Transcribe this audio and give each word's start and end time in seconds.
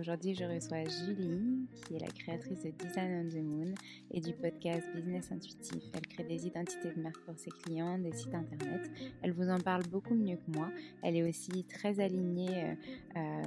Aujourd'hui 0.00 0.34
je 0.34 0.44
reçois 0.44 0.84
Julie 0.84 1.68
qui 1.86 1.94
est 1.94 1.98
la 1.98 2.08
créatrice 2.08 2.62
de 2.62 2.70
Design 2.70 3.26
on 3.26 3.28
the 3.28 3.42
Moon 3.42 3.74
et 4.10 4.20
du 4.20 4.32
podcast 4.32 4.86
Business 4.94 5.30
Intuitif. 5.30 5.82
Elle 5.92 6.06
crée 6.06 6.24
des 6.24 6.46
identités 6.46 6.92
de 6.92 7.00
marque 7.02 7.20
pour 7.26 7.38
ses 7.38 7.50
clients, 7.50 7.98
des 7.98 8.12
sites 8.12 8.34
internet. 8.34 8.90
Elle 9.22 9.32
vous 9.32 9.48
en 9.48 9.58
parle 9.58 9.82
beaucoup 9.88 10.14
mieux 10.14 10.36
que 10.36 10.56
moi. 10.56 10.70
Elle 11.02 11.16
est 11.16 11.28
aussi 11.28 11.64
très 11.64 12.00
alignée 12.00 12.76
euh, 13.16 13.42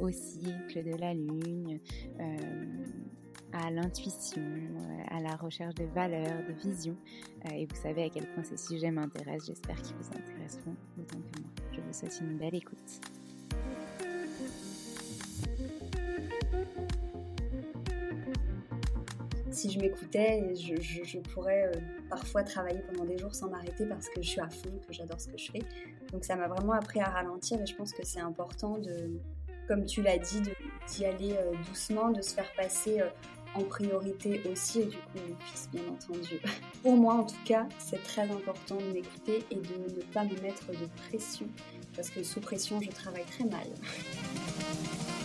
au 0.00 0.10
cycle 0.10 0.84
de 0.84 0.96
la 0.96 1.14
lune. 1.14 1.80
Euh, 2.20 2.36
à 3.56 3.70
l'intuition, 3.70 4.42
à 5.12 5.20
la 5.20 5.36
recherche 5.36 5.76
de 5.76 5.84
valeurs, 5.84 6.42
de 6.48 6.52
visions. 6.54 6.96
Euh, 7.46 7.54
et 7.54 7.66
vous 7.66 7.76
savez 7.76 8.02
à 8.02 8.08
quel 8.08 8.26
point 8.34 8.42
ces 8.42 8.56
sujets 8.56 8.90
m'intéressent. 8.90 9.46
J'espère 9.46 9.80
qu'ils 9.80 9.94
vous 9.94 10.08
intéresseront 10.08 10.74
autant 10.98 11.20
que 11.20 11.40
moi. 11.40 11.50
Je 11.72 11.80
vous 11.80 11.92
souhaite 11.92 12.20
une 12.20 12.36
belle 12.36 12.56
écoute. 12.56 13.00
Si 19.54 19.70
je 19.70 19.78
m'écoutais, 19.78 20.54
je, 20.54 21.18
pourrais 21.18 21.68
euh, 21.68 21.80
parfois 22.10 22.42
travailler 22.42 22.80
pendant 22.80 23.04
des 23.04 23.16
jours 23.16 23.34
sans 23.34 23.48
m'arrêter 23.48 23.86
parce 23.86 24.08
que 24.08 24.20
je 24.20 24.28
suis 24.28 24.40
à 24.40 24.48
fond, 24.48 24.70
que 24.86 24.92
j'adore 24.92 25.20
ce 25.20 25.28
que 25.28 25.38
je 25.38 25.50
fais. 25.50 25.62
Donc 26.12 26.24
ça 26.24 26.36
m'a 26.36 26.48
vraiment 26.48 26.72
appris 26.72 27.00
à 27.00 27.08
ralentir 27.08 27.60
et 27.60 27.66
je 27.66 27.74
pense 27.74 27.92
que 27.92 28.04
c'est 28.04 28.20
important 28.20 28.78
de, 28.78 29.10
comme 29.68 29.84
tu 29.86 30.02
l'as 30.02 30.18
dit, 30.18 30.42
d'y 30.88 31.04
aller 31.06 31.32
euh, 31.32 31.52
doucement, 31.68 32.10
de 32.10 32.20
se 32.20 32.34
faire 32.34 32.52
passer 32.56 33.00
euh, 33.00 33.08
en 33.54 33.62
priorité 33.62 34.42
aussi 34.50 34.80
et 34.80 34.86
du 34.86 34.96
coup 34.96 35.18
mon 35.28 35.36
fils 35.36 35.68
bien 35.72 35.82
entendu. 35.88 36.40
Pour 36.82 36.96
moi 36.96 37.14
en 37.14 37.24
tout 37.24 37.42
cas, 37.44 37.66
c'est 37.78 38.02
très 38.02 38.22
important 38.22 38.76
de 38.76 38.92
m'écouter 38.92 39.44
et 39.50 39.56
de 39.56 39.96
ne 39.96 40.02
pas 40.12 40.24
me 40.24 40.38
mettre 40.42 40.66
de 40.72 40.86
pression 41.08 41.46
parce 41.94 42.10
que 42.10 42.22
sous 42.24 42.40
pression 42.40 42.80
je 42.80 42.90
travaille 42.90 43.24
très 43.24 43.44
mal. 43.44 43.66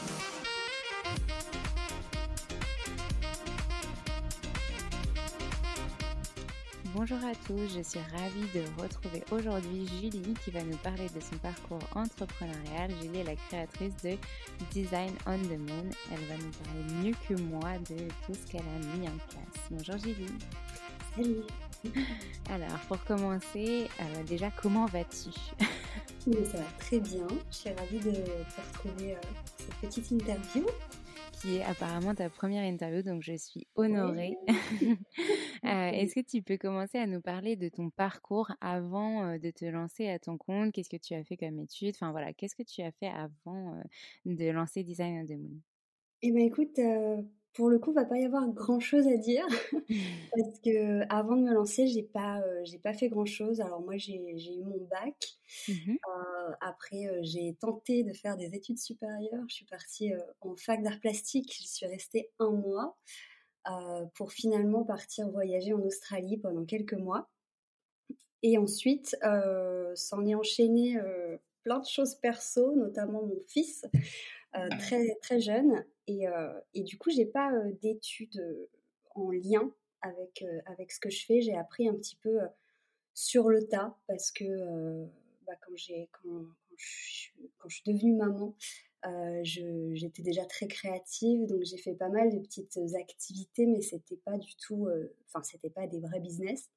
Bonjour 6.95 7.19
à 7.19 7.35
tous, 7.45 7.75
je 7.75 7.83
suis 7.83 7.99
ravie 7.99 8.47
de 8.55 8.81
retrouver 8.81 9.23
aujourd'hui 9.31 9.87
Julie 9.87 10.33
qui 10.43 10.49
va 10.49 10.63
nous 10.63 10.77
parler 10.77 11.07
de 11.13 11.19
son 11.19 11.37
parcours 11.37 11.81
entrepreneurial. 11.93 12.89
Julie 13.01 13.19
est 13.19 13.23
la 13.25 13.35
créatrice 13.35 13.95
de 14.03 14.17
Design 14.71 15.11
on 15.27 15.37
the 15.37 15.59
Moon. 15.59 15.89
Elle 16.11 16.25
va 16.25 16.35
nous 16.37 16.51
parler 16.63 17.03
mieux 17.03 17.15
que 17.27 17.39
moi 17.41 17.77
de 17.89 18.07
tout 18.25 18.33
ce 18.33 18.51
qu'elle 18.51 18.61
a 18.61 18.97
mis 18.97 19.07
en 19.07 19.17
place. 19.29 19.69
Bonjour 19.69 19.97
Julie. 19.97 20.33
Salut. 21.15 21.43
Alors 22.49 22.79
pour 22.87 23.03
commencer, 23.03 23.87
euh, 23.99 24.23
déjà 24.23 24.49
comment 24.49 24.85
vas-tu? 24.87 25.29
Ça 26.23 26.57
va 26.57 26.63
très 26.79 26.99
bien. 26.99 27.27
Je 27.51 27.55
suis 27.55 27.69
ravie 27.69 27.99
de 27.99 28.11
te 28.11 28.61
retrouver 28.67 29.13
euh, 29.13 29.19
pour 29.21 29.57
cette 29.57 29.75
petite 29.75 30.11
interview 30.11 30.65
qui 31.41 31.57
est 31.57 31.63
apparemment 31.63 32.13
ta 32.13 32.29
première 32.29 32.63
interview, 32.63 33.01
donc 33.01 33.21
je 33.23 33.35
suis 33.35 33.67
honorée. 33.75 34.37
Euh, 35.65 35.89
est-ce 35.89 36.15
que 36.15 36.25
tu 36.25 36.41
peux 36.41 36.57
commencer 36.57 36.97
à 36.97 37.05
nous 37.05 37.19
parler 37.19 37.57
de 37.57 37.67
ton 37.67 37.89
parcours 37.89 38.49
avant 38.61 39.25
euh, 39.25 39.37
de 39.37 39.51
te 39.51 39.65
lancer 39.65 40.07
à 40.07 40.17
ton 40.17 40.37
compte? 40.37 40.71
Qu'est-ce 40.71 40.89
que 40.89 40.97
tu 40.97 41.13
as 41.13 41.23
fait 41.25 41.35
comme 41.35 41.59
étude? 41.59 41.93
Enfin 41.95 42.11
voilà, 42.11 42.31
qu'est-ce 42.33 42.55
que 42.55 42.63
tu 42.63 42.81
as 42.81 42.91
fait 42.93 43.09
avant 43.09 43.75
euh, 43.75 43.81
de 44.25 44.49
lancer 44.51 44.83
Design 44.83 45.19
on 45.21 45.25
the 45.25 45.37
Moon? 45.37 45.59
Eh 46.21 46.31
bien 46.31 46.45
écoute, 46.45 46.79
pour 47.59 47.69
le 47.69 47.77
coup, 47.77 47.91
il 47.91 47.95
va 47.95 48.05
pas 48.05 48.17
y 48.17 48.23
avoir 48.23 48.47
grand 48.47 48.79
chose 48.79 49.05
à 49.05 49.17
dire 49.17 49.45
parce 50.33 50.59
que 50.63 51.01
avant 51.13 51.35
de 51.35 51.41
me 51.41 51.53
lancer, 51.53 51.87
j'ai 51.87 52.03
pas, 52.03 52.39
euh, 52.39 52.61
j'ai 52.63 52.77
pas 52.77 52.93
fait 52.93 53.09
grand 53.09 53.25
chose. 53.25 53.59
Alors 53.59 53.81
moi, 53.81 53.97
j'ai, 53.97 54.15
eu 54.15 54.63
mon 54.63 54.87
bac. 54.89 55.37
Mmh 55.67 55.91
euh, 55.91 56.51
après, 56.61 57.07
euh, 57.07 57.19
j'ai 57.21 57.57
tenté 57.59 58.03
de 58.05 58.13
faire 58.13 58.37
des 58.37 58.55
études 58.55 58.79
supérieures. 58.79 59.43
Je 59.49 59.55
suis 59.55 59.65
partie 59.65 60.13
en 60.39 60.55
fac 60.55 60.81
d'art 60.81 61.01
plastique. 61.01 61.51
J'y 61.51 61.67
suis 61.67 61.85
restée 61.85 62.31
un 62.39 62.51
mois 62.51 62.97
pour 64.15 64.31
finalement 64.31 64.85
partir 64.85 65.29
voyager 65.29 65.73
en 65.73 65.81
Australie 65.81 66.37
pendant 66.37 66.63
quelques 66.63 66.93
mois. 66.93 67.29
Et 68.41 68.57
ensuite, 68.57 69.17
s'en 69.95 70.25
est 70.25 70.33
enchaîné 70.33 70.97
plein 71.63 71.79
de 71.79 71.85
choses 71.85 72.15
perso, 72.15 72.73
notamment 72.77 73.21
mon 73.21 73.41
fils. 73.49 73.85
très 74.79 75.13
très 75.21 75.41
jeune 75.41 75.83
et, 76.09 76.25
et 76.73 76.83
du 76.83 76.97
coup 76.97 77.09
j'ai 77.09 77.25
pas 77.25 77.51
d'études 77.81 78.67
en 79.15 79.31
lien 79.31 79.71
avec 80.01 80.43
avec 80.65 80.91
ce 80.91 80.99
que 80.99 81.09
je 81.09 81.25
fais. 81.25 81.41
J'ai 81.41 81.55
appris 81.55 81.87
un 81.87 81.93
petit 81.93 82.15
peu 82.17 82.39
sur 83.13 83.49
le 83.49 83.67
tas 83.67 83.97
parce 84.07 84.31
que 84.31 85.05
bah, 85.45 85.53
quand 85.65 85.75
j'ai 85.75 86.09
quand, 86.11 86.45
quand, 87.57 87.69
je 87.69 87.75
suis 87.75 87.83
devenue 87.85 88.15
maman 88.15 88.55
j'étais 89.43 90.21
déjà 90.21 90.45
très 90.45 90.67
créative 90.67 91.45
donc 91.47 91.63
j'ai 91.63 91.77
fait 91.77 91.95
pas 91.95 92.09
mal 92.09 92.33
de 92.33 92.39
petites 92.39 92.77
activités 92.99 93.65
mais 93.65 93.81
c'était 93.81 94.17
pas 94.17 94.37
du 94.37 94.55
tout 94.55 94.89
enfin 95.27 95.43
c'était 95.43 95.69
pas 95.69 95.87
des 95.87 95.99
vrais 95.99 96.19
business. 96.19 96.69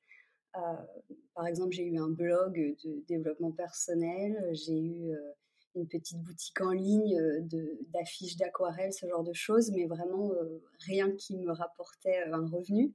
Par 0.52 1.46
exemple 1.46 1.72
j'ai 1.72 1.84
eu 1.84 1.98
un 1.98 2.10
blog 2.10 2.76
de 2.84 3.04
développement 3.08 3.52
personnel 3.52 4.50
j'ai 4.52 4.78
eu 4.78 5.14
une 5.74 5.86
petite 5.86 6.20
boutique 6.22 6.60
en 6.60 6.72
ligne 6.72 7.18
euh, 7.18 7.40
d'affiches 7.92 8.36
d'aquarelles, 8.36 8.92
ce 8.92 9.06
genre 9.06 9.24
de 9.24 9.32
choses, 9.32 9.70
mais 9.70 9.86
vraiment 9.86 10.32
euh, 10.32 10.62
rien 10.86 11.10
qui 11.12 11.36
me 11.36 11.52
rapportait 11.52 12.22
euh, 12.28 12.34
un 12.34 12.46
revenu. 12.46 12.92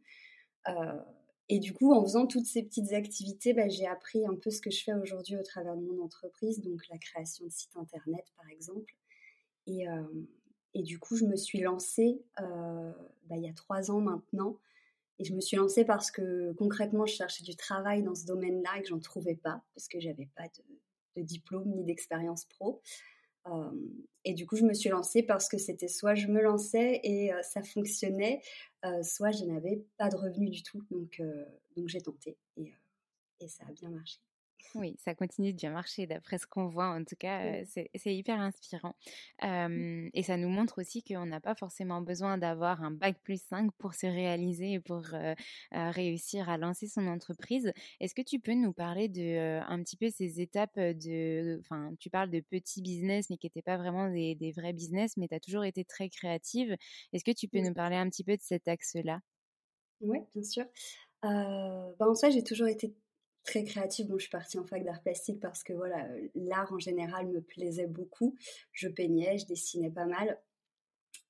et 1.50 1.60
du 1.60 1.74
coup, 1.74 1.94
en 1.94 2.04
faisant 2.04 2.28
toutes 2.28 2.46
ces 2.46 2.64
petites 2.64 2.92
activités, 2.94 3.54
bah, 3.54 3.70
j'ai 3.70 3.88
appris 3.88 4.26
un 4.26 4.36
peu 4.36 4.52
ce 4.52 4.62
que 4.62 4.70
je 4.70 4.84
fais 4.84 4.94
aujourd'hui 4.94 5.38
au 5.38 5.44
travers 5.44 5.76
de 5.78 5.82
mon 5.82 6.04
entreprise, 6.04 6.62
donc 6.62 6.88
la 6.90 6.98
création 6.98 7.46
de 7.46 7.52
sites 7.52 7.76
internet 7.78 8.26
par 8.36 8.50
exemple. 8.50 8.94
Et, 9.66 9.86
et 10.74 10.84
du 10.84 11.00
coup, 11.00 11.16
je 11.16 11.26
me 11.26 11.38
suis 11.38 11.60
lancée 11.60 12.22
bah, 12.38 13.36
il 13.38 13.44
y 13.44 13.50
a 13.50 13.54
trois 13.54 13.92
ans 13.92 14.02
maintenant. 14.02 14.58
Et 15.20 15.24
je 15.24 15.34
me 15.34 15.42
suis 15.42 15.58
lancée 15.58 15.86
parce 15.86 16.12
que 16.12 16.52
concrètement, 16.54 17.06
je 17.06 17.16
cherchais 17.16 17.44
du 17.44 17.56
travail 17.56 18.04
dans 18.04 18.14
ce 18.14 18.26
domaine-là 18.26 18.78
et 18.78 18.82
que 18.82 18.90
j'en 18.90 19.00
trouvais 19.00 19.36
pas, 19.36 19.64
parce 19.74 19.88
que 19.88 20.00
j'avais 20.00 20.30
pas 20.36 20.44
de, 20.44 20.64
diplôme 21.24 21.70
ni 21.70 21.84
d'expérience 21.84 22.46
pro. 22.46 22.82
Euh, 23.48 23.72
et 24.26 24.34
du 24.34 24.46
coup, 24.46 24.56
je 24.56 24.64
me 24.64 24.74
suis 24.74 24.90
lancée 24.90 25.24
parce 25.24 25.48
que 25.48 25.58
c'était 25.58 25.88
soit 25.88 26.16
je 26.16 26.28
me 26.28 26.42
lançais 26.42 27.00
et 27.04 27.34
euh, 27.34 27.42
ça 27.44 27.64
fonctionnait, 27.64 28.42
euh, 28.86 29.04
soit 29.04 29.32
je 29.32 29.46
n'avais 29.46 29.86
pas 29.98 30.10
de 30.10 30.18
revenus 30.18 30.52
du 30.52 30.64
tout. 30.64 30.84
Donc, 30.92 31.22
donc 31.76 31.88
j'ai 31.88 32.02
tenté 32.02 32.38
et 33.40 33.48
ça 33.48 33.64
a 33.68 33.72
bien 33.72 33.90
marché. 33.90 34.20
Oui, 34.76 34.96
ça 35.00 35.16
continue 35.16 35.54
de 35.54 35.58
bien 35.58 35.72
marcher 35.72 36.08
d'après 36.08 36.38
ce 36.38 36.46
qu'on 36.46 36.68
voit. 36.68 36.90
En 36.90 37.04
tout 37.04 37.16
cas, 37.16 37.64
c'est 37.66 38.16
hyper 38.16 38.40
inspirant. 38.40 38.96
Mmh. 39.42 40.10
et 40.14 40.24
ça 40.24 40.38
nous 40.38 40.50
montre 40.50 40.82
aussi 40.82 41.04
qu'on 41.04 41.26
n'a 41.26 41.40
pas 41.40 41.56
forcément 41.56 42.02
besoin 42.02 42.38
d'avoir 42.38 42.84
un 42.84 42.92
bac 42.92 43.18
plus 43.24 43.42
5 43.42 43.72
pour 43.78 43.94
se 43.94 44.08
réaliser 44.08 44.74
et 44.74 44.80
pour 44.80 45.04
réussir 45.72 46.50
à 46.50 46.58
lancer 46.58 46.88
son 46.88 47.08
entreprise. 47.08 47.72
Est-ce 48.00 48.14
que 48.14 48.22
tu 48.22 48.40
peux 48.40 48.54
nous 48.54 48.74
parler 48.74 49.10
de 49.10 49.60
un 49.68 49.82
petit 49.84 49.98
peu 49.98 50.10
ces 50.10 50.42
étapes 50.42 50.78
de... 50.78 51.60
Enfin, 51.62 51.94
tu 52.00 52.10
parles 52.10 52.30
de 52.30 52.40
petits 52.40 52.82
business, 52.82 53.30
mais 53.30 53.38
qui 53.38 53.48
n'étaient 53.48 53.62
pas 53.62 53.78
vraiment 53.78 54.10
des, 54.10 54.54
vrais 54.56 54.74
business, 54.74 55.18
mais 55.18 55.28
tu 55.28 55.36
as 55.36 55.40
toujours 55.40 55.64
été 55.64 55.86
très 55.86 56.10
créative. 56.10 56.76
Est-ce 57.14 57.24
que 57.24 57.32
tu 57.32 57.48
peux 57.48 57.60
nous 57.60 57.74
parler 57.74 57.96
un 57.96 58.10
petit 58.10 58.24
peu 58.24 58.36
de 58.36 58.42
cet 58.42 58.68
axe-là? 58.68 59.20
Oui, 60.02 60.20
bien 60.34 60.44
sûr. 60.44 60.66
Ben, 61.24 61.96
en 62.00 62.16
soi, 62.16 62.30
j'ai 62.30 62.44
toujours 62.44 62.68
été 62.68 62.94
très 63.48 63.64
créative. 63.64 64.08
Bon, 64.08 64.18
je 64.18 64.24
suis 64.24 64.30
partie 64.30 64.60
en 64.60 64.66
fac 64.66 64.84
d'art 64.84 65.02
plastique 65.02 65.40
parce 65.40 65.64
que 65.64 65.74
voilà, 65.74 66.06
euh, 66.06 66.28
l'art 66.36 66.72
en 66.72 66.78
général 66.78 67.28
me 67.28 67.42
plaisait 67.42 67.88
beaucoup. 67.88 68.36
Je 68.74 68.88
peignais, 68.88 69.40
je 69.40 69.48
dessinais 69.48 69.90
pas 69.90 70.06
mal. 70.06 70.40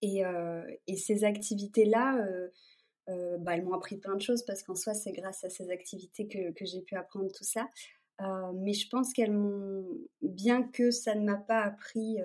Et, 0.01 0.25
euh, 0.25 0.63
et 0.87 0.97
ces 0.97 1.23
activités-là, 1.23 2.17
euh, 3.07 3.37
bah, 3.37 3.55
elles 3.55 3.63
m'ont 3.63 3.73
appris 3.73 3.97
plein 3.97 4.15
de 4.15 4.21
choses 4.21 4.43
parce 4.43 4.63
qu'en 4.63 4.75
soi, 4.75 4.93
c'est 4.93 5.13
grâce 5.13 5.43
à 5.45 5.49
ces 5.49 5.69
activités 5.69 6.27
que, 6.27 6.51
que 6.51 6.65
j'ai 6.65 6.81
pu 6.81 6.95
apprendre 6.95 7.31
tout 7.31 7.45
ça. 7.45 7.69
mais 8.55 8.73
je 8.73 8.89
pense 8.89 9.13
qu'elles 9.13 9.31
m'ont, 9.31 9.87
bien 10.21 10.63
que 10.63 10.91
ça 10.91 11.15
ne 11.15 11.23
m'a 11.23 11.37
pas 11.37 11.61
appris 11.61 12.17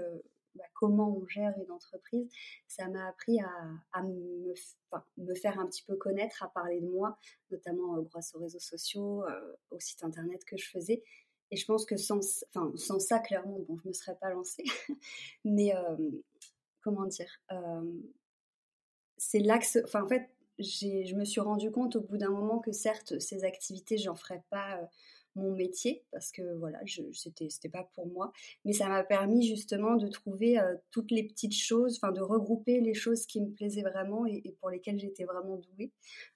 bah, 0.54 0.64
comment 0.74 1.16
on 1.16 1.26
gère 1.26 1.54
une 1.58 1.70
entreprise, 1.70 2.30
ça 2.66 2.88
m'a 2.88 3.08
appris 3.08 3.40
à, 3.40 4.02
me, 4.02 5.34
faire 5.34 5.58
un 5.58 5.66
petit 5.66 5.82
peu 5.82 5.96
connaître, 5.96 6.42
à 6.42 6.48
parler 6.48 6.80
de 6.80 6.88
moi, 6.88 7.18
notamment 7.50 8.00
grâce 8.02 8.34
aux 8.34 8.40
réseaux 8.40 8.58
sociaux, 8.58 9.24
au 9.70 9.80
site 9.80 10.04
internet 10.04 10.44
que 10.44 10.56
je 10.56 10.68
faisais. 10.68 11.02
Et 11.50 11.56
je 11.56 11.66
pense 11.66 11.84
que 11.84 11.96
sans, 11.96 12.20
ça, 12.22 13.18
clairement, 13.18 13.58
bon, 13.60 13.76
je 13.78 13.84
ne 13.84 13.88
me 13.88 13.92
serais 13.92 14.16
pas 14.16 14.30
lancée. 14.30 14.64
Mais 15.44 15.72
comment 16.80 17.06
dire 17.06 17.30
C'est 19.16 19.38
l'axe. 19.38 19.78
En 19.94 20.06
fait, 20.06 20.30
je 20.58 21.14
me 21.14 21.24
suis 21.24 21.40
rendu 21.40 21.70
compte 21.70 21.96
au 21.96 22.00
bout 22.00 22.16
d'un 22.16 22.30
moment 22.30 22.58
que 22.58 22.72
certes, 22.72 23.18
ces 23.18 23.44
activités, 23.44 23.98
j'en 23.98 24.14
ferais 24.14 24.42
pas 24.50 24.80
mon 25.34 25.52
métier 25.52 26.04
parce 26.10 26.30
que 26.30 26.42
voilà, 26.56 26.78
je, 26.84 27.02
c'était 27.12 27.48
c'était 27.48 27.68
pas 27.68 27.88
pour 27.94 28.06
moi, 28.06 28.32
mais 28.64 28.72
ça 28.72 28.88
m'a 28.88 29.02
permis 29.02 29.46
justement 29.46 29.96
de 29.96 30.08
trouver 30.08 30.58
euh, 30.58 30.76
toutes 30.90 31.10
les 31.10 31.24
petites 31.24 31.56
choses, 31.56 31.98
enfin 31.98 32.12
de 32.12 32.20
regrouper 32.20 32.80
les 32.80 32.94
choses 32.94 33.26
qui 33.26 33.40
me 33.40 33.50
plaisaient 33.50 33.82
vraiment 33.82 34.26
et, 34.26 34.56
pour 34.60 34.70
lesquelles 34.70 34.98
j'étais 34.98 35.24
vraiment 35.24 35.56
douée 35.56 35.92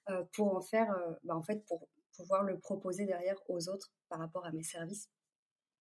euh, 0.09 0.23
pour 0.33 0.55
en 0.55 0.61
faire, 0.61 0.91
euh, 0.91 1.13
bah, 1.23 1.35
en 1.35 1.43
fait 1.43 1.63
pour 1.65 1.87
pouvoir 2.15 2.43
le 2.43 2.57
proposer 2.57 3.05
derrière 3.05 3.37
aux 3.47 3.69
autres 3.69 3.93
par 4.09 4.19
rapport 4.19 4.45
à 4.45 4.51
mes 4.51 4.63
services. 4.63 5.09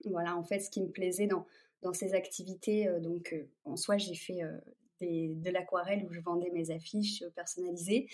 Voilà, 0.05 0.37
en 0.37 0.43
fait, 0.43 0.61
ce 0.61 0.71
qui 0.71 0.83
me 0.83 0.91
plaisait 0.91 1.27
dans 1.27 1.47
dans 1.83 1.93
ces 1.93 2.15
activités, 2.15 2.89
donc 3.01 3.35
en 3.65 3.77
soi 3.77 3.97
j'ai 3.99 4.15
fait 4.15 4.41
des, 4.99 5.29
de 5.29 5.51
l'aquarelle 5.51 6.05
où 6.05 6.13
je 6.13 6.21
vendais 6.21 6.51
mes 6.51 6.71
affiches 6.71 7.23
personnalisées. 7.35 8.09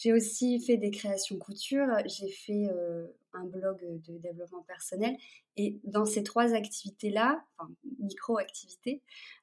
J'ai 0.00 0.14
aussi 0.14 0.58
fait 0.60 0.78
des 0.78 0.90
créations 0.90 1.36
couture, 1.36 1.86
j'ai 2.06 2.30
fait 2.30 2.70
euh, 2.70 3.06
un 3.34 3.44
blog 3.44 3.78
de 4.06 4.16
développement 4.16 4.62
personnel. 4.62 5.14
Et 5.58 5.78
dans 5.84 6.06
ces 6.06 6.22
trois 6.22 6.54
activités-là, 6.54 7.44
enfin 7.58 7.70
micro-activités, 7.98 9.02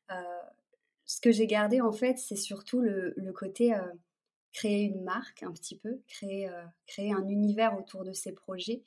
euh, 0.09 0.15
ce 1.05 1.21
que 1.21 1.31
j'ai 1.31 1.45
gardé 1.45 1.79
en 1.79 1.91
fait, 1.91 2.17
c'est 2.17 2.35
surtout 2.35 2.81
le, 2.81 3.13
côté 3.35 3.75
euh, 3.75 3.81
créer 4.51 4.85
une 4.85 5.03
marque 5.03 5.43
un 5.43 5.51
petit 5.51 5.77
peu, 5.77 6.01
créer, 6.07 6.49
créer 6.87 7.13
un 7.13 7.27
univers 7.27 7.77
autour 7.77 8.03
de 8.03 8.13
ces 8.13 8.31
projets 8.31 8.81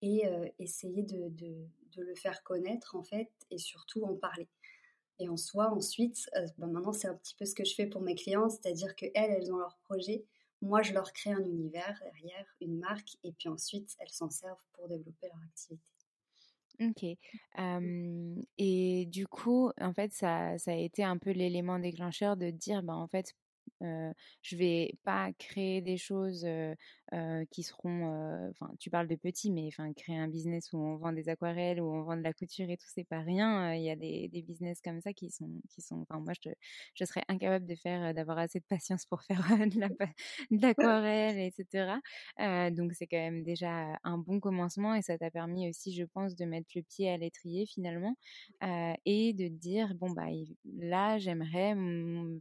et 0.00 0.22
essayer 0.58 1.02
de, 1.02 1.28
de, 1.28 2.02
le 2.02 2.14
faire 2.14 2.42
connaître 2.44 2.96
en 2.96 3.02
fait 3.02 3.28
et 3.50 3.58
surtout 3.58 4.04
en 4.04 4.14
parler. 4.14 4.48
Et 5.18 5.28
en 5.28 5.36
soi, 5.36 5.70
ensuite, 5.70 6.30
ben 6.56 6.68
maintenant 6.68 6.94
c'est 6.94 7.08
un 7.08 7.14
petit 7.14 7.34
peu 7.34 7.44
ce 7.44 7.54
que 7.54 7.66
je 7.66 7.74
fais 7.74 7.84
pour 7.84 8.00
mes 8.00 8.14
clients, 8.14 8.48
c'est-à-dire 8.48 8.96
qu'elles, 8.96 9.10
elles 9.14 9.52
ont 9.52 9.58
leur 9.58 9.76
projet 9.84 10.24
moi, 10.62 10.82
je 10.82 10.92
leur 10.92 11.12
crée 11.12 11.32
un 11.32 11.44
univers 11.44 11.98
derrière, 12.02 12.46
une 12.60 12.78
marque, 12.78 13.16
et 13.24 13.32
puis 13.32 13.48
ensuite, 13.48 13.96
elles 13.98 14.10
s'en 14.10 14.30
servent 14.30 14.64
pour 14.72 14.88
développer 14.88 15.28
leur 15.28 15.42
activité. 15.48 15.90
Ok. 16.80 17.04
et 18.58 19.06
du 19.06 19.26
coup, 19.26 19.70
en 19.78 19.92
fait, 19.92 20.12
ça, 20.12 20.56
ça 20.58 20.72
a 20.72 20.76
été 20.76 21.04
un 21.04 21.18
peu 21.18 21.30
l'élément 21.30 21.78
déclencheur 21.78 22.36
de 22.38 22.50
dire, 22.50 22.82
bah, 22.82 22.94
en 22.94 23.06
fait, 23.06 23.34
euh, 23.82 24.12
je 24.42 24.56
vais 24.56 24.94
pas 25.04 25.32
créer 25.34 25.80
des 25.80 25.96
choses 25.96 26.44
qui 27.50 27.62
seront, 27.62 28.50
enfin, 28.50 28.70
tu 28.78 28.90
parles 28.90 29.08
de 29.08 29.16
petits, 29.16 29.50
mais 29.50 29.66
enfin, 29.68 29.92
créer 29.92 30.16
un 30.16 30.28
business 30.28 30.72
où 30.72 30.78
on 30.78 30.96
vend 30.96 31.12
des 31.12 31.28
aquarelles, 31.28 31.80
où 31.80 31.90
on 31.92 32.02
vend 32.02 32.16
de 32.16 32.22
la 32.22 32.32
couture 32.32 32.70
et 32.70 32.76
tout, 32.76 32.86
c'est 32.88 33.04
pas 33.04 33.20
rien. 33.20 33.74
Il 33.74 33.82
y 33.82 33.90
a 33.90 33.96
des, 33.96 34.28
des, 34.28 34.42
business 34.42 34.80
comme 34.82 35.00
ça 35.00 35.12
qui 35.12 35.30
sont, 35.30 35.50
qui 35.68 35.82
sont. 35.82 36.00
Enfin, 36.02 36.20
moi, 36.20 36.32
je, 36.42 36.50
je 36.94 37.04
serais 37.04 37.22
incapable 37.28 37.66
de 37.66 37.74
faire, 37.74 38.14
d'avoir 38.14 38.38
assez 38.38 38.60
de 38.60 38.64
patience 38.64 39.06
pour 39.06 39.22
faire 39.24 39.40
de 40.50 40.60
l'aquarelle, 40.62 41.38
etc. 41.38 41.98
donc, 42.70 42.92
c'est 42.94 43.06
quand 43.06 43.16
même 43.18 43.42
déjà 43.42 43.98
un 44.04 44.18
bon 44.18 44.40
commencement 44.40 44.94
et 44.94 45.02
ça 45.02 45.18
t'a 45.18 45.30
permis 45.30 45.68
aussi, 45.68 45.92
je 45.94 46.04
pense, 46.04 46.36
de 46.36 46.44
mettre 46.44 46.68
le 46.74 46.82
pied 46.82 47.10
à 47.10 47.16
l'étrier 47.16 47.66
finalement 47.66 48.14
et 49.04 49.32
de 49.32 49.48
dire 49.48 49.94
bon 49.94 50.10
bah 50.10 50.26
là, 50.64 51.18
j'aimerais 51.18 51.74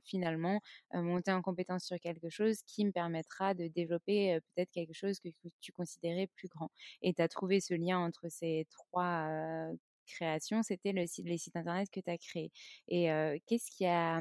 finalement 0.04 0.60
monter 0.94 1.32
en 1.32 1.42
compétence 1.42 1.86
sur 1.86 2.00
quelque 2.00 2.30
chose 2.30 2.62
qui 2.66 2.86
me 2.86 2.92
permettra 2.92 3.54
de 3.54 3.68
développer 3.68 4.40
peut-être 4.56 4.59
quelque 4.66 4.94
chose 4.94 5.20
que, 5.20 5.30
tu 5.62 5.72
considérais 5.72 6.28
plus 6.28 6.48
grand. 6.48 6.72
Et 7.02 7.14
tu 7.14 7.22
as 7.22 7.28
trouvé 7.28 7.60
ce 7.60 7.74
lien 7.74 8.00
entre 8.00 8.30
ces 8.30 8.68
trois 8.70 9.28
créations, 10.08 10.64
c'était 10.64 10.92
le 10.92 11.06
les 11.24 11.38
sites 11.38 11.56
internet 11.56 11.90
que 11.92 12.00
tu 12.00 12.10
as 12.10 12.18
créés. 12.18 12.52
Et 12.88 13.10
qu'est-ce 13.48 13.72
qui 13.72 13.86
a 13.86 14.20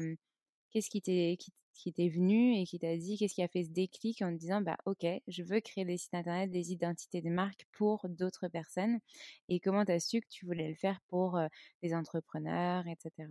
qu'est-ce 0.71 0.89
qui 0.89 1.01
t'est 1.01 1.37
qui, 1.73 1.93
t'est 1.93 2.09
venu 2.09 2.57
et 2.57 2.65
qui 2.65 2.77
t'a 2.77 2.97
dit 2.97 3.17
qu'est-ce 3.17 3.33
qui 3.35 3.41
a 3.41 3.47
fait 3.47 3.63
ce 3.63 3.69
déclic 3.69 4.21
en 4.21 4.31
te 4.33 4.37
disant 4.37 4.61
bah 4.61 4.77
ok 4.85 5.05
je 5.27 5.43
veux 5.43 5.61
créer 5.61 5.85
des 5.85 5.97
sites 5.97 6.13
internet 6.13 6.51
des 6.51 6.71
identités 6.73 7.21
de 7.21 7.29
marque 7.29 7.65
pour 7.71 8.07
d'autres 8.09 8.49
personnes 8.49 8.99
et 9.47 9.59
comment 9.59 9.85
tu 9.85 9.93
as 9.93 9.99
su 9.99 10.19
que 10.19 10.27
tu 10.29 10.45
voulais 10.45 10.67
le 10.67 10.75
faire 10.75 10.99
pour 11.07 11.39
des 11.81 11.93
entrepreneurs 11.93 12.85
etc 12.87 13.29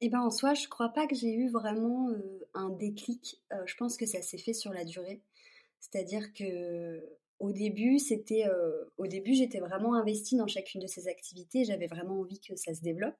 eh 0.00 0.10
ben 0.10 0.20
en 0.20 0.30
soi, 0.30 0.52
je 0.54 0.68
crois 0.68 0.90
pas 0.90 1.06
que 1.06 1.14
j'ai 1.14 1.32
eu 1.32 1.48
vraiment 1.48 2.10
un 2.52 2.68
déclic. 2.68 3.40
je 3.64 3.74
pense 3.76 3.96
que 3.96 4.04
ça 4.04 4.20
s'est 4.20 4.38
fait 4.38 4.52
sur 4.52 4.72
la 4.72 4.84
durée. 4.84 5.22
C'est-à-dire 5.90 6.32
que 6.32 7.02
au 7.40 7.52
début, 7.52 7.98
c'était 7.98 8.44
au 8.96 9.06
début, 9.06 9.34
j'étais 9.34 9.58
vraiment 9.58 9.94
investie 9.94 10.36
dans 10.36 10.46
chacune 10.46 10.80
de 10.80 10.86
ces 10.86 11.08
activités. 11.08 11.64
J'avais 11.64 11.86
vraiment 11.86 12.20
envie 12.20 12.40
que 12.40 12.56
ça 12.56 12.74
se 12.74 12.80
développe. 12.80 13.16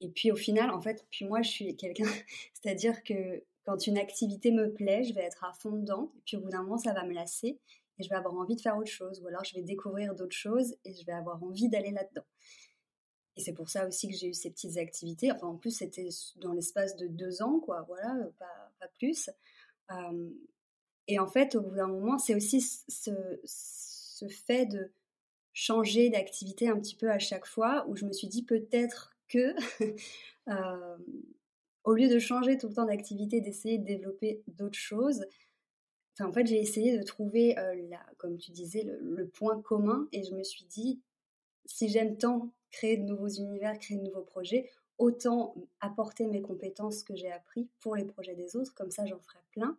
et 0.00 0.08
puis 0.10 0.30
au 0.30 0.36
final, 0.36 0.70
en 0.70 0.80
fait, 0.80 1.04
puis 1.10 1.24
moi, 1.24 1.42
je 1.42 1.50
suis 1.50 1.76
quelqu'un, 1.76 2.04
c'est-à-dire 2.54 3.02
que 3.02 3.42
quand 3.64 3.86
une 3.86 3.98
activité 3.98 4.52
me 4.52 4.72
plaît, 4.72 5.02
je 5.02 5.12
vais 5.12 5.22
être 5.22 5.44
à 5.44 5.52
fond 5.52 5.72
dedans. 5.72 6.12
Et 6.16 6.20
puis 6.24 6.36
au 6.36 6.40
bout 6.40 6.50
d'un 6.50 6.62
moment, 6.62 6.78
ça 6.78 6.92
va 6.92 7.04
me 7.04 7.12
lasser 7.12 7.58
et 7.98 8.02
je 8.02 8.08
vais 8.08 8.14
avoir 8.14 8.34
envie 8.34 8.54
de 8.54 8.60
faire 8.60 8.76
autre 8.76 8.90
chose. 8.90 9.20
Ou 9.22 9.28
alors, 9.28 9.44
je 9.44 9.54
vais 9.54 9.62
découvrir 9.62 10.14
d'autres 10.14 10.36
choses 10.36 10.76
et 10.84 10.94
je 10.94 11.04
vais 11.04 11.12
avoir 11.12 11.42
envie 11.42 11.68
d'aller 11.68 11.90
là-dedans. 11.90 12.26
Et 13.36 13.40
c'est 13.42 13.52
pour 13.52 13.68
ça 13.68 13.86
aussi 13.86 14.08
que 14.08 14.16
j'ai 14.16 14.28
eu 14.28 14.34
ces 14.34 14.50
petites 14.50 14.78
activités. 14.78 15.32
Enfin, 15.32 15.48
en 15.48 15.56
plus, 15.56 15.72
c'était 15.72 16.08
dans 16.36 16.52
l'espace 16.52 16.96
de 16.96 17.08
deux 17.08 17.42
ans, 17.42 17.58
quoi. 17.58 17.82
Voilà, 17.88 18.14
pas 18.38 18.88
plus. 18.98 19.28
Et 21.08 21.18
en 21.18 21.26
fait, 21.26 21.54
au 21.54 21.60
bout 21.60 21.76
d'un 21.76 21.86
moment, 21.86 22.18
c'est 22.18 22.34
aussi 22.34 22.60
ce, 22.60 23.10
fait 24.28 24.66
de 24.66 24.90
changer 25.52 26.10
d'activité 26.10 26.68
un 26.68 26.78
petit 26.78 26.96
peu 26.96 27.10
à 27.10 27.18
chaque 27.18 27.46
fois 27.46 27.86
où 27.88 27.96
je 27.96 28.04
me 28.04 28.12
suis 28.12 28.28
dit 28.28 28.42
peut-être 28.42 29.14
que, 29.28 29.54
au 31.84 31.94
lieu 31.94 32.08
de 32.08 32.18
changer 32.18 32.58
tout 32.58 32.68
le 32.68 32.74
temps 32.74 32.86
d'activité, 32.86 33.40
d'essayer 33.40 33.78
de 33.78 33.84
développer 33.84 34.42
d'autres 34.48 34.78
choses, 34.78 35.24
en 36.20 36.32
fait, 36.32 36.46
j'ai 36.46 36.58
essayé 36.58 36.96
de 36.96 37.02
trouver, 37.02 37.58
euh, 37.58 37.74
comme 38.16 38.38
tu 38.38 38.50
disais, 38.50 38.84
le, 39.00 39.26
point 39.28 39.60
commun 39.60 40.08
et 40.12 40.22
je 40.24 40.34
me 40.34 40.42
suis 40.42 40.64
dit, 40.64 41.00
si 41.66 41.88
j'aime 41.88 42.16
tant 42.16 42.50
créer 42.70 42.96
de 42.96 43.02
nouveaux 43.02 43.28
univers, 43.28 43.78
créer 43.78 43.98
de 43.98 44.02
nouveaux 44.02 44.22
projets, 44.22 44.70
autant 44.98 45.54
apporter 45.80 46.26
mes 46.26 46.42
compétences 46.42 47.02
que 47.02 47.14
j'ai 47.14 47.30
appris 47.30 47.68
pour 47.80 47.96
les 47.96 48.04
projets 48.04 48.34
des 48.34 48.56
autres, 48.56 48.74
comme 48.74 48.90
ça 48.90 49.06
j'en 49.06 49.18
ferai 49.18 49.38
plein. 49.52 49.76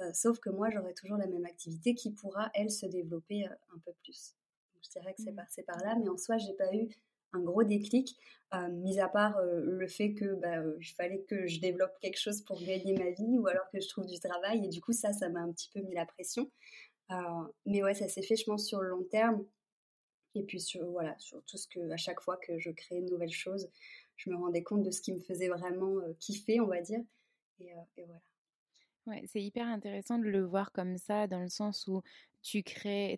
Euh, 0.00 0.12
sauf 0.12 0.38
que 0.38 0.50
moi 0.50 0.70
j'aurai 0.70 0.94
toujours 0.94 1.16
la 1.16 1.26
même 1.26 1.44
activité 1.44 1.94
qui 1.94 2.10
pourra, 2.10 2.50
elle, 2.54 2.70
se 2.70 2.86
développer 2.86 3.46
euh, 3.46 3.54
un 3.74 3.78
peu 3.84 3.92
plus. 4.02 4.34
je 4.82 4.90
dirais 4.90 5.14
que 5.14 5.22
c'est 5.22 5.32
mmh. 5.32 5.36
passé 5.36 5.62
par 5.62 5.78
là, 5.78 5.96
mais 6.00 6.08
en 6.08 6.16
soi 6.16 6.38
j'ai 6.38 6.54
pas 6.54 6.74
eu 6.74 6.88
un 7.34 7.40
gros 7.40 7.62
déclic, 7.64 8.16
euh, 8.54 8.68
mis 8.68 9.00
à 9.00 9.08
part 9.08 9.40
le 9.42 9.88
fait 9.88 10.12
que 10.12 10.34
bah, 10.34 10.62
il 10.78 10.84
fallait 10.84 11.22
que 11.22 11.46
je 11.46 11.60
développe 11.60 11.98
quelque 12.00 12.18
chose 12.18 12.42
pour 12.42 12.60
gagner 12.62 12.92
ma 12.92 13.10
vie 13.10 13.38
ou 13.38 13.46
alors 13.46 13.68
que 13.70 13.80
je 13.80 13.88
trouve 13.88 14.06
du 14.06 14.18
travail 14.20 14.66
et 14.66 14.68
du 14.68 14.82
coup 14.82 14.92
ça 14.92 15.12
ça 15.14 15.30
m'a 15.30 15.40
un 15.40 15.50
petit 15.50 15.70
peu 15.72 15.80
mis 15.80 15.94
la 15.94 16.04
pression. 16.04 16.50
mais 17.64 17.82
ouais 17.82 17.94
ça 17.94 18.06
s'est 18.08 18.22
fait 18.22 18.36
je 18.36 18.44
pense 18.44 18.66
sur 18.66 18.82
le 18.82 18.90
long 18.90 19.04
terme 19.04 19.44
et 20.34 20.42
puis 20.42 20.60
sur, 20.60 20.84
voilà, 20.86 21.14
sur 21.18 21.42
tout 21.44 21.56
ce 21.56 21.66
que, 21.68 21.90
à 21.90 21.96
chaque 21.96 22.20
fois 22.20 22.36
que 22.36 22.58
je 22.58 22.70
créais 22.70 22.98
une 22.98 23.10
nouvelle 23.10 23.32
chose, 23.32 23.68
je 24.16 24.30
me 24.30 24.36
rendais 24.36 24.62
compte 24.62 24.82
de 24.82 24.90
ce 24.90 25.00
qui 25.00 25.12
me 25.12 25.20
faisait 25.20 25.48
vraiment 25.48 25.98
euh, 25.98 26.12
kiffer, 26.18 26.60
on 26.60 26.66
va 26.66 26.80
dire. 26.80 27.00
Et, 27.60 27.72
euh, 27.72 27.80
et 27.96 28.04
voilà. 28.04 28.20
Ouais, 29.06 29.24
c'est 29.26 29.42
hyper 29.42 29.66
intéressant 29.66 30.18
de 30.18 30.24
le 30.24 30.44
voir 30.44 30.70
comme 30.72 30.96
ça, 30.96 31.26
dans 31.26 31.40
le 31.40 31.48
sens 31.48 31.88
où 31.88 32.02
tu 32.42 32.62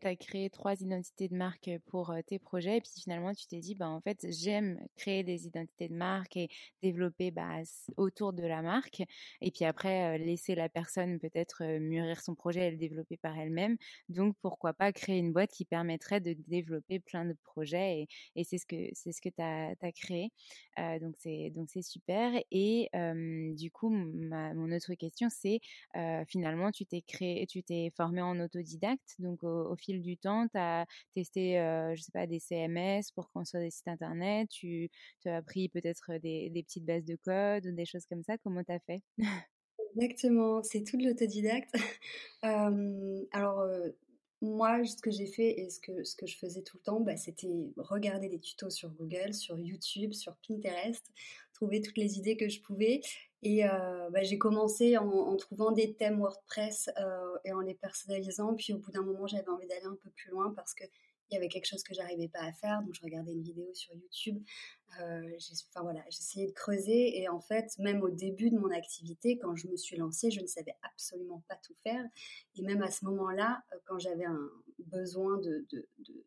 as 0.03 0.17
créé 0.17 0.51
trois 0.51 0.81
identités 0.81 1.29
de 1.29 1.35
marque 1.37 1.71
pour 1.87 2.15
tes 2.27 2.39
projets, 2.39 2.77
et 2.79 2.81
puis 2.81 2.91
finalement 3.03 3.33
tu 3.35 3.47
t'es 3.47 3.59
dit, 3.61 3.75
bah 3.75 3.89
en 3.89 4.01
fait 4.01 4.27
j'aime 4.31 4.79
créer 4.97 5.23
des 5.25 5.47
identités 5.47 5.89
de 5.89 5.95
marque 5.95 6.37
et 6.37 6.49
développer 6.83 7.31
bah, 7.31 7.61
autour 7.97 8.33
de 8.33 8.43
la 8.43 8.63
marque, 8.63 9.03
et 9.41 9.51
puis 9.51 9.65
après 9.65 10.19
laisser 10.19 10.55
la 10.55 10.69
personne 10.69 11.19
peut-être 11.19 11.65
mûrir 11.79 12.21
son 12.21 12.35
projet 12.35 12.69
et 12.69 12.71
le 12.71 12.77
développer 12.77 13.17
par 13.17 13.39
elle-même. 13.39 13.77
Donc 14.09 14.37
pourquoi 14.43 14.73
pas 14.75 14.93
créer 14.93 15.19
une 15.19 15.33
boîte 15.33 15.51
qui 15.53 15.65
permettrait 15.65 16.21
de 16.21 16.35
développer 16.47 17.01
plein 17.01 17.25
de 17.25 17.35
projets, 17.43 18.01
et, 18.03 18.09
et 18.37 18.45
c'est 18.45 18.59
ce 18.59 18.67
que 18.67 18.77
c'est 18.93 19.13
ce 19.13 19.21
que 19.21 19.29
tu 19.31 19.43
as, 19.43 19.75
créé. 19.93 20.31
donc 21.01 21.15
c'est 21.19 21.51
donc 21.51 21.69
c'est 21.71 21.83
super. 21.83 22.33
Et 22.51 22.89
du 23.57 23.71
coup 23.71 23.89
mon 23.91 24.73
autre 24.73 24.95
question 24.95 25.29
c'est 25.31 25.61
finalement 26.29 26.71
tu 26.73 26.87
t'es 26.87 27.03
créé, 27.03 27.47
tu 27.47 27.63
t'es 27.63 27.91
formé 27.97 28.21
en 28.23 28.39
autodidacte? 28.41 29.14
Donc, 29.19 29.43
au, 29.45 29.77
fil 29.77 30.03
du 30.03 30.17
temps, 30.17 30.47
tu 30.49 30.59
as 30.59 30.87
testé, 31.15 31.55
je 31.95 32.01
sais 32.01 32.13
pas, 32.13 32.27
des 32.27 32.41
CMS 32.41 33.11
pour 33.15 33.31
construire 33.31 33.65
des 33.65 33.71
sites 33.71 33.89
internet. 33.89 34.49
Tu, 34.51 34.91
as 35.27 35.37
appris 35.37 35.69
peut-être 35.69 36.19
des, 36.19 36.51
petites 36.67 36.85
bases 36.85 37.05
de 37.05 37.17
code 37.17 37.67
ou 37.67 37.73
des 37.73 37.87
choses 37.87 38.07
comme 38.07 38.23
ça. 38.23 38.39
Comment 38.39 38.63
tu 38.65 38.73
as 38.73 38.81
fait? 38.81 39.03
Exactement, 39.97 40.63
c'est 40.63 40.83
tout 40.83 40.97
de 40.97 41.05
l'autodidacte. 41.05 41.75
alors, 42.43 43.65
moi, 44.45 44.85
ce 44.85 44.97
que 44.97 45.11
j'ai 45.11 45.27
fait 45.27 45.61
et 45.61 45.71
ce 45.71 45.81
que, 45.81 46.05
ce 46.05 46.15
que 46.15 46.27
je 46.27 46.37
faisais 46.37 46.63
tout 46.63 46.77
le 46.77 46.83
temps, 46.83 47.01
bah, 47.01 47.17
c'était 47.17 47.73
regarder 47.77 48.29
des 48.29 48.39
tutos 48.39 48.71
sur 48.71 48.91
Google, 48.91 49.33
sur 49.33 49.59
YouTube, 49.59 50.13
sur 50.13 50.37
Pinterest, 50.47 51.05
trouver 51.55 51.81
toutes 51.81 51.97
les 51.97 52.19
idées 52.19 52.37
que 52.37 52.49
je 52.49 52.61
pouvais 52.61 53.01
et 53.45 53.69
euh, 53.69 54.09
bah, 54.11 54.23
j'ai 54.23 54.39
commencé 54.39 54.97
en, 54.97 55.37
trouvant 55.37 55.71
des 55.71 55.95
thèmes 55.95 56.19
WordPress 56.19 56.89
euh, 56.99 57.37
et 57.45 57.53
en 57.53 57.61
les 57.61 57.75
personnalisant. 57.75 58.55
Puis 58.55 58.73
au 58.73 58.79
bout 58.79 58.91
d'un 58.91 59.03
moment, 59.03 59.27
j'avais 59.27 59.49
envie 59.49 59.67
d'aller 59.67 59.85
un 59.85 59.99
peu 60.03 60.09
plus 60.11 60.31
loin 60.31 60.51
parce 60.57 60.73
qu'il 60.73 60.89
y 61.31 61.37
avait 61.37 61.49
quelque 61.49 61.67
chose 61.67 61.83
que 61.83 61.93
j'arrivais 61.93 62.29
pas 62.29 62.41
à 62.41 62.53
faire. 62.53 62.81
Donc 62.83 62.95
je 62.95 63.03
regardais 63.03 63.33
une 63.33 63.43
vidéo 63.43 63.69
sur 63.75 63.95
YouTube. 63.95 64.43
Euh, 64.99 65.37
voilà, 65.83 66.03
j'essayais 66.09 66.47
de 66.47 66.53
creuser. 66.53 67.21
Et 67.21 67.29
en 67.29 67.41
fait, 67.41 67.79
même 67.79 68.03
au 68.03 68.09
début 68.09 68.49
de 68.49 68.57
mon 68.59 68.71
activité, 68.71 69.37
quand 69.37 69.55
je 69.57 69.69
me 69.69 69.77
suis 69.77 69.99
lancée, 69.99 70.31
je 70.31 70.41
ne 70.41 70.47
savais 70.47 70.75
absolument 70.83 71.45
pas 71.47 71.57
tout 71.57 71.75
faire. 71.83 72.03
Et 72.57 72.63
même 72.63 72.83
à 72.83 72.91
ce 72.91 73.05
moment-là, 73.05 73.63
quand 73.85 73.99
j'avais 73.99 74.25
un 74.25 74.49
besoin 74.79 75.37
de, 75.37 75.67
de, 75.71 75.87
de, 75.99 76.25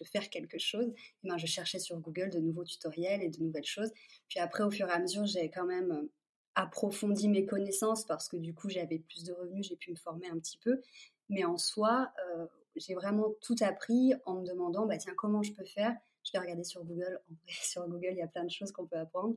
de 0.00 0.04
faire 0.04 0.30
quelque 0.30 0.58
chose, 0.58 0.92
eh 1.24 1.28
ben 1.28 1.36
je 1.36 1.46
cherchais 1.46 1.80
sur 1.80 1.98
Google 1.98 2.30
de 2.30 2.38
nouveaux 2.38 2.64
tutoriels 2.64 3.22
et 3.22 3.28
de 3.28 3.42
nouvelles 3.42 3.64
choses. 3.64 3.90
Puis 4.28 4.38
après, 4.38 4.62
au 4.62 4.70
fur 4.70 4.86
et 4.86 4.92
à 4.92 5.00
mesure, 5.00 5.26
j'ai 5.26 5.50
quand 5.50 5.66
même 5.66 6.08
approfondi 6.54 7.28
mes 7.28 7.46
connaissances 7.46 8.04
parce 8.04 8.28
que 8.28 8.36
du 8.36 8.54
coup 8.54 8.68
j'avais 8.68 8.98
plus 8.98 9.24
de 9.24 9.32
revenus, 9.32 9.66
j'ai 9.68 9.76
pu 9.76 9.90
me 9.90 9.96
former 9.96 10.28
un 10.28 10.38
petit 10.38 10.58
peu. 10.58 10.80
Mais 11.28 11.44
en 11.44 11.56
soi, 11.56 12.12
euh, 12.26 12.46
j'ai 12.76 12.94
vraiment 12.94 13.32
tout 13.40 13.56
appris 13.60 14.14
en 14.26 14.40
me 14.40 14.46
demandant 14.46 14.86
bah 14.86 14.98
tiens 14.98 15.14
comment 15.16 15.42
je 15.42 15.52
peux 15.52 15.64
faire? 15.64 15.96
Je 16.24 16.32
vais 16.32 16.38
regarder 16.38 16.64
sur 16.64 16.84
Google. 16.84 17.20
Sur 17.48 17.88
Google 17.88 18.10
il 18.12 18.18
y 18.18 18.22
a 18.22 18.28
plein 18.28 18.44
de 18.44 18.50
choses 18.50 18.72
qu'on 18.72 18.86
peut 18.86 18.98
apprendre. 18.98 19.36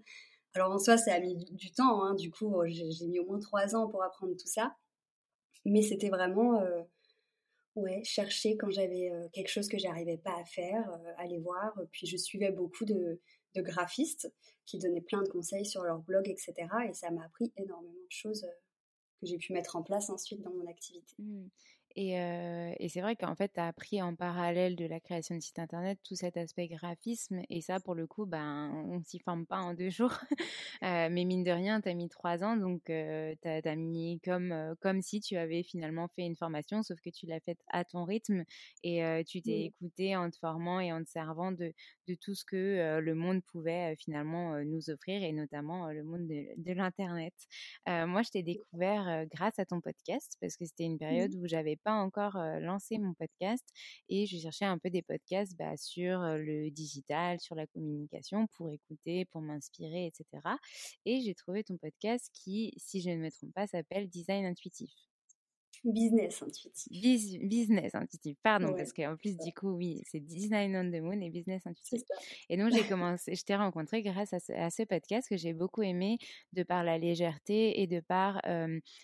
Alors 0.54 0.72
en 0.72 0.80
soi 0.80 0.98
ça 0.98 1.14
a 1.14 1.20
mis 1.20 1.36
du 1.36 1.72
temps. 1.72 2.04
Hein. 2.04 2.16
Du 2.16 2.32
coup 2.32 2.56
j'ai 2.68 3.08
mis 3.08 3.20
au 3.20 3.26
moins 3.26 3.40
trois 3.40 3.76
ans 3.76 3.88
pour 3.88 4.04
apprendre 4.04 4.34
tout 4.36 4.48
ça. 4.48 4.76
Mais 5.66 5.82
c'était 5.82 6.10
vraiment 6.10 6.62
euh, 6.62 6.82
ouais 7.76 8.04
chercher 8.04 8.58
quand 8.58 8.70
j'avais 8.70 9.12
euh, 9.12 9.30
quelque 9.32 9.50
chose 9.50 9.68
que 9.70 9.78
j'arrivais 9.78 10.18
pas 10.18 10.36
à 10.40 10.46
faire, 10.46 10.90
aller 11.18 11.40
voir. 11.40 11.74
Puis 11.92 12.08
je 12.08 12.18
suivais 12.18 12.52
beaucoup 12.52 12.86
de 12.86 13.22
de 13.56 13.62
graphistes 13.62 14.32
qui 14.66 14.80
donnaient 14.80 15.02
plein 15.02 15.22
de 15.22 15.30
conseils 15.30 15.66
sur 15.66 15.84
leur 15.84 16.00
blog, 16.00 16.28
etc. 16.28 16.54
Et 16.90 16.94
ça 16.94 17.12
m'a 17.12 17.24
appris 17.26 17.52
énormément 17.58 17.94
de 17.94 18.12
choses 18.12 18.44
euh, 18.44 18.52
que 19.20 19.28
j'ai 19.28 19.38
pu 19.38 19.54
mettre 19.54 19.76
en 19.76 19.84
place 19.84 20.10
ensuite 20.10 20.42
dans 20.42 20.54
mon 20.54 20.68
activité. 20.68 21.16
Mmh. 21.20 21.48
Et, 21.96 22.14
et 22.80 22.90
c'est 22.90 23.02
vrai 23.02 23.16
qu'en 23.16 23.36
fait, 23.36 23.52
tu 23.54 23.60
as 23.60 23.68
appris 23.68 24.02
en 24.02 24.16
parallèle 24.16 24.76
de 24.76 24.86
la 24.86 25.00
création 25.00 25.36
de 25.36 25.40
site 25.40 25.60
internet 25.60 26.00
tout 26.04 26.16
cet 26.16 26.38
aspect 26.38 26.68
graphisme. 26.68 27.42
Et 27.50 27.62
ça, 27.62 27.80
pour 27.80 27.94
le 27.94 28.08
coup, 28.08 28.26
ben, 28.26 28.72
on 28.90 29.04
s'y 29.04 29.20
forme 29.20 29.46
pas 29.46 29.60
en 29.60 29.74
deux 29.74 29.90
jours. 29.90 30.14
mais 30.82 31.24
mine 31.24 31.44
de 31.44 31.52
rien, 31.52 31.82
tu 31.82 31.90
as 31.90 31.94
mis 31.94 32.10
trois 32.10 32.44
ans. 32.44 32.58
Donc, 32.58 32.82
tu 32.86 32.92
as, 32.92 33.76
mis 33.76 34.20
comme, 34.24 34.76
comme 34.82 35.02
si 35.02 35.22
tu 35.22 35.38
avais 35.38 35.64
finalement 35.64 36.08
fait 36.16 36.24
une 36.24 36.36
formation, 36.36 36.82
sauf 36.82 37.00
que 37.00 37.10
tu 37.10 37.28
l'as 37.28 37.40
faite 37.40 37.60
à 37.70 37.86
ton 37.86 38.06
rythme. 38.06 38.44
Et 38.84 39.24
tu 39.28 39.42
t'es 39.42 39.66
écouté 39.66 40.16
en 40.16 40.30
te 40.30 40.38
formant 40.38 40.80
et 40.80 40.92
en 40.92 41.04
te 41.04 41.10
servant 41.10 41.52
de, 41.52 41.74
de 42.08 42.16
tout 42.16 42.34
ce 42.34 42.44
que 42.44 43.00
le 43.00 43.16
monde 43.16 43.44
pouvait 43.44 43.96
finalement 43.98 44.64
nous 44.64 44.90
offrir, 44.90 45.24
et 45.24 45.32
notamment 45.32 45.92
le 45.92 46.04
monde 46.04 46.28
de, 46.28 46.46
de 46.58 46.74
l'Internet. 46.74 47.34
moi, 47.88 48.24
je 48.24 48.32
t'ai 48.32 48.44
découvert 48.44 49.26
grâce 49.32 49.60
à 49.60 49.66
ton 49.66 49.80
podcast, 49.80 50.38
parce 50.42 50.58
que 50.58 50.66
c'était 50.66 50.86
une 50.86 50.98
période 50.98 51.34
où 51.36 51.48
j'avais 51.48 51.76
pas 51.84 51.94
encore 51.94 52.38
lancé 52.62 52.98
mon 52.98 53.14
podcast 53.14 53.64
et 54.10 54.26
je 54.26 54.38
cherchais 54.38 54.66
un 54.66 54.78
peu 54.78 54.90
des 54.90 55.02
podcasts 55.02 55.56
bah, 55.58 55.78
sur 55.78 56.20
le 56.20 56.70
digital, 56.72 57.40
sur 57.40 57.56
la 57.56 57.68
communication 57.68 58.48
pour 58.54 58.70
écouter, 58.72 59.26
pour 59.26 59.42
m'inspirer, 59.42 60.08
etc. 60.08 60.26
Et 61.06 61.22
j'ai 61.22 61.36
trouvé 61.36 61.64
ton 61.64 61.78
podcast 61.78 62.30
qui, 62.34 62.74
si 62.78 63.02
je 63.02 63.10
ne 63.10 63.18
me 63.18 63.32
trompe 63.32 63.54
pas, 63.54 63.68
s'appelle 63.68 64.10
Design 64.10 64.46
Intuitif. 64.46 65.13
Business 65.86 66.42
intuitif. 66.42 67.40
business 67.42 67.94
intuitif, 67.94 68.38
pardon, 68.42 68.74
parce 68.74 68.94
qu'en 68.94 69.18
plus, 69.18 69.38
du 69.38 69.52
coup, 69.52 69.72
oui, 69.72 70.02
c'est 70.06 70.22
Design 70.22 70.78
on 70.78 70.90
the 70.90 71.02
Moon 71.02 71.20
et 71.20 71.30
Business 71.30 71.68
intuitif. 71.68 72.04
Et 72.48 72.56
donc, 72.56 72.72
j'ai 72.72 72.88
commencé, 72.88 73.36
je 73.36 73.44
t'ai 73.44 73.56
rencontré 73.56 74.02
grâce 74.02 74.34
à 74.34 74.40
ce, 74.40 74.84
podcast 74.84 75.28
que 75.28 75.36
j'ai 75.36 75.54
beaucoup 75.54 75.82
aimé 75.82 76.20
de 76.54 76.64
par 76.64 76.86
la 76.86 76.98
légèreté 76.98 77.82
et 77.82 77.88
de 77.88 78.00
par 78.00 78.42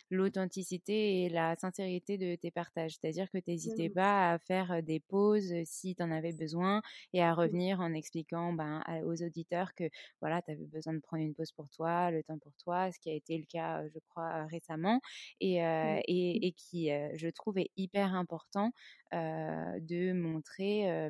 l'authenticité 0.09 1.23
et 1.23 1.29
la 1.29 1.57
sincérité 1.57 2.17
de 2.17 2.35
tes 2.35 2.51
partages. 2.51 2.95
C'est-à-dire 2.95 3.29
que 3.29 3.39
tu 3.39 3.49
n'hésitais 3.49 3.89
mmh. 3.89 3.93
pas 3.93 4.31
à 4.33 4.39
faire 4.39 4.81
des 4.81 5.01
pauses 5.01 5.53
si 5.65 5.95
tu 5.95 6.03
en 6.03 6.11
avais 6.11 6.33
besoin 6.33 6.81
et 7.11 7.21
à 7.21 7.33
mmh. 7.33 7.39
revenir 7.39 7.79
en 7.81 7.93
expliquant 7.93 8.53
ben, 8.53 8.83
aux 9.05 9.21
auditeurs 9.21 9.73
que 9.75 9.89
voilà, 10.21 10.41
tu 10.41 10.51
avais 10.51 10.65
besoin 10.65 10.93
de 10.93 10.99
prendre 10.99 11.23
une 11.23 11.33
pause 11.33 11.51
pour 11.51 11.69
toi, 11.69 12.09
le 12.09 12.23
temps 12.23 12.37
pour 12.37 12.53
toi, 12.55 12.89
ce 12.91 12.99
qui 12.99 13.09
a 13.09 13.13
été 13.13 13.37
le 13.37 13.45
cas, 13.45 13.83
je 13.87 13.99
crois, 14.09 14.45
récemment. 14.45 15.01
Et, 15.41 15.61
mmh. 15.61 16.01
et, 16.07 16.47
et 16.47 16.51
qui 16.53 16.68
qui, 16.69 16.89
je 17.15 17.27
trouve, 17.29 17.57
est 17.57 17.71
hyper 17.77 18.13
important 18.13 18.71
de 19.11 20.13
montrer, 20.13 21.09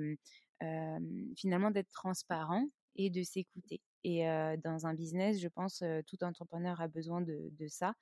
finalement, 1.35 1.71
d'être 1.71 1.91
transparent 1.91 2.65
et 2.95 3.09
de 3.09 3.23
s'écouter. 3.23 3.81
Et 4.03 4.23
dans 4.63 4.85
un 4.85 4.93
business, 4.93 5.39
je 5.39 5.47
pense, 5.49 5.83
tout 6.07 6.23
entrepreneur 6.23 6.79
a 6.79 6.87
besoin 6.87 7.21
de, 7.21 7.67
ça 7.67 7.93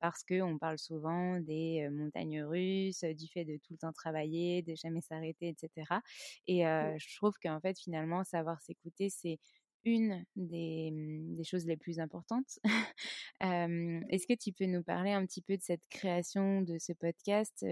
parce 0.00 0.24
qu'on 0.24 0.58
parle 0.58 0.78
souvent 0.78 1.38
des 1.40 1.88
montagnes 1.90 2.42
russes, 2.42 3.04
du 3.04 3.28
fait 3.28 3.44
de 3.44 3.56
tout 3.58 3.72
le 3.72 3.78
temps 3.78 3.92
travailler, 3.92 4.62
de 4.62 4.74
jamais 4.74 5.00
s'arrêter, 5.00 5.48
etc. 5.48 6.00
Et 6.46 6.64
mmh. 6.64 6.98
je 6.98 7.16
trouve 7.16 7.34
qu'en 7.42 7.60
fait, 7.60 7.78
finalement, 7.78 8.24
savoir 8.24 8.60
s'écouter, 8.62 9.08
c'est 9.08 9.38
une 9.84 10.24
mmh, 10.36 11.34
des, 11.34 11.44
choses 11.44 11.66
les 11.66 11.76
plus 11.76 11.98
importantes. 12.00 12.58
Est-ce 13.40 14.26
que 14.26 14.34
tu 14.34 14.52
peux 14.52 14.66
nous 14.66 14.82
parler 14.82 15.12
un 15.12 15.26
petit 15.26 15.42
peu 15.42 15.56
de 15.56 15.62
cette 15.62 15.86
création 15.90 16.62
de 16.62 16.78
ce 16.78 16.92
podcast 16.92 17.64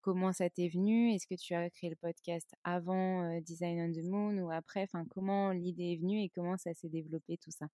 Comment 0.00 0.32
ça 0.32 0.50
t'est 0.50 0.68
venu? 0.68 1.14
Est-ce 1.14 1.26
que 1.26 1.34
tu 1.34 1.54
as 1.54 1.70
créé 1.70 1.90
le 1.90 1.96
podcast 1.96 2.50
avant 2.64 3.40
Design 3.40 3.80
on 3.80 3.92
the 3.92 4.04
Moon 4.04 4.38
ou 4.38 4.50
après? 4.50 4.82
Enfin, 4.82 5.04
comment 5.10 5.52
l'idée 5.52 5.92
est 5.92 6.00
venue 6.00 6.22
et 6.22 6.28
comment 6.30 6.56
ça 6.56 6.74
s'est 6.74 6.88
développé 6.88 7.36
tout 7.36 7.50
ça? 7.50 7.66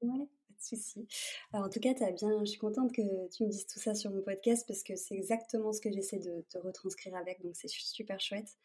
Ouais, 0.00 0.26
pas 0.26 0.54
de 0.54 0.62
souci. 0.62 1.08
Alors 1.52 1.66
en 1.66 1.70
tout 1.70 1.80
cas, 1.80 1.92
as 2.00 2.12
bien, 2.12 2.38
je 2.40 2.50
suis 2.50 2.58
contente 2.58 2.92
que 2.92 3.02
tu 3.30 3.44
me 3.44 3.48
dises 3.48 3.66
tout 3.66 3.80
ça 3.80 3.94
sur 3.94 4.10
mon 4.10 4.22
podcast 4.22 4.64
parce 4.66 4.82
que 4.82 4.94
c'est 4.94 5.16
exactement 5.16 5.72
ce 5.72 5.80
que 5.80 5.90
j'essaie 5.90 6.20
de 6.20 6.44
te 6.48 6.58
retranscrire 6.58 7.16
avec, 7.16 7.42
donc 7.42 7.56
c'est 7.56 7.68
super 7.68 8.20
chouette. 8.20 8.56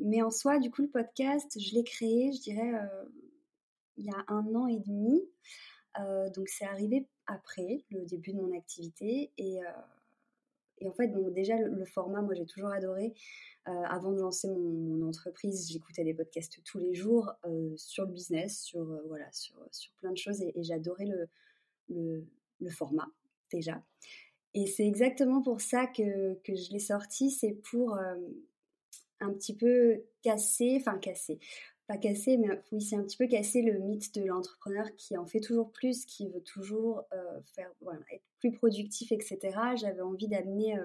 Mais 0.00 0.22
en 0.22 0.30
soi, 0.30 0.58
du 0.58 0.70
coup, 0.70 0.82
le 0.82 0.88
podcast, 0.88 1.58
je 1.58 1.74
l'ai 1.74 1.84
créé, 1.84 2.32
je 2.32 2.40
dirais, 2.40 2.72
il 3.96 4.06
y 4.06 4.10
a 4.10 4.24
un 4.28 4.54
an 4.54 4.66
et 4.66 4.78
demi. 4.78 5.22
donc 6.34 6.48
c'est 6.48 6.66
arrivé 6.66 7.06
après 7.26 7.84
le 7.90 8.04
début 8.04 8.32
de 8.32 8.40
mon 8.40 8.56
activité 8.56 9.32
et, 9.38 9.60
en 10.84 10.92
fait, 10.92 11.08
déjà 11.32 11.56
le, 11.56 11.84
format, 11.86 12.20
moi 12.20 12.34
j'ai 12.34 12.44
toujours 12.44 12.70
adoré. 12.70 13.14
avant 13.64 14.12
de 14.12 14.20
lancer 14.20 14.48
mon, 14.50 15.06
entreprise, 15.06 15.70
j'écoutais 15.70 16.04
des 16.04 16.14
podcasts 16.14 16.62
tous 16.64 16.78
les 16.78 16.94
jours 16.94 17.32
sur 17.76 18.04
le 18.04 18.12
business, 18.12 18.60
sur 18.60 18.84
voilà, 19.06 19.30
sur, 19.32 19.56
sur, 19.70 19.92
plein 19.94 20.12
de 20.12 20.18
choses 20.18 20.42
et, 20.42 20.52
j'adorais 20.56 21.06
le, 21.06 21.28
le, 21.88 22.26
le, 22.60 22.70
format 22.70 23.08
déjà. 23.50 23.82
Et 24.54 24.66
c'est 24.66 24.86
exactement 24.86 25.42
pour 25.42 25.60
ça 25.60 25.86
que, 25.86 26.34
que 26.44 26.54
je 26.54 26.70
l'ai 26.72 26.78
sorti, 26.78 27.30
c'est 27.30 27.54
pour 27.70 27.98
un 29.24 29.32
petit 29.32 29.56
peu 29.56 30.02
casser, 30.22 30.76
enfin 30.80 30.98
casser, 30.98 31.38
pas 31.86 31.98
casser, 31.98 32.36
mais 32.38 32.48
oui, 32.72 32.80
c'est 32.80 32.96
un 32.96 33.02
petit 33.02 33.16
peu 33.16 33.26
casser 33.26 33.62
le 33.62 33.78
mythe 33.78 34.14
de 34.14 34.24
l'entrepreneur 34.24 34.86
qui 34.96 35.16
en 35.16 35.26
fait 35.26 35.40
toujours 35.40 35.70
plus, 35.70 36.06
qui 36.06 36.28
veut 36.28 36.42
toujours 36.42 37.02
euh, 37.12 37.40
faire, 37.54 37.70
être 38.10 38.24
plus 38.38 38.52
productif, 38.52 39.12
etc. 39.12 39.38
J'avais 39.76 40.00
envie 40.00 40.28
d'amener 40.28 40.78
euh, 40.78 40.84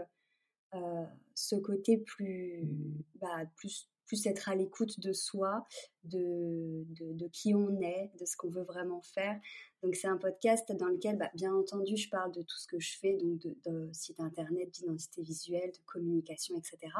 euh, 0.76 1.06
ce 1.36 1.56
côté 1.56 1.98
plus, 1.98 2.68
bah, 3.16 3.46
plus 3.56 3.90
plus 4.10 4.26
être 4.26 4.50
à 4.50 4.56
l'écoute 4.56 5.00
de 5.00 5.14
soi, 5.14 5.66
de, 6.04 6.84
de, 6.90 7.28
qui 7.28 7.54
on 7.54 7.80
est, 7.80 8.12
de 8.20 8.26
ce 8.26 8.36
qu'on 8.36 8.50
veut 8.50 8.64
vraiment 8.64 9.02
faire. 9.02 9.40
Donc 9.84 9.96
c'est 9.96 10.08
un 10.08 10.18
podcast 10.18 10.72
dans 10.72 10.88
lequel, 10.88 11.18
bah, 11.18 11.30
bien 11.36 11.54
entendu, 11.54 11.96
je 11.96 12.10
parle 12.10 12.32
de 12.32 12.42
tout 12.42 12.58
ce 12.58 12.66
que 12.66 12.80
je 12.80 12.98
fais, 12.98 13.14
donc 13.18 13.38
de, 13.38 13.56
de 13.68 13.90
site 13.94 14.20
internet, 14.20 14.72
d'identité 14.72 15.22
visuelle, 15.22 15.72
de 15.72 15.86
communication, 15.86 16.58
etc. 16.58 16.92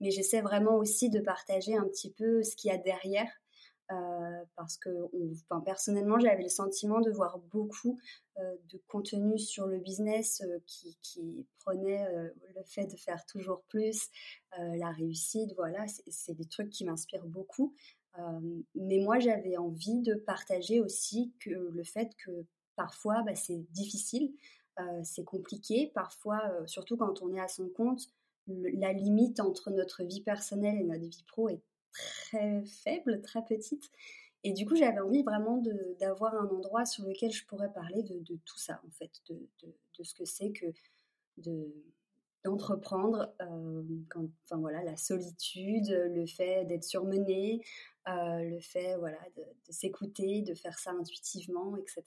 Mais 0.00 0.10
j'essaie 0.10 0.40
vraiment 0.40 0.76
aussi 0.76 1.08
de 1.08 1.20
partager 1.20 1.76
un 1.76 1.84
petit 1.84 2.10
peu 2.10 2.42
ce 2.42 2.56
qu'il 2.56 2.72
y 2.72 2.74
a 2.74 2.78
derrière 2.78 3.30
euh, 3.90 4.44
parce 4.56 4.76
que 4.76 4.90
personnellement, 5.64 6.18
j'avais 6.20 6.44
le 6.44 6.48
sentiment 6.48 7.00
de 7.00 7.10
voir 7.10 7.38
beaucoup 7.50 7.98
euh, 8.38 8.54
de 8.68 8.80
contenu 8.86 9.36
sur 9.36 9.66
le 9.66 9.78
business 9.78 10.42
euh, 10.42 10.58
qui, 10.66 10.96
qui, 11.02 11.46
prenait 11.58 12.06
le 12.12 12.62
fait 12.64 12.86
de 12.86 12.96
faire 12.96 13.24
toujours 13.26 13.62
plus, 13.68 14.08
la 14.56 14.90
réussite, 14.90 15.52
voilà, 15.56 15.84
c'est 16.08 16.34
des 16.34 16.46
trucs 16.46 16.70
qui 16.70 16.84
m'inspirent 16.84 17.26
beaucoup. 17.26 17.74
mais 18.74 18.98
moi, 18.98 19.18
j'avais 19.18 19.58
envie 19.58 20.00
de 20.00 20.14
partager 20.14 20.80
aussi 20.80 21.34
que 21.38 21.50
le 21.50 21.84
fait 21.84 22.10
que 22.24 22.46
parfois, 22.76 23.22
bah, 23.22 23.34
c'est 23.34 23.58
difficile, 23.72 24.32
c'est 25.02 25.24
compliqué, 25.24 25.92
parfois, 25.94 26.40
surtout 26.66 26.96
quand 26.96 27.20
on 27.20 27.34
est 27.34 27.40
à 27.40 27.48
son 27.48 27.68
compte, 27.68 28.08
la 28.48 28.94
limite 28.94 29.38
entre 29.38 29.70
notre 29.70 30.02
vie 30.02 30.22
personnelle 30.22 30.80
et 30.80 30.84
notre 30.84 31.04
vie 31.04 31.24
pro 31.28 31.50
est 31.50 31.62
très 31.92 32.62
faible, 32.64 33.20
très 33.22 33.44
petite. 33.44 33.90
Et 34.42 34.52
du 34.52 34.66
coup, 34.66 34.74
j'avais 34.74 35.00
envie 35.00 35.22
vraiment 35.22 35.62
d'avoir 35.98 36.34
un 36.34 36.48
endroit 36.48 36.86
sur 36.86 37.04
lequel 37.04 37.30
je 37.30 37.44
pourrais 37.44 37.72
parler 37.72 38.02
de, 38.02 38.36
tout 38.44 38.58
ça, 38.58 38.80
en 38.86 38.90
fait, 38.90 39.10
de, 39.28 40.02
ce 40.02 40.14
que 40.14 40.24
c'est 40.24 40.50
que 40.52 40.66
d'entreprendre, 42.44 43.34
euh, 43.42 43.82
enfin 44.14 44.56
voilà, 44.56 44.82
la 44.82 44.96
solitude, 44.96 45.90
le 45.90 46.24
fait 46.26 46.64
d'être 46.64 46.84
surmené, 46.84 47.62
euh, 48.08 48.42
le 48.42 48.60
fait 48.60 48.96
voilà 48.96 49.18
de, 49.36 49.44
s'écouter, 49.72 50.40
de 50.40 50.54
faire 50.54 50.78
ça 50.78 50.92
intuitivement, 50.92 51.76
etc. 51.76 52.02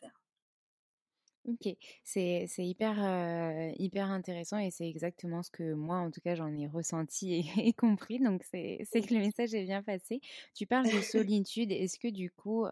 Ok, 1.45 1.67
c'est 2.05 2.47
hyper, 2.59 3.73
hyper 3.77 4.09
intéressant 4.09 4.57
et 4.59 4.71
c'est 4.71 4.87
exactement 4.87 5.43
ce 5.43 5.51
que 5.51 5.73
moi, 5.73 5.97
en 5.97 6.09
tout 6.09 6.21
cas, 6.21 6.35
j'en 6.35 6.47
ai 6.55 6.67
ressenti 6.67 7.33
et, 7.57 7.73
compris. 7.73 8.19
Donc, 8.19 8.43
c'est 8.45 8.77
que 8.79 9.13
le 9.13 9.19
message 9.19 9.53
est 9.53 9.63
bien 9.65 9.83
passé. 9.83 10.21
Tu 10.55 10.65
parles 10.67 10.89
de 10.89 11.01
solitude. 11.01 11.71
Est-ce 11.73 11.99
que 11.99 12.07
du 12.07 12.31
coup, 12.31 12.65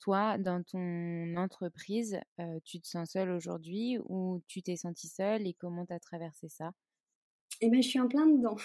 toi, 0.00 0.36
dans 0.38 0.62
ton 0.64 1.36
entreprise, 1.36 2.18
tu 2.64 2.80
te 2.80 2.88
sens 2.88 3.10
seule 3.12 3.30
aujourd'hui 3.30 3.98
ou 4.08 4.42
tu 4.48 4.62
t'es 4.62 4.76
sentie 4.76 5.08
seule 5.08 5.46
et 5.46 5.54
comment 5.54 5.86
tu 5.86 5.92
as 5.92 6.00
traversé 6.00 6.48
ça? 6.48 6.72
Eh 7.60 7.70
bien, 7.70 7.80
je 7.80 7.88
suis 7.88 8.00
en 8.00 8.08
plein 8.08 8.26
dedans. 8.26 8.56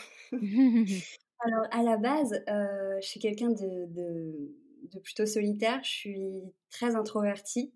Alors, 1.39 1.65
à 1.71 1.83
la 1.83 1.97
base, 1.97 2.43
je 2.47 3.07
suis 3.07 3.19
quelqu'un 3.19 3.49
de, 3.49 3.85
de, 3.87 4.55
de 4.93 4.99
plutôt 4.99 5.25
solitaire. 5.25 5.79
Je 5.83 5.89
suis 5.89 6.41
très 6.69 6.95
introvertie. 6.95 7.73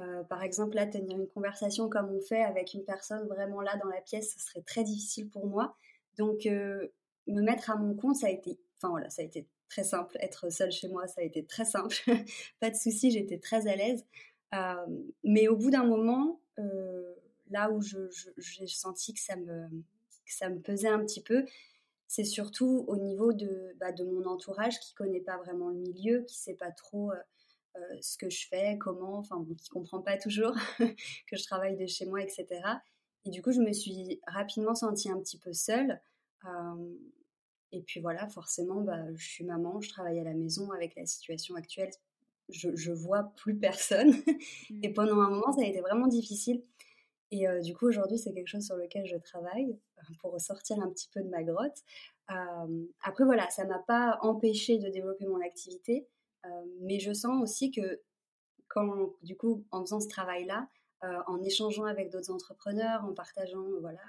Euh, 0.00 0.22
par 0.24 0.42
exemple, 0.42 0.76
là, 0.76 0.86
tenir 0.86 1.18
une 1.18 1.26
conversation 1.26 1.88
comme 1.88 2.10
on 2.10 2.20
fait 2.20 2.42
avec 2.42 2.74
une 2.74 2.84
personne 2.84 3.26
vraiment 3.26 3.60
là 3.60 3.76
dans 3.76 3.88
la 3.88 4.00
pièce, 4.00 4.34
ce 4.34 4.40
serait 4.40 4.62
très 4.62 4.84
difficile 4.84 5.28
pour 5.28 5.46
moi. 5.46 5.76
Donc, 6.16 6.46
euh, 6.46 6.88
me 7.26 7.42
mettre 7.42 7.70
à 7.70 7.76
mon 7.76 7.94
compte, 7.94 8.16
ça 8.16 8.28
a 8.28 8.30
été, 8.30 8.58
enfin 8.76 8.90
voilà, 8.90 9.10
ça 9.10 9.22
a 9.22 9.24
été 9.24 9.46
très 9.68 9.84
simple. 9.84 10.16
Être 10.20 10.50
seule 10.50 10.70
chez 10.70 10.88
moi, 10.88 11.06
ça 11.08 11.20
a 11.20 11.24
été 11.24 11.44
très 11.44 11.64
simple. 11.64 11.96
Pas 12.60 12.70
de 12.70 12.76
souci, 12.76 13.10
j'étais 13.10 13.38
très 13.38 13.66
à 13.66 13.76
l'aise. 13.76 14.04
Euh, 14.54 14.86
mais 15.24 15.48
au 15.48 15.56
bout 15.56 15.70
d'un 15.70 15.84
moment, 15.84 16.40
là 17.50 17.70
où 17.70 17.80
j'ai 17.80 18.66
senti 18.66 19.14
que 19.14 19.20
ça 19.20 19.36
me, 19.36 19.68
ça 20.26 20.48
me 20.48 20.60
pesait 20.60 20.88
un 20.88 21.00
petit 21.00 21.22
peu, 21.22 21.44
c'est 22.06 22.24
surtout 22.24 22.84
au 22.88 22.96
niveau 22.96 23.32
de, 23.32 23.74
bah, 23.78 23.92
de 23.92 24.04
mon 24.04 24.24
entourage 24.26 24.78
qui 24.80 24.94
connaît 24.94 25.20
pas 25.20 25.36
vraiment 25.36 25.68
le 25.68 25.76
milieu, 25.76 26.22
qui 26.22 26.36
sait 26.36 26.54
pas 26.54 26.70
trop 26.70 27.12
ce 28.00 28.16
que 28.16 28.30
je 28.30 28.46
fais, 28.48 28.78
comment, 28.78 29.18
enfin, 29.18 29.44
qui 29.56 29.68
comprend 29.68 30.00
pas 30.00 30.16
toujours 30.16 30.54
que 30.78 31.36
je 31.36 31.44
travaille 31.44 31.76
de 31.76 31.86
chez 31.86 32.06
moi, 32.06 32.22
etc. 32.22 32.46
Et 33.24 33.30
du 33.30 33.42
coup, 33.42 33.52
je 33.52 33.60
me 33.60 33.72
suis 33.72 34.20
rapidement 34.26 34.74
sentie 34.74 35.10
un 35.10 35.18
petit 35.18 35.38
peu 35.38 35.52
seule. 35.52 36.00
et 37.72 37.82
puis 37.82 38.00
voilà, 38.00 38.28
forcément, 38.28 38.80
bah, 38.80 39.02
je 39.14 39.26
suis 39.26 39.44
maman, 39.44 39.80
je 39.80 39.90
travaille 39.90 40.18
à 40.20 40.24
la 40.24 40.34
maison 40.34 40.70
avec 40.72 40.94
la 40.96 41.06
situation 41.06 41.54
actuelle. 41.56 41.90
Je, 42.48 42.74
je 42.74 42.92
vois 42.92 43.24
plus 43.36 43.56
personne. 43.58 44.12
et 44.82 44.88
mmh. 44.88 44.94
pendant 44.94 45.20
un 45.20 45.30
moment, 45.30 45.52
ça 45.52 45.62
a 45.62 45.66
été 45.66 45.80
vraiment 45.80 46.06
difficile. 46.06 46.62
Et 47.30 47.46
du 47.60 47.74
coup, 47.74 47.86
aujourd'hui, 47.86 48.18
c'est 48.18 48.32
quelque 48.32 48.48
chose 48.48 48.64
sur 48.64 48.76
lequel 48.76 49.06
je 49.06 49.16
travaille 49.16 49.78
pour 50.20 50.40
sortir 50.40 50.80
un 50.80 50.88
petit 50.88 51.08
peu 51.12 51.20
de 51.20 51.28
ma 51.28 51.42
grotte. 51.42 51.76
après, 52.26 53.24
voilà, 53.24 53.48
ça 53.50 53.64
m'a 53.66 53.78
pas 53.80 54.18
empêché 54.22 54.78
de 54.78 54.88
développer 54.88 55.26
mon 55.26 55.40
activité, 55.42 56.06
mais 56.80 56.98
je 57.00 57.12
sens 57.12 57.42
aussi 57.42 57.70
que 57.70 58.00
quand, 58.68 59.14
du 59.22 59.36
coup, 59.36 59.64
en 59.70 59.82
faisant 59.82 60.00
ce 60.00 60.08
travail-là, 60.08 60.68
en 61.26 61.42
échangeant 61.42 61.84
avec 61.84 62.10
d'autres 62.10 62.30
entrepreneurs, 62.30 63.04
en 63.04 63.14
partageant, 63.14 63.64
voilà, 63.80 64.00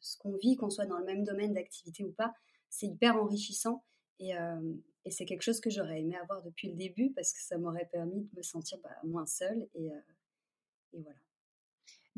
ce 0.00 0.16
qu'on 0.18 0.36
vit, 0.36 0.56
qu'on 0.56 0.70
soit 0.70 0.86
dans 0.86 0.98
le 0.98 1.04
même 1.04 1.24
domaine 1.24 1.52
d'activité 1.52 2.04
ou 2.04 2.12
pas, 2.12 2.32
c'est 2.70 2.86
hyper 2.86 3.16
enrichissant. 3.16 3.84
Et, 4.18 4.32
c'est 5.10 5.24
quelque 5.24 5.42
chose 5.42 5.60
que 5.60 5.70
j'aurais 5.70 6.00
aimé 6.00 6.16
avoir 6.16 6.42
depuis 6.42 6.68
le 6.68 6.74
début 6.74 7.12
parce 7.14 7.32
que 7.32 7.40
ça 7.40 7.56
m'aurait 7.56 7.88
permis 7.90 8.24
de 8.24 8.36
me 8.36 8.42
sentir 8.42 8.78
bah, 8.82 8.90
moins 9.04 9.26
seule. 9.26 9.66
Et 9.74 9.88
voilà 10.92 11.18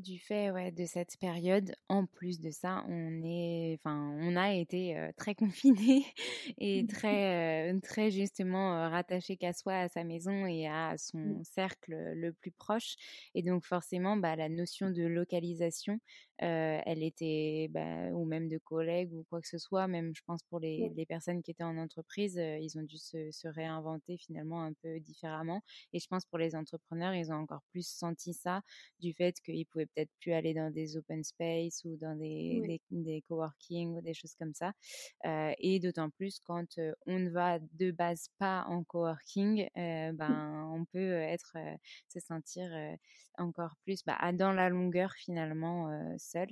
du 0.00 0.18
fait 0.18 0.50
ouais, 0.50 0.70
de 0.72 0.84
cette 0.84 1.16
période, 1.18 1.74
en 1.88 2.06
plus 2.06 2.40
de 2.40 2.50
ça, 2.50 2.84
on 2.88 3.22
est, 3.24 3.78
enfin, 3.78 4.16
on 4.20 4.36
a 4.36 4.52
été 4.54 5.10
très 5.16 5.34
confinés 5.34 6.04
et 6.58 6.86
très, 6.86 7.72
très 7.80 8.10
justement 8.10 8.88
rattachés 8.90 9.36
qu'à 9.36 9.52
soi, 9.52 9.74
à 9.74 9.88
sa 9.88 10.04
maison 10.04 10.46
et 10.46 10.66
à 10.66 10.96
son 10.98 11.18
mmh. 11.18 11.44
cercle 11.44 11.94
le 12.14 12.32
plus 12.32 12.50
proche. 12.50 12.96
Et 13.34 13.42
donc 13.42 13.64
forcément, 13.64 14.16
bah, 14.16 14.36
la 14.36 14.48
notion 14.48 14.90
de 14.90 15.02
localisation, 15.02 16.00
elle 16.40 17.02
était, 17.02 17.68
bah, 17.70 18.10
ou 18.12 18.24
même 18.24 18.48
de 18.48 18.58
collègues 18.58 19.12
ou 19.12 19.24
quoi 19.28 19.40
que 19.40 19.48
ce 19.48 19.58
soit, 19.58 19.86
même 19.88 20.12
je 20.14 20.22
pense 20.26 20.42
pour 20.44 20.58
les, 20.58 20.90
les 20.96 21.06
personnes 21.06 21.42
qui 21.42 21.50
étaient 21.50 21.64
en 21.64 21.76
entreprise, 21.76 22.36
ils 22.36 22.78
ont 22.78 22.82
dû 22.82 22.96
se, 22.98 23.30
se, 23.30 23.48
réinventer 23.48 24.16
finalement 24.16 24.62
un 24.62 24.72
peu 24.82 25.00
différemment. 25.00 25.62
Et 25.92 25.98
je 25.98 26.06
pense 26.08 26.24
pour 26.24 26.38
les 26.38 26.56
entrepreneurs, 26.56 27.14
ils 27.14 27.30
ont 27.32 27.36
encore 27.36 27.62
plus 27.70 27.86
senti 27.86 28.32
ça 28.32 28.62
du 29.00 29.12
fait 29.12 29.38
qu'ils 29.40 29.66
pouvaient 29.66 29.86
peut-être 29.86 30.10
plus 30.20 30.32
aller 30.32 30.54
dans 30.54 30.70
des 30.70 30.96
open 30.96 31.22
space 31.24 31.84
ou 31.84 31.96
dans 31.96 32.16
des, 32.16 32.80
des, 32.90 33.22
coworking 33.28 33.96
ou 33.96 34.00
des 34.00 34.14
choses 34.14 34.34
comme 34.34 34.54
ça. 34.54 34.72
et 35.24 35.78
d'autant 35.80 36.10
plus 36.10 36.40
quand 36.40 36.78
on 37.06 37.18
ne 37.18 37.30
va 37.30 37.58
de 37.58 37.90
base 37.90 38.28
pas 38.38 38.64
en 38.68 38.82
coworking, 38.84 39.68
mmh. 39.76 40.12
ben, 40.12 40.70
on 40.74 40.84
peut 40.86 41.12
être, 41.12 41.56
se 42.08 42.20
sentir 42.20 42.70
encore 43.38 43.76
plus 43.84 44.04
bah, 44.04 44.32
dans 44.32 44.52
la 44.52 44.68
longueur 44.68 45.12
finalement 45.12 45.90
seul. 46.30 46.48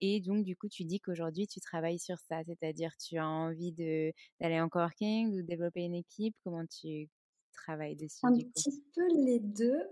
et 0.00 0.20
donc 0.20 0.44
du 0.44 0.56
coup, 0.56 0.68
tu 0.68 0.84
dis 0.84 1.00
qu'aujourd'hui 1.00 1.46
tu 1.46 1.60
travailles 1.60 1.98
sur 1.98 2.18
ça, 2.18 2.42
c'est-à-dire 2.44 2.92
tu 2.98 3.18
as 3.18 3.26
envie 3.26 3.72
d'aller 3.72 4.60
en 4.60 4.68
coworking 4.68 5.32
ou 5.34 5.42
développer 5.42 5.82
une 5.82 5.94
équipe? 5.94 6.36
Comment 6.44 6.66
tu 6.66 7.08
travailles 7.52 7.96
dessus 7.96 8.20
Un 8.22 8.32
petit 8.32 8.82
peu 8.94 9.06
les 9.14 9.40
deux. 9.40 9.82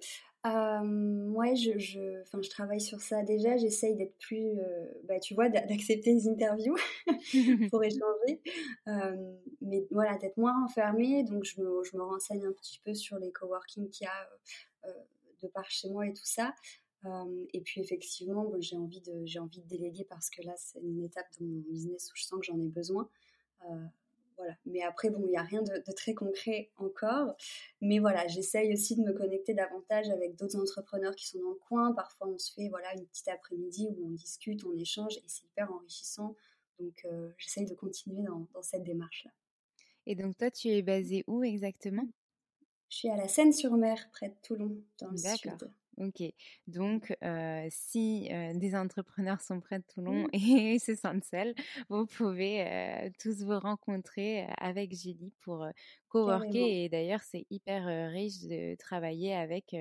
Euh, 0.47 1.25
ouais, 1.31 1.57
je, 1.57 1.77
je, 1.79 2.23
je 2.41 2.51
travaille 2.51 2.81
sur 2.81 3.01
ça 3.01 3.23
déjà. 3.23 3.57
J'essaye 3.57 3.97
d'être 3.97 4.17
plus, 4.19 4.59
euh, 4.59 4.87
bah, 5.05 5.19
tu 5.19 5.35
vois, 5.35 5.49
d'accepter 5.49 6.15
les 6.15 6.29
interviews 6.29 6.77
pour 7.71 7.83
échanger. 7.85 8.41
Euh, 8.87 9.35
mais 9.61 9.87
voilà, 9.91 10.17
d'être 10.19 10.37
moins 10.37 10.65
enfermée. 10.65 11.25
Donc, 11.25 11.45
je 11.45 11.61
me, 11.61 11.83
je 11.83 11.97
me, 11.97 12.03
renseigne 12.03 12.47
un 12.47 12.53
petit 12.53 12.81
peu 12.85 12.95
sur 12.95 13.19
les 13.19 13.33
coworking 13.33 13.91
qu'il 13.91 14.05
y 14.05 14.09
a 14.09 14.29
de 15.43 15.49
par 15.49 15.69
chez 15.71 15.91
moi 15.91 16.07
et 16.07 16.13
tout 16.13 16.25
ça. 16.25 16.55
Et 17.53 17.61
puis, 17.61 17.81
effectivement, 17.81 18.51
j'ai 18.61 18.77
envie, 18.77 19.01
de, 19.01 19.25
j'ai 19.25 19.39
envie 19.39 19.61
de 19.61 19.67
déléguer 19.67 20.05
parce 20.05 20.31
que 20.31 20.43
là, 20.43 20.55
c'est 20.57 20.81
une 20.81 21.03
étape 21.03 21.27
de 21.39 21.45
mon 21.45 21.61
business 21.61 22.11
où 22.11 22.17
je 22.17 22.25
sens 22.25 22.41
que 22.41 22.47
j'en 22.47 22.61
ai 22.61 22.69
besoin. 22.69 23.09
Voilà. 24.37 24.55
Mais 24.67 24.83
après, 24.83 25.09
bon, 25.11 25.23
il 25.25 25.31
n'y 25.31 25.37
a 25.37 25.43
rien 25.43 25.63
de, 25.63 25.93
très 25.93 26.15
concret 26.15 26.71
encore. 26.77 27.35
Mais 27.81 27.99
voilà, 27.99 28.27
j'essaye 28.27 28.73
aussi 28.73 28.95
de 28.97 29.03
me 29.03 29.13
connecter 29.13 29.55
davantage 29.55 30.11
avec 30.11 30.37
d'autres 30.37 30.61
entrepreneurs 30.61 31.15
qui 31.15 31.27
sont 31.27 31.39
dans 31.41 31.51
le 31.51 31.57
coin. 31.57 31.93
Parfois, 31.93 32.29
on 32.29 32.39
se 32.39 32.53
fait 32.53 32.69
voilà 32.69 32.93
une 32.95 33.07
petite 33.07 33.29
après-midi 33.29 33.89
où 33.97 34.07
on 34.07 34.11
discute, 34.11 34.65
on 34.65 34.77
échange 34.77 35.17
et 35.17 35.25
c'est 35.27 35.45
hyper 35.45 35.73
enrichissant. 35.73 36.35
Donc, 36.79 37.07
j'essaye 37.39 37.65
de 37.65 37.75
continuer 37.75 38.23
dans, 38.23 38.47
cette 38.63 38.85
démarche-là. 38.85 39.31
Et 40.07 40.15
donc, 40.15 40.37
toi, 40.37 40.51
tu 40.51 40.69
es 40.69 40.83
basée 40.83 41.25
où 41.27 41.43
exactement? 41.43 42.07
Je 42.91 42.99
suis 42.99 43.09
à 43.09 43.17
la 43.17 43.29
Seine-sur-Mer, 43.29 44.09
près 44.13 44.29
de 44.29 44.35
Toulon, 44.43 44.77
dans 45.01 45.11
le 45.11 45.17
sud. 45.17 45.71
Ok, 45.99 46.23
donc 46.67 47.17
si 47.71 48.29
des 48.55 48.75
entrepreneurs 48.75 49.41
sont 49.41 49.61
près 49.61 49.79
de 49.79 49.85
Toulon 49.85 50.25
mmh. 50.25 50.29
et 50.35 50.79
se 50.79 50.95
sentent 50.95 51.25
seuls, 51.25 51.55
vous 51.89 52.07
pouvez 52.07 53.11
tous 53.19 53.43
vous 53.43 53.59
rencontrer 53.59 54.47
avec 54.59 54.95
Julie 54.95 55.33
pour 55.41 55.67
coworker. 56.09 56.85
Et 56.85 56.89
d'ailleurs, 56.89 57.23
c'est 57.23 57.47
hyper 57.51 58.11
riche 58.11 58.41
de 58.43 58.77
travailler 58.77 59.35
avec 59.35 59.75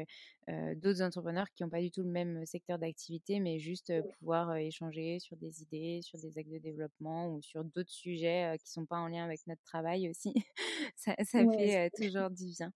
d'autres 0.76 1.02
entrepreneurs 1.02 1.48
qui 1.54 1.64
n'ont 1.64 1.70
pas 1.70 1.82
du 1.82 1.92
tout 1.92 2.04
le 2.04 2.10
même 2.10 2.46
secteur 2.46 2.80
d'activité, 2.80 3.40
mais 3.40 3.60
juste 3.60 3.92
pouvoir 4.20 4.56
échanger 4.56 5.20
sur 5.20 5.36
des 5.38 5.62
idées, 5.64 6.00
sur 6.02 6.20
des 6.20 6.38
actes 6.38 6.52
de 6.52 6.60
développement 6.60 7.34
ou 7.34 7.42
sur 7.42 7.64
d'autres 7.64 7.92
sujets 7.92 8.56
qui 8.60 8.66
ne 8.70 8.82
sont 8.82 8.86
pas 8.86 8.98
en 8.98 9.08
lien 9.08 9.26
avec 9.26 9.46
notre 9.48 9.64
travail 9.64 10.10
aussi. 10.10 10.34
ça, 10.96 11.16
fait 11.18 11.90
toujours 11.98 12.30
du 12.30 12.46
bien 12.58 12.72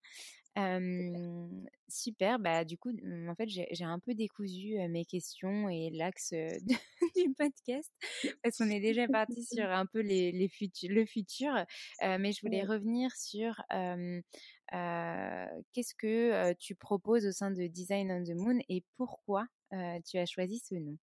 super, 1.87 2.39
bah 2.39 2.65
du 2.65 2.77
coup, 2.77 2.91
mmh, 2.91 3.29
en 3.29 3.35
fait, 3.35 3.47
j'ai 3.47 3.83
un 3.83 3.99
peu 3.99 4.13
décousu 4.13 4.75
mes 4.89 5.05
questions 5.05 5.69
et 5.69 5.89
l'axe 5.91 6.33
du 7.15 7.33
podcast 7.37 7.91
parce 8.43 8.57
qu'on 8.57 8.69
est 8.69 8.79
déjà 8.79 9.07
parti 9.07 9.43
sur 9.43 9.69
un 9.69 9.85
peu 9.85 10.01
les, 10.01 10.31
les 10.31 10.49
le 10.83 11.05
futur, 11.05 11.53
mais 12.01 12.31
je 12.31 12.41
voulais 12.41 12.63
revenir 12.63 13.11
sur 13.15 13.55
qu'est-ce 15.73 15.95
que 15.95 16.53
tu 16.53 16.75
proposes 16.75 17.25
au 17.25 17.31
sein 17.31 17.51
de 17.51 17.67
Design 17.67 18.11
on 18.11 18.23
the 18.23 18.35
Moon 18.35 18.59
et 18.69 18.83
pourquoi 18.97 19.45
tu 20.05 20.17
as 20.17 20.25
choisi 20.25 20.59
ce 20.59 20.75
nom? 20.75 20.97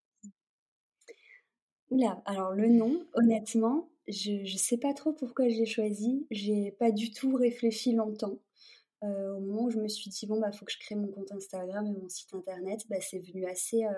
Oula, 1.91 2.23
alors 2.27 2.53
le 2.53 2.69
nom, 2.69 3.05
honnêtement, 3.15 3.89
je 4.09 4.33
ne 4.43 4.59
sais 4.59 4.79
pas 4.79 4.95
trop 4.95 5.13
pourquoi 5.13 5.49
j'ai 5.49 5.67
choisi. 5.67 6.27
J'ai 6.31 6.71
pas 6.73 6.91
du 6.93 7.11
tout 7.11 7.35
réfléchi 7.35 7.93
longtemps. 7.93 8.39
Euh, 9.03 9.35
au 9.35 9.41
moment 9.41 9.65
où 9.65 9.71
je 9.71 9.79
me 9.79 9.89
suis 9.89 10.11
dit, 10.11 10.27
bon, 10.27 10.41
bah, 10.41 10.53
faut 10.53 10.65
que 10.65 10.73
je 10.73 10.79
crée 10.79 10.95
mon 10.95 11.09
compte 11.09 11.33
Instagram 11.33 11.87
et 11.87 11.93
mon 11.93 12.09
site 12.09 12.33
internet, 12.35 12.81
bah, 12.89 13.01
c'est 13.01 13.19
venu 13.19 13.45
assez 13.47 13.85
euh, 13.85 13.93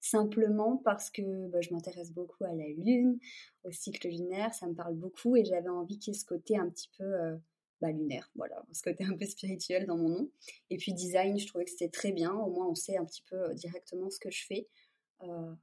simplement 0.00 0.76
parce 0.78 1.10
que 1.10 1.48
bah, 1.48 1.60
je 1.60 1.72
m'intéresse 1.72 2.12
beaucoup 2.12 2.44
à 2.44 2.54
la 2.54 2.68
lune, 2.68 3.18
au 3.64 3.70
cycle 3.70 4.08
lunaire, 4.08 4.52
ça 4.54 4.66
me 4.66 4.74
parle 4.74 4.94
beaucoup 4.94 5.36
et 5.36 5.44
j'avais 5.44 5.68
envie 5.68 5.98
qu'il 5.98 6.14
y 6.14 6.16
ait 6.16 6.18
ce 6.18 6.24
côté 6.24 6.56
un 6.56 6.68
petit 6.68 6.90
peu 6.98 7.04
euh, 7.04 7.36
bah, 7.80 7.92
lunaire, 7.92 8.30
voilà, 8.34 8.64
ce 8.72 8.82
côté 8.82 9.04
un 9.04 9.16
peu 9.16 9.26
spirituel 9.26 9.86
dans 9.86 9.96
mon 9.96 10.08
nom. 10.08 10.30
Et 10.68 10.78
puis 10.78 10.92
design, 10.94 11.38
je 11.38 11.46
trouvais 11.46 11.64
que 11.64 11.70
c'était 11.70 11.88
très 11.88 12.12
bien, 12.12 12.32
au 12.32 12.50
moins 12.50 12.68
on 12.68 12.74
sait 12.74 12.96
un 12.96 13.04
petit 13.04 13.22
peu 13.30 13.54
directement 13.54 14.10
ce 14.10 14.18
que 14.18 14.30
je 14.30 14.44
fais. 14.46 14.68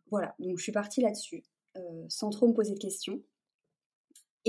voilà, 0.09 0.35
donc 0.39 0.57
je 0.57 0.63
suis 0.63 0.71
partie 0.71 1.01
là-dessus, 1.01 1.43
sans 2.07 2.29
trop 2.29 2.47
me 2.47 2.53
poser 2.53 2.73
de 2.73 2.79
questions. 2.79 3.21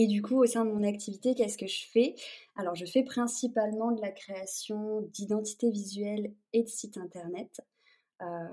Et 0.01 0.07
du 0.07 0.23
coup, 0.23 0.41
au 0.41 0.47
sein 0.47 0.65
de 0.65 0.71
mon 0.71 0.85
activité, 0.85 1.35
qu'est-ce 1.35 1.59
que 1.59 1.67
je 1.67 1.85
fais? 1.85 2.15
Alors, 2.55 2.77
je 2.77 2.87
fais 2.87 3.03
principalement 3.03 3.91
de 3.91 4.01
la 4.01 4.13
création 4.13 5.01
d'identité 5.01 5.73
visuelle 5.73 6.33
et 6.53 6.63
de 6.63 6.69
sites 6.69 6.99
internet. 6.99 7.61
Euh, 8.23 8.47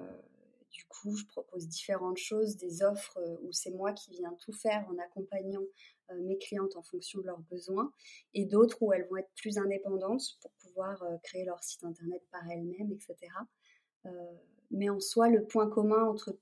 du 0.72 0.86
coup, 0.86 1.16
je 1.16 1.24
propose 1.28 1.68
différentes 1.68 2.18
choses, 2.18 2.58
des 2.58 2.82
offres 2.82 3.20
euh, 3.20 3.38
où 3.44 3.52
c'est 3.52 3.70
moi 3.70 3.94
qui 3.94 4.10
viens 4.10 4.36
tout 4.40 4.54
faire 4.54 4.88
en 4.90 4.98
accompagnant 4.98 5.62
euh, 6.10 6.20
mes 6.24 6.40
clientes 6.40 6.76
en 6.78 6.82
fonction 6.82 7.20
de 7.20 7.28
leurs 7.28 7.42
besoins, 7.42 7.92
et 8.34 8.46
d'autres 8.46 8.82
où 8.82 8.92
elles 8.92 9.08
vont 9.08 9.18
être 9.18 9.32
plus 9.36 9.60
indépendantes 9.60 10.40
pour 10.42 10.50
pouvoir 10.64 11.04
créer 11.22 11.46
leur 11.46 11.64
site 11.64 11.84
internet 11.84 12.24
par 12.32 12.42
elles-mêmes, 12.50 12.92
etc. 12.92 13.16
mais 14.72 14.90
en 14.90 15.00
soi, 15.00 15.30
le 15.30 15.46
point 15.46 15.70
commun 15.70 16.06
entre 16.06 16.36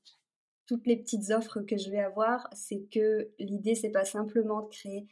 toutes 0.66 0.88
les 0.88 0.98
petites 0.98 1.32
offres 1.32 1.62
que 1.62 1.78
je 1.78 1.90
vais 1.90 2.00
avoir, 2.00 2.48
c'est 2.54 2.84
que 2.92 3.30
l'idée, 3.40 3.76
c'est 3.76 3.92
pas 3.92 4.06
simplement 4.06 4.62
de 4.62 4.70
créer 4.70 5.08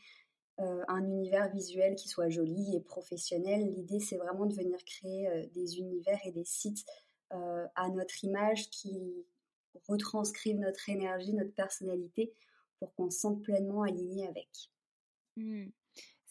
euh, 0.60 0.84
un 0.88 1.04
univers 1.04 1.50
visuel 1.52 1.96
qui 1.96 2.08
soit 2.08 2.30
joli 2.30 2.76
et 2.76 2.82
professionnel. 2.82 3.62
L'idée, 3.74 4.00
c'est 4.00 4.18
vraiment 4.18 4.46
de 4.46 4.54
venir 4.54 4.78
créer 4.86 5.28
euh, 5.28 5.46
des 5.54 5.80
univers 5.80 6.20
et 6.26 6.32
des 6.32 6.46
sites 6.46 6.86
euh, 7.34 7.66
à 7.76 7.90
notre 7.90 8.24
image 8.24 8.70
qui 8.70 9.26
retranscrivent 9.88 10.60
notre 10.60 10.90
énergie, 10.90 11.34
notre 11.34 11.54
personnalité, 11.54 12.34
pour 12.80 12.94
qu'on 12.94 13.10
se 13.10 13.20
sente 13.20 13.42
pleinement 13.42 13.84
aligné 13.84 14.28
avec. 14.28 14.50
Mmh. 15.38 15.70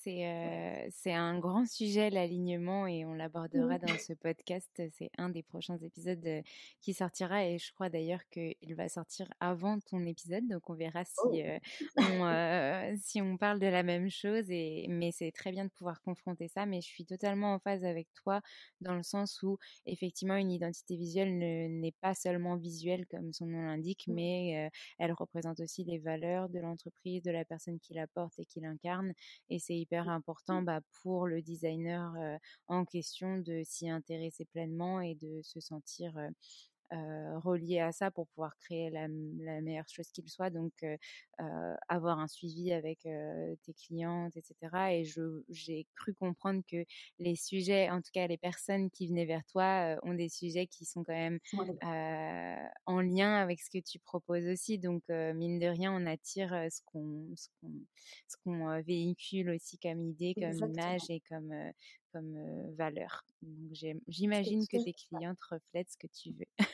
C'est 0.03 0.89
c'est 0.91 1.13
un 1.13 1.39
grand 1.39 1.67
sujet, 1.67 2.11
l'alignement, 2.11 2.87
et 2.87 3.05
on 3.05 3.15
l'abordera 3.15 3.79
dans 3.79 3.99
ce 3.99 4.13
podcast. 4.15 4.71
C'est 4.93 5.11
un 5.19 5.29
des 5.29 5.43
prochains 5.43 5.77
épisodes 5.79 6.43
qui 6.81 6.95
sortira, 6.95 7.45
et 7.47 7.59
je 7.59 7.73
crois 7.73 7.91
d'ailleurs 7.91 8.21
qu'il 8.31 8.75
va 8.77 8.89
sortir 8.89 9.29
avant 9.41 9.79
ton 9.81 10.05
épisode, 10.07 10.47
donc 10.49 10.69
on 10.71 10.75
verra 10.75 11.05
si, 11.05 11.19
Oh. 11.19 11.43
on, 11.97 12.97
si 13.03 13.21
on 13.21 13.37
parle 13.37 13.59
de 13.61 13.67
la 13.67 13.83
même 13.83 14.11
chose. 14.11 14.51
Et, 14.51 14.87
mais 14.89 15.13
c'est 15.13 15.33
très 15.33 15.53
bien 15.53 15.65
de 15.65 15.71
pouvoir 15.71 16.01
confronter 16.03 16.49
ça, 16.49 16.67
mais 16.67 16.81
je 16.81 16.87
suis 16.87 17.05
totalement 17.05 17.55
en 17.55 17.59
phase 17.59 17.85
avec 17.85 18.09
toi 18.15 18.41
dans 18.81 18.95
le 18.95 19.03
sens 19.03 19.43
où 19.43 19.59
effectivement 19.87 20.37
une 20.37 20.51
identité 20.51 20.97
visuelle 20.97 21.37
n'est 21.39 21.93
pas 22.01 22.15
seulement 22.15 22.57
visuelle 22.57 23.07
comme 23.07 23.33
son 23.33 23.47
nom 23.47 23.63
l'indique, 23.63 24.07
Mmh. 24.07 24.15
mais 24.15 24.71
elle 24.99 25.13
représente 25.13 25.61
aussi 25.61 25.85
les 25.85 25.99
valeurs 25.99 26.49
de 26.49 26.59
l'entreprise, 26.59 27.23
de 27.23 27.31
la 27.31 27.45
personne 27.45 27.79
qui 27.81 27.95
la 27.95 28.07
porte 28.07 28.39
et 28.39 28.45
qui 28.47 28.61
l'incarne. 28.61 29.13
Et 29.51 29.59
c'est 29.59 29.75
hyper 29.91 30.09
important 30.09 30.63
bah, 30.63 30.81
pour 31.03 31.27
le 31.27 31.43
designer 31.43 32.13
en 32.69 32.85
question 32.85 33.39
de 33.39 33.63
s'y 33.65 33.91
intéresser 33.91 34.45
pleinement 34.45 35.01
et 35.01 35.17
de 35.17 35.41
se 35.43 35.59
sentir 35.59 36.13
relié 36.93 37.81
à 37.81 37.93
ça 37.93 38.11
pour 38.11 38.27
pouvoir 38.29 38.57
créer 38.59 38.91
la, 38.91 39.09
la 39.09 39.61
meilleure 39.61 39.89
chose 39.89 40.09
qu'il 40.13 40.29
soit. 40.29 40.51
Donc, 40.51 40.73
euh, 40.83 40.97
euh, 41.41 41.75
avoir 41.89 42.19
un 42.19 42.29
suivi 42.29 42.73
avec 42.73 43.07
euh, 43.07 43.55
tes 43.63 43.73
clientes, 43.75 44.37
etc. 44.37 44.95
Et 44.95 45.05
je, 45.05 45.43
j'ai 45.49 45.87
cru 45.95 46.15
comprendre 46.15 46.63
que 46.71 46.85
les 47.19 47.37
sujets, 47.37 47.91
en 47.91 48.01
tout 48.03 48.11
cas 48.13 48.27
les 48.27 48.39
personnes 48.39 48.91
qui 48.91 49.09
venaient 49.09 49.27
vers 49.27 49.45
toi, 49.47 49.97
euh, 49.97 49.99
ont 50.03 50.15
des 50.15 50.29
sujets 50.29 50.67
qui 50.67 50.85
sont 50.85 51.05
quand 51.05 51.13
même 51.15 51.39
Ouais. 51.53 51.81
euh, 51.85 52.57
en 52.87 53.01
lien 53.01 53.35
avec 53.37 53.61
ce 53.61 53.71
que 53.71 53.79
tu 53.83 53.99
proposes 53.99 54.47
aussi. 54.47 54.79
Donc, 54.79 55.03
euh, 55.11 55.33
mine 55.35 55.59
de 55.59 55.67
rien, 55.67 55.93
on 55.93 56.07
attire 56.07 56.53
euh, 56.53 56.69
ce 56.71 56.81
qu'on, 56.85 57.33
ce 57.37 57.49
qu'on, 57.61 57.73
ce 58.29 58.37
qu'on 58.45 58.69
euh, 58.71 58.81
véhicule 58.83 59.51
aussi 59.51 59.79
comme 59.79 60.05
idée, 60.05 60.37
comme 60.39 60.61
Exactement. 60.61 60.61
image 60.63 61.11
et 61.11 61.21
comme, 61.29 61.53
euh, 61.53 61.71
comme 62.13 62.37
euh, 62.37 62.73
valeur. 62.77 63.25
Donc, 63.43 63.73
j'imagine 64.09 64.67
que 64.67 64.77
tes 64.77 64.95
clientes 64.95 65.43
reflètent 65.51 65.91
ce 65.91 65.97
que 65.97 66.07
tu 66.09 66.33
veux. 66.33 66.65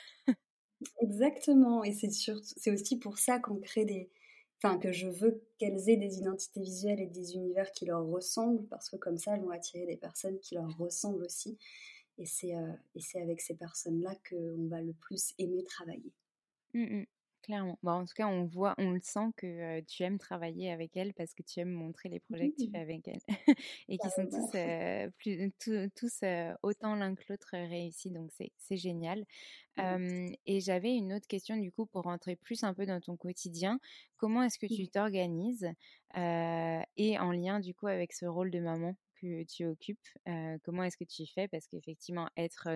Exactement, 1.00 1.84
et 1.84 1.92
c'est 1.92 2.10
c'est 2.10 2.70
aussi 2.70 2.98
pour 2.98 3.18
ça 3.18 3.38
qu'on 3.38 3.58
crée 3.60 3.84
des, 3.86 4.10
enfin 4.62 4.78
que 4.78 4.92
je 4.92 5.08
veux 5.08 5.42
qu'elles 5.58 5.88
aient 5.88 5.96
des 5.96 6.18
identités 6.18 6.60
visuelles 6.60 7.00
et 7.00 7.06
des 7.06 7.34
univers 7.34 7.70
qui 7.72 7.86
leur 7.86 8.04
ressemblent, 8.06 8.66
parce 8.68 8.90
que 8.90 8.96
comme 8.96 9.16
ça, 9.18 9.34
elles 9.34 9.42
vont 9.42 9.50
attirer 9.50 9.86
des 9.86 9.96
personnes 9.96 10.38
qui 10.40 10.54
leur 10.54 10.76
ressemblent 10.76 11.24
aussi, 11.24 11.58
et 12.18 12.26
c'est 12.26 12.56
euh, 12.56 12.72
avec 13.16 13.40
ces 13.40 13.54
personnes-là 13.56 14.14
qu'on 14.28 14.68
va 14.68 14.82
le 14.82 14.92
plus 14.94 15.34
aimer 15.38 15.64
travailler. 15.64 16.12
Mmh 16.74 16.90
mh. 16.90 17.06
Clairement. 17.46 17.78
Bah, 17.84 17.92
en 17.92 18.04
tout 18.04 18.14
cas, 18.16 18.26
on 18.26 18.44
voit, 18.44 18.74
on 18.76 18.90
le 18.90 19.00
sent 19.00 19.28
que, 19.36 19.80
tu 19.82 20.02
aimes 20.02 20.18
travailler 20.18 20.72
avec 20.72 20.96
elles 20.96 21.14
parce 21.14 21.32
que 21.32 21.44
tu 21.44 21.60
aimes 21.60 21.70
montrer 21.70 22.08
les 22.08 22.18
projets 22.18 22.50
que 22.50 22.56
tu 22.56 22.68
fais 22.72 22.78
avec 22.78 23.06
elles 23.06 23.20
et 23.88 23.98
qui 23.98 24.10
sont 24.10 24.26
tous, 24.26 24.50
plus 25.16 25.52
autant 26.64 26.96
l'un 26.96 27.14
que 27.14 27.22
l'autre, 27.28 27.50
réussis 27.52 28.10
donc 28.10 28.32
c'est 28.32 28.76
génial. 28.76 29.24
Et 29.78 30.60
j'avais 30.60 30.96
une 30.96 31.12
autre 31.12 31.28
question 31.28 31.56
du 31.56 31.70
coup 31.70 31.86
pour 31.86 32.02
rentrer 32.02 32.34
plus 32.34 32.64
un 32.64 32.74
peu 32.74 32.84
dans 32.84 33.00
ton 33.00 33.16
quotidien. 33.16 33.78
Comment 34.16 34.42
est-ce 34.42 34.58
que 34.58 34.66
tu 34.66 34.88
t'organises? 34.88 35.70
Et 36.16 37.18
en 37.20 37.30
lien 37.30 37.60
du 37.60 37.74
coup 37.74 37.86
avec 37.86 38.12
ce 38.12 38.26
rôle 38.26 38.50
de 38.50 38.58
maman? 38.58 38.96
Que 39.20 39.44
tu 39.44 39.66
occupes, 39.66 39.98
comment 40.64 40.82
est-ce 40.84 40.96
que 40.96 41.04
tu 41.04 41.24
fais? 41.26 41.48
Parce 41.48 41.66
qu'effectivement 41.68 42.28
être, 42.36 42.68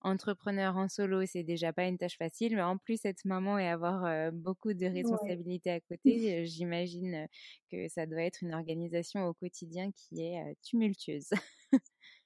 entrepreneur 0.00 0.76
en 0.76 0.88
solo, 0.88 1.24
c'est 1.26 1.42
déjà 1.44 1.72
pas 1.72 1.86
une 1.86 1.98
tâche 1.98 2.18
facile, 2.18 2.56
mais 2.56 2.62
en 2.62 2.78
plus 2.78 3.04
être 3.04 3.24
maman 3.24 3.58
et 3.58 3.68
avoir, 3.68 4.32
beaucoup 4.32 4.72
de 4.74 4.86
Ouais. 5.02 5.36
responsabilités 5.36 5.70
à 5.70 5.80
côté, 5.80 6.44
j'imagine, 6.46 7.26
que 7.70 7.88
ça 7.88 8.06
doit 8.06 8.22
être 8.22 8.42
une 8.42 8.54
organisation 8.54 9.26
au 9.26 9.34
quotidien 9.34 9.90
qui 9.92 10.22
est, 10.22 10.56
tumultueuse. 10.62 11.30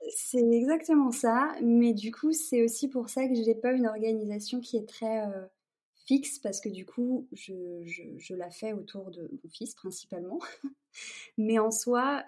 C'est 0.09 0.39
exactement 0.51 1.11
ça, 1.11 1.55
mais 1.63 1.93
du 1.93 2.11
coup, 2.11 2.33
c'est 2.33 2.63
aussi 2.63 2.89
pour 2.89 3.09
ça 3.11 3.29
que 3.29 3.35
j'ai 3.35 3.55
pas 3.55 3.73
une 3.73 3.87
organisation 3.87 4.61
qui 4.61 4.77
est 4.79 4.89
très, 4.89 5.27
fixe 6.07 6.39
parce 6.41 6.61
que 6.61 6.69
du 6.69 6.87
coup, 6.87 7.29
je 7.33 7.83
je 7.85 8.03
je 8.19 8.35
la 8.35 8.51
fais 8.51 8.73
autour 8.73 9.11
de 9.11 9.31
mon 9.33 9.51
fils 9.51 9.75
principalement. 9.75 10.41
Mais 11.39 11.59
en 11.59 11.71
soi, 11.71 12.25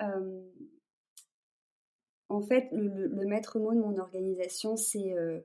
en 2.33 2.43
fait, 2.43 2.69
le 2.73 3.27
maître 3.27 3.59
mot 3.59 3.73
de 3.75 3.81
mon 3.81 3.97
organisation, 3.99 4.77
c'est, 4.77 5.13
heu 5.15 5.45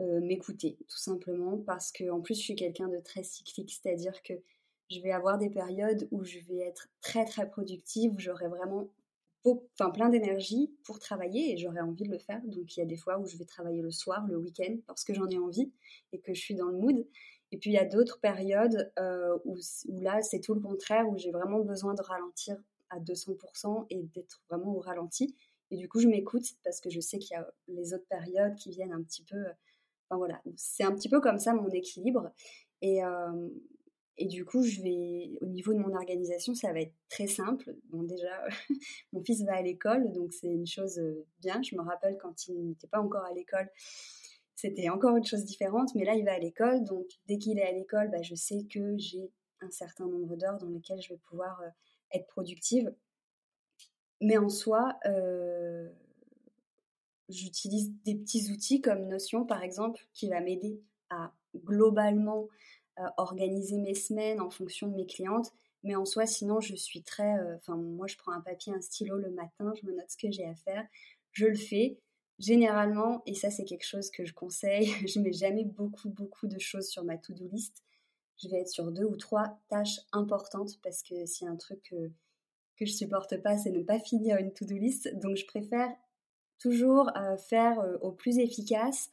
heu, 0.00 0.20
m'écouter, 0.20 0.78
tout 0.88 0.98
simplement. 0.98 1.58
Parce 1.58 1.92
qu'en 1.92 2.20
plus, 2.20 2.34
je 2.36 2.42
suis 2.42 2.56
quelqu'un 2.56 2.88
de 2.88 2.98
très 3.00 3.22
cyclique, 3.24 3.72
c'est-à-dire 3.82 4.22
que 4.22 4.34
je 4.90 5.00
vais 5.00 5.12
avoir 5.12 5.38
des 5.38 5.50
périodes 5.50 6.08
où 6.12 6.24
je 6.24 6.38
vais 6.40 6.58
être 6.60 6.88
très, 7.02 7.24
très 7.26 7.48
productive, 7.50 8.12
où 8.14 8.18
j'aurai 8.20 8.48
vraiment 8.48 8.90
plein 9.94 10.08
d'énergie 10.08 10.72
pour 10.84 10.98
travailler 10.98 11.52
et 11.52 11.56
j'aurai 11.56 11.80
envie 11.80 12.04
de 12.04 12.10
le 12.10 12.18
faire. 12.18 12.40
Donc 12.44 12.76
il 12.76 12.80
y 12.80 12.82
a 12.82 12.86
des 12.86 12.96
fois 12.96 13.18
où 13.18 13.26
je 13.26 13.36
vais 13.36 13.44
travailler 13.44 13.82
le 13.82 13.90
soir, 13.90 14.26
le 14.28 14.36
week-end, 14.36 14.76
parce 14.86 15.04
que 15.04 15.14
j'en 15.14 15.28
ai 15.28 15.38
envie 15.38 15.72
et 16.12 16.20
que 16.20 16.32
je 16.34 16.40
suis 16.40 16.54
dans 16.54 16.68
le 16.68 16.78
mood. 16.78 17.06
Et 17.50 17.58
puis 17.58 17.70
il 17.70 17.74
y 17.74 17.78
a 17.78 17.84
d'autres 17.84 18.20
périodes, 18.20 18.92
heu, 18.98 19.40
où 19.44 19.56
où 19.88 20.00
là, 20.00 20.22
c'est 20.22 20.40
tout 20.40 20.54
le 20.54 20.60
contraire, 20.60 21.08
où 21.08 21.16
j'ai 21.18 21.30
vraiment 21.32 21.60
besoin 21.60 21.94
de 21.94 22.02
ralentir 22.02 22.56
à 22.90 23.00
200% 23.00 23.86
et 23.90 24.02
d'être 24.14 24.42
vraiment 24.48 24.74
au 24.74 24.80
ralenti. 24.80 25.36
Et 25.72 25.76
du 25.76 25.88
coup, 25.88 25.98
je 25.98 26.06
m'écoute 26.06 26.44
parce 26.62 26.80
que 26.80 26.90
je 26.90 27.00
sais 27.00 27.18
qu'il 27.18 27.34
y 27.34 27.40
a 27.40 27.50
les 27.66 27.94
autres 27.94 28.06
périodes 28.08 28.54
qui 28.56 28.70
viennent 28.70 28.92
un 28.92 29.02
petit 29.02 29.24
peu, 29.24 29.38
heu 29.38 29.52
enfin 30.08 30.18
voilà, 30.18 30.42
c'est 30.56 30.84
un 30.84 30.92
petit 30.92 31.08
peu 31.08 31.20
comme 31.20 31.38
ça 31.38 31.54
mon 31.54 31.70
équilibre 31.70 32.30
et 32.82 33.00
et 34.18 34.26
du 34.26 34.44
coup, 34.44 34.62
je 34.62 34.82
vais 34.82 35.38
au 35.40 35.46
niveau 35.46 35.72
de 35.72 35.78
mon 35.78 35.94
organisation, 35.96 36.54
ça 36.54 36.72
va 36.72 36.80
être 36.80 36.92
très 37.08 37.26
simple. 37.26 37.74
Bon 37.88 38.02
déjà, 38.02 38.44
mon 39.12 39.24
fils 39.24 39.42
va 39.42 39.56
à 39.56 39.62
l'école, 39.62 40.12
donc 40.12 40.34
c'est 40.34 40.48
une 40.48 40.66
chose, 40.66 41.00
bien. 41.40 41.62
Je 41.62 41.74
me 41.74 41.80
rappelle 41.80 42.18
quand 42.18 42.46
il 42.46 42.68
n'était 42.68 42.86
pas 42.86 43.00
encore 43.00 43.24
à 43.24 43.32
l'école, 43.32 43.70
c'était 44.54 44.90
encore 44.90 45.16
une 45.16 45.24
chose 45.24 45.44
différente, 45.44 45.94
mais 45.94 46.04
là, 46.04 46.14
il 46.14 46.24
va 46.24 46.34
à 46.34 46.38
l'école, 46.38 46.84
donc 46.84 47.06
dès 47.26 47.38
qu'il 47.38 47.58
est 47.58 47.66
à 47.66 47.72
l'école, 47.72 48.10
bah, 48.10 48.22
je 48.22 48.34
sais 48.34 48.64
que 48.70 48.96
j'ai 48.98 49.32
un 49.60 49.70
certain 49.70 50.06
nombre 50.06 50.36
d'heures 50.36 50.58
dans 50.58 50.68
lesquelles 50.68 51.00
je 51.00 51.14
vais 51.14 51.20
pouvoir, 51.28 51.62
être 52.12 52.26
productive. 52.26 52.94
Mais 54.22 54.38
en 54.38 54.48
soi, 54.48 54.98
heu, 55.06 55.92
j'utilise 57.28 57.92
des 58.04 58.14
petits 58.14 58.50
outils 58.50 58.80
comme 58.80 59.06
Notion, 59.08 59.44
par 59.44 59.62
exemple, 59.62 60.06
qui 60.12 60.28
va 60.28 60.40
m'aider 60.40 60.80
à 61.10 61.32
globalement, 61.56 62.48
heu, 62.98 63.04
organiser 63.16 63.78
mes 63.78 63.94
semaines 63.94 64.40
en 64.40 64.50
fonction 64.50 64.88
de 64.88 64.94
mes 64.96 65.06
clientes. 65.06 65.52
Mais 65.84 65.96
en 65.96 66.04
soi, 66.04 66.26
sinon, 66.26 66.60
je 66.60 66.74
suis 66.76 67.02
très, 67.02 67.38
heu 67.38 67.54
enfin 67.56 67.76
moi, 67.76 68.06
je 68.06 68.16
prends 68.16 68.32
un 68.32 68.40
papier, 68.40 68.72
un 68.74 68.80
stylo 68.80 69.18
le 69.18 69.30
matin, 69.30 69.72
je 69.80 69.86
me 69.86 69.92
note 69.94 70.10
ce 70.10 70.16
que 70.16 70.30
j'ai 70.30 70.46
à 70.46 70.54
faire, 70.54 70.86
je 71.32 71.46
le 71.46 71.56
fais. 71.56 71.98
Généralement 72.38 73.22
et 73.26 73.34
ça, 73.34 73.50
c'est 73.50 73.64
quelque 73.64 73.86
chose 73.86 74.10
que 74.10 74.24
je 74.24 74.32
conseille, 74.34 74.86
je 75.08 75.20
mets 75.20 75.32
jamais 75.32 75.64
beaucoup, 75.64 76.10
beaucoup 76.10 76.46
de 76.48 76.58
choses 76.58 76.88
sur 76.88 77.04
ma 77.04 77.18
to 77.18 77.32
do 77.34 77.46
list. 77.48 77.82
Je 78.42 78.48
vais 78.48 78.60
être 78.60 78.68
sur 78.68 78.90
2 78.92 79.04
ou 79.04 79.16
3 79.16 79.60
tâches 79.68 80.00
importantes 80.12 80.80
parce 80.82 81.02
que 81.02 81.14
a 81.44 81.48
un 81.48 81.56
truc 81.56 81.94
que 82.84 82.90
je 82.90 82.94
supporte 82.96 83.36
pas, 83.42 83.56
c'est 83.58 83.70
ne 83.70 83.82
pas 83.82 83.98
finir 83.98 84.36
une 84.38 84.52
to 84.52 84.64
do 84.64 84.76
list. 84.76 85.14
Donc 85.20 85.36
je 85.36 85.46
préfère 85.46 85.90
toujours, 86.60 87.10
heu, 87.16 87.36
faire, 87.38 87.80
heu, 87.80 87.98
au 88.02 88.12
plus 88.12 88.38
efficace, 88.38 89.10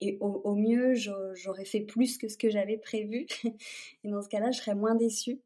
et 0.00 0.18
au 0.20 0.54
mieux, 0.56 0.94
j'au 0.94 1.34
j'aurais 1.34 1.64
fait 1.64 1.80
plus 1.80 2.18
que 2.18 2.28
ce 2.28 2.36
que 2.36 2.50
j'avais 2.50 2.76
prévu 2.76 3.26
et 4.04 4.10
dans 4.10 4.20
ce 4.22 4.28
cas-là, 4.28 4.50
je 4.50 4.58
serais 4.58 4.74
moins 4.74 4.94
déçue. 4.96 5.40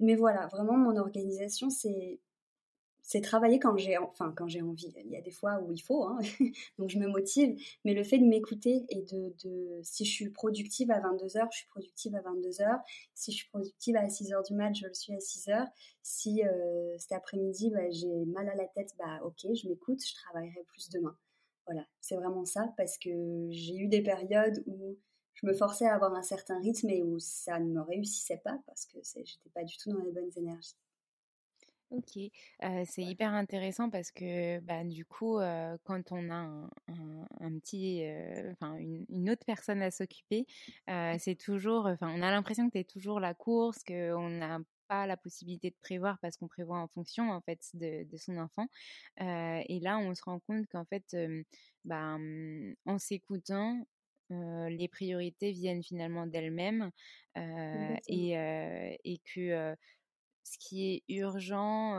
Mais 0.00 0.14
voilà, 0.14 0.46
vraiment 0.48 0.76
mon 0.76 0.96
organisation, 0.96 1.70
c'est 1.70 2.20
c'est 3.14 3.20
travailler 3.20 3.60
quand 3.60 3.76
j'ai 3.76 3.96
enfin 3.96 4.32
quand 4.36 4.48
j'ai 4.48 4.60
envie. 4.60 4.92
Il 5.04 5.08
y 5.12 5.16
a 5.16 5.20
des 5.20 5.30
fois 5.30 5.60
où 5.60 5.70
il 5.70 5.80
faut, 5.80 6.02
hein, 6.02 6.18
donc 6.78 6.90
je 6.90 6.98
me 6.98 7.06
motive, 7.06 7.56
mais 7.84 7.94
le 7.94 8.02
fait 8.02 8.18
de 8.18 8.24
m'écouter 8.24 8.84
et 8.88 9.02
de 9.02 9.32
de 9.44 9.80
si 9.84 10.04
je 10.04 10.10
suis 10.10 10.30
productive 10.30 10.90
à 10.90 10.98
22:00, 10.98 11.48
je 11.52 11.58
suis 11.58 11.68
productive 11.68 12.16
à 12.16 12.22
22:00. 12.22 12.80
Si 13.14 13.30
je 13.30 13.36
suis 13.36 13.48
productive 13.50 13.94
à 13.96 14.08
6:00 14.08 14.42
du 14.42 14.54
mat, 14.54 14.74
je 14.74 14.86
le 14.88 14.94
suis 14.94 15.14
à 15.14 15.20
6:00. 15.20 15.68
Si, 16.02 16.42
heu, 16.42 16.96
cet 16.98 17.12
après-midi, 17.12 17.70
bah, 17.70 17.88
j'ai 17.90 18.24
mal 18.26 18.48
à 18.48 18.56
la 18.56 18.66
tête, 18.66 18.90
bah, 18.98 19.20
OK, 19.24 19.46
je 19.54 19.68
m'écoute, 19.68 20.00
je 20.04 20.14
travaillerai 20.14 20.64
plus 20.66 20.90
demain. 20.90 21.16
Voilà, 21.66 21.86
c'est 22.00 22.16
vraiment 22.16 22.44
ça 22.44 22.74
parce 22.76 22.98
que 22.98 23.10
j'ai 23.50 23.76
eu 23.76 23.86
des 23.86 24.02
périodes 24.02 24.64
où 24.66 24.96
je 25.34 25.46
me 25.46 25.52
forçais 25.54 25.86
à 25.86 25.94
avoir 25.94 26.14
un 26.14 26.22
certain 26.22 26.58
rythme 26.60 26.90
et 26.90 27.02
où 27.04 27.18
ça 27.20 27.60
ne 27.60 27.66
me 27.72 27.80
réussissait 27.80 28.40
pas 28.44 28.58
parce 28.66 28.86
que 28.86 28.98
j'étais 29.04 29.50
pas 29.54 29.62
du 29.64 29.76
tout 29.78 29.92
dans 29.92 30.02
les 30.02 30.10
bonnes 30.12 30.32
énergies. 30.36 30.74
OK, 31.96 32.18
c'est 32.86 33.04
hyper 33.04 33.32
intéressant 33.34 33.88
parce 33.90 34.10
que, 34.10 34.58
bah, 34.60 34.82
du 34.84 35.04
coup, 35.04 35.36
quand 35.84 36.10
on 36.12 36.28
a 36.30 36.34
un 36.34 36.70
un 36.88 37.26
un 37.40 37.58
petit, 37.58 38.02
enfin 38.52 38.76
une 38.78 39.04
une 39.08 39.30
autre 39.30 39.44
personne 39.46 39.80
à 39.82 39.90
s'occuper, 39.90 40.46
c'est 40.88 41.36
toujours 41.38 41.86
enfin, 41.86 42.08
on 42.12 42.22
a 42.22 42.30
l'impression 42.32 42.66
que 42.68 42.72
tu 42.72 42.78
es 42.80 42.84
toujours 42.84 43.20
la 43.20 43.34
course, 43.34 43.84
qu'on 43.84 44.28
n'a 44.28 44.58
pas 44.88 45.06
la 45.06 45.16
possibilité 45.16 45.70
de 45.70 45.76
prévoir 45.80 46.18
parce 46.20 46.36
qu'on 46.36 46.48
prévoit 46.48 46.78
en 46.78 46.88
fonction, 46.88 47.30
en 47.30 47.40
fait, 47.40 47.60
de 47.74 48.04
de 48.04 48.16
son 48.16 48.38
enfant, 48.38 48.66
et 49.20 49.78
là, 49.80 49.98
on 49.98 50.14
se 50.14 50.22
rend 50.24 50.40
compte 50.40 50.66
qu'en 50.68 50.84
fait, 50.86 51.14
bah, 51.84 52.16
en 52.86 52.98
s'écoutant, 52.98 53.86
les 54.30 54.88
priorités 54.88 55.52
viennent 55.52 55.82
finalement 55.82 56.26
d'elles-mêmes, 56.26 56.90
et 57.36 58.30
et 59.04 59.18
que, 59.34 59.76
ce 60.44 60.58
qui 60.58 60.92
est 60.92 61.02
urgent, 61.08 61.92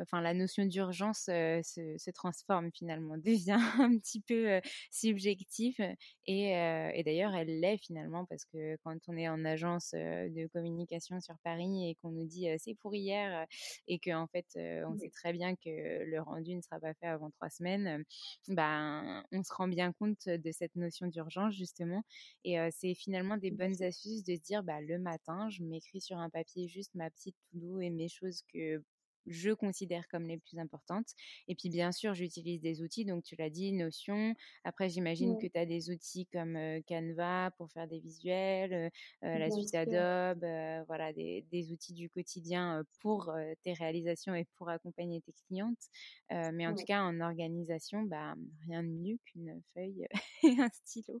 enfin 0.00 0.20
la 0.20 0.34
notion 0.34 0.64
d'urgence 0.64 1.24
se, 1.24 2.10
transforme 2.10 2.70
finalement, 2.72 3.16
devient 3.18 3.60
un 3.78 3.96
petit 3.98 4.20
peu 4.20 4.60
subjectif 4.90 5.78
et, 6.26 6.50
et 6.52 7.02
d'ailleurs 7.04 7.34
elle 7.34 7.60
l'est 7.60 7.78
finalement 7.78 8.24
parce 8.24 8.44
que 8.46 8.76
quand 8.84 8.96
on 9.08 9.16
est 9.16 9.28
en 9.28 9.44
agence 9.44 9.92
de 9.92 10.46
communication 10.48 11.20
sur 11.20 11.36
Paris 11.44 11.90
et 11.90 11.94
qu'on 11.96 12.10
nous 12.10 12.26
dit 12.26 12.48
c'est 12.58 12.74
pour 12.74 12.94
hier 12.94 13.46
et 13.88 13.98
qu'en 13.98 14.22
en 14.22 14.26
fait 14.26 14.46
on 14.56 14.96
sait 14.98 15.10
très 15.10 15.32
bien 15.32 15.54
que 15.54 16.04
le 16.04 16.20
rendu 16.20 16.54
ne 16.54 16.62
sera 16.62 16.80
pas 16.80 16.94
fait 16.94 17.06
avant 17.06 17.30
trois 17.30 17.50
semaines, 17.50 18.04
ben 18.48 19.22
on 19.32 19.42
se 19.42 19.52
rend 19.52 19.68
bien 19.68 19.92
compte 19.92 20.28
de 20.28 20.52
cette 20.52 20.76
notion 20.76 21.06
d'urgence 21.06 21.54
justement 21.54 22.02
et 22.44 22.56
c'est 22.70 22.94
finalement 22.94 23.36
des 23.36 23.50
bonnes 23.50 23.82
astuces 23.82 24.24
de 24.24 24.34
se 24.34 24.40
dire 24.40 24.62
bah 24.62 24.80
le 24.80 24.98
matin 24.98 25.50
je 25.50 25.62
m'écris 25.62 26.00
sur 26.00 26.16
un 26.18 26.30
papier 26.30 26.68
juste 26.68 26.94
ma 26.94 27.10
petite 27.10 27.36
to-do 27.52 27.81
et 27.82 27.90
mes 27.90 28.08
choses 28.08 28.42
que 28.52 28.82
je 29.26 29.50
considère 29.50 30.06
comme 30.08 30.26
les 30.26 30.38
plus 30.38 30.58
importantes. 30.58 31.08
Et 31.48 31.54
puis, 31.54 31.68
bien 31.68 31.92
sûr, 31.92 32.14
j'utilise 32.14 32.60
des 32.60 32.82
outils. 32.82 33.04
Donc, 33.04 33.22
tu 33.22 33.36
l'as 33.36 33.50
dit, 33.50 33.72
Notion. 33.72 34.34
Après, 34.64 34.88
j'imagine 34.88 35.38
que 35.38 35.46
tu 35.46 35.58
as 35.58 35.66
des 35.66 35.90
outils 35.90 36.26
comme 36.32 36.58
Canva 36.88 37.50
pour 37.56 37.70
faire 37.70 37.86
des 37.86 38.00
visuels, 38.00 38.90
la 39.22 39.50
suite 39.50 39.74
Adobe, 39.74 40.44
voilà, 40.86 41.12
des, 41.12 41.72
outils 41.72 41.94
du 41.94 42.10
quotidien 42.10 42.84
pour 43.00 43.32
tes 43.62 43.72
réalisations 43.72 44.34
et 44.34 44.46
pour 44.56 44.68
accompagner 44.68 45.20
tes 45.20 45.34
clientes. 45.46 45.90
mais 46.30 46.66
en 46.66 46.74
tout 46.74 46.84
cas, 46.84 47.02
en 47.02 47.20
organisation, 47.20 48.02
bah, 48.02 48.34
rien 48.66 48.82
de 48.82 48.88
mieux 48.88 49.18
qu'une 49.26 49.62
feuille 49.74 50.06
et 50.42 50.60
un 50.60 50.68
stylo. 50.70 51.20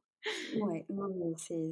Ouais, 0.56 0.86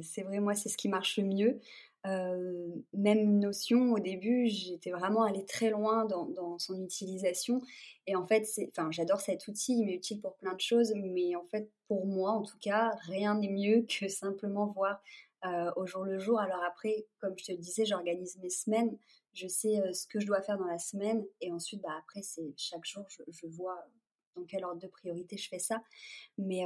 c'est 0.03 0.23
vrai, 0.23 0.39
moi, 0.39 0.55
c'est 0.55 0.69
ce 0.69 0.77
qui 0.77 0.89
marche 0.89 1.17
le 1.17 1.25
mieux. 1.25 1.59
Même 2.03 3.39
notion, 3.39 3.93
au 3.93 3.99
début, 3.99 4.47
j'étais 4.47 4.91
vraiment 4.91 5.23
allée 5.23 5.45
très 5.45 5.69
loin 5.69 6.05
dans, 6.05 6.57
son 6.57 6.81
utilisation. 6.81 7.61
Et 8.07 8.15
en 8.15 8.25
fait, 8.25 8.47
enfin, 8.69 8.89
j'adore 8.91 9.21
cet 9.21 9.47
outil, 9.47 9.77
il 9.77 9.85
m'est 9.85 9.95
utile 9.95 10.21
pour 10.21 10.35
plein 10.37 10.53
de 10.53 10.61
choses, 10.61 10.93
mais 10.95 11.35
en 11.35 11.45
fait, 11.45 11.69
pour 11.87 12.05
moi, 12.05 12.31
en 12.31 12.41
tout 12.41 12.57
cas, 12.59 12.91
rien 13.07 13.37
n'est 13.37 13.49
mieux 13.49 13.85
que 13.87 14.07
simplement 14.07 14.67
voir 14.67 15.01
au 15.75 15.85
jour 15.85 16.03
le 16.03 16.19
jour. 16.19 16.39
Alors 16.39 16.63
après, 16.63 17.07
comme 17.19 17.37
je 17.37 17.45
te 17.45 17.51
le 17.51 17.57
disais, 17.57 17.85
j'organise 17.85 18.37
mes 18.41 18.49
semaines, 18.49 18.97
je 19.33 19.47
sais 19.47 19.81
ce 19.93 20.07
que 20.07 20.19
je 20.19 20.27
dois 20.27 20.41
faire 20.41 20.57
dans 20.57 20.65
la 20.65 20.79
semaine, 20.79 21.23
et 21.39 21.51
ensuite, 21.51 21.81
bah, 21.81 21.95
après, 21.99 22.21
c'est 22.21 22.53
chaque 22.57 22.85
jour, 22.85 23.05
je, 23.09 23.47
vois 23.47 23.77
dans 24.35 24.43
quel 24.45 24.63
ordre 24.63 24.81
de 24.81 24.87
priorité 24.87 25.37
je 25.37 25.49
fais 25.49 25.59
ça. 25.59 25.83
Mais, 26.37 26.65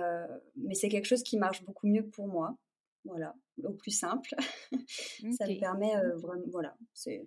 mais 0.56 0.76
c'est 0.76 0.90
quelque 0.90 1.08
chose 1.08 1.24
qui 1.24 1.38
marche 1.38 1.64
beaucoup 1.64 1.88
mieux 1.88 2.06
pour 2.08 2.28
moi. 2.28 2.58
Voilà, 3.06 3.36
au 3.64 3.74
plus 3.74 3.98
simple. 3.98 4.30
ça 5.32 5.48
me 5.48 5.60
permet 5.60 5.96
vraiment, 6.18 6.44
voilà, 6.52 6.76
c'est. 6.94 7.26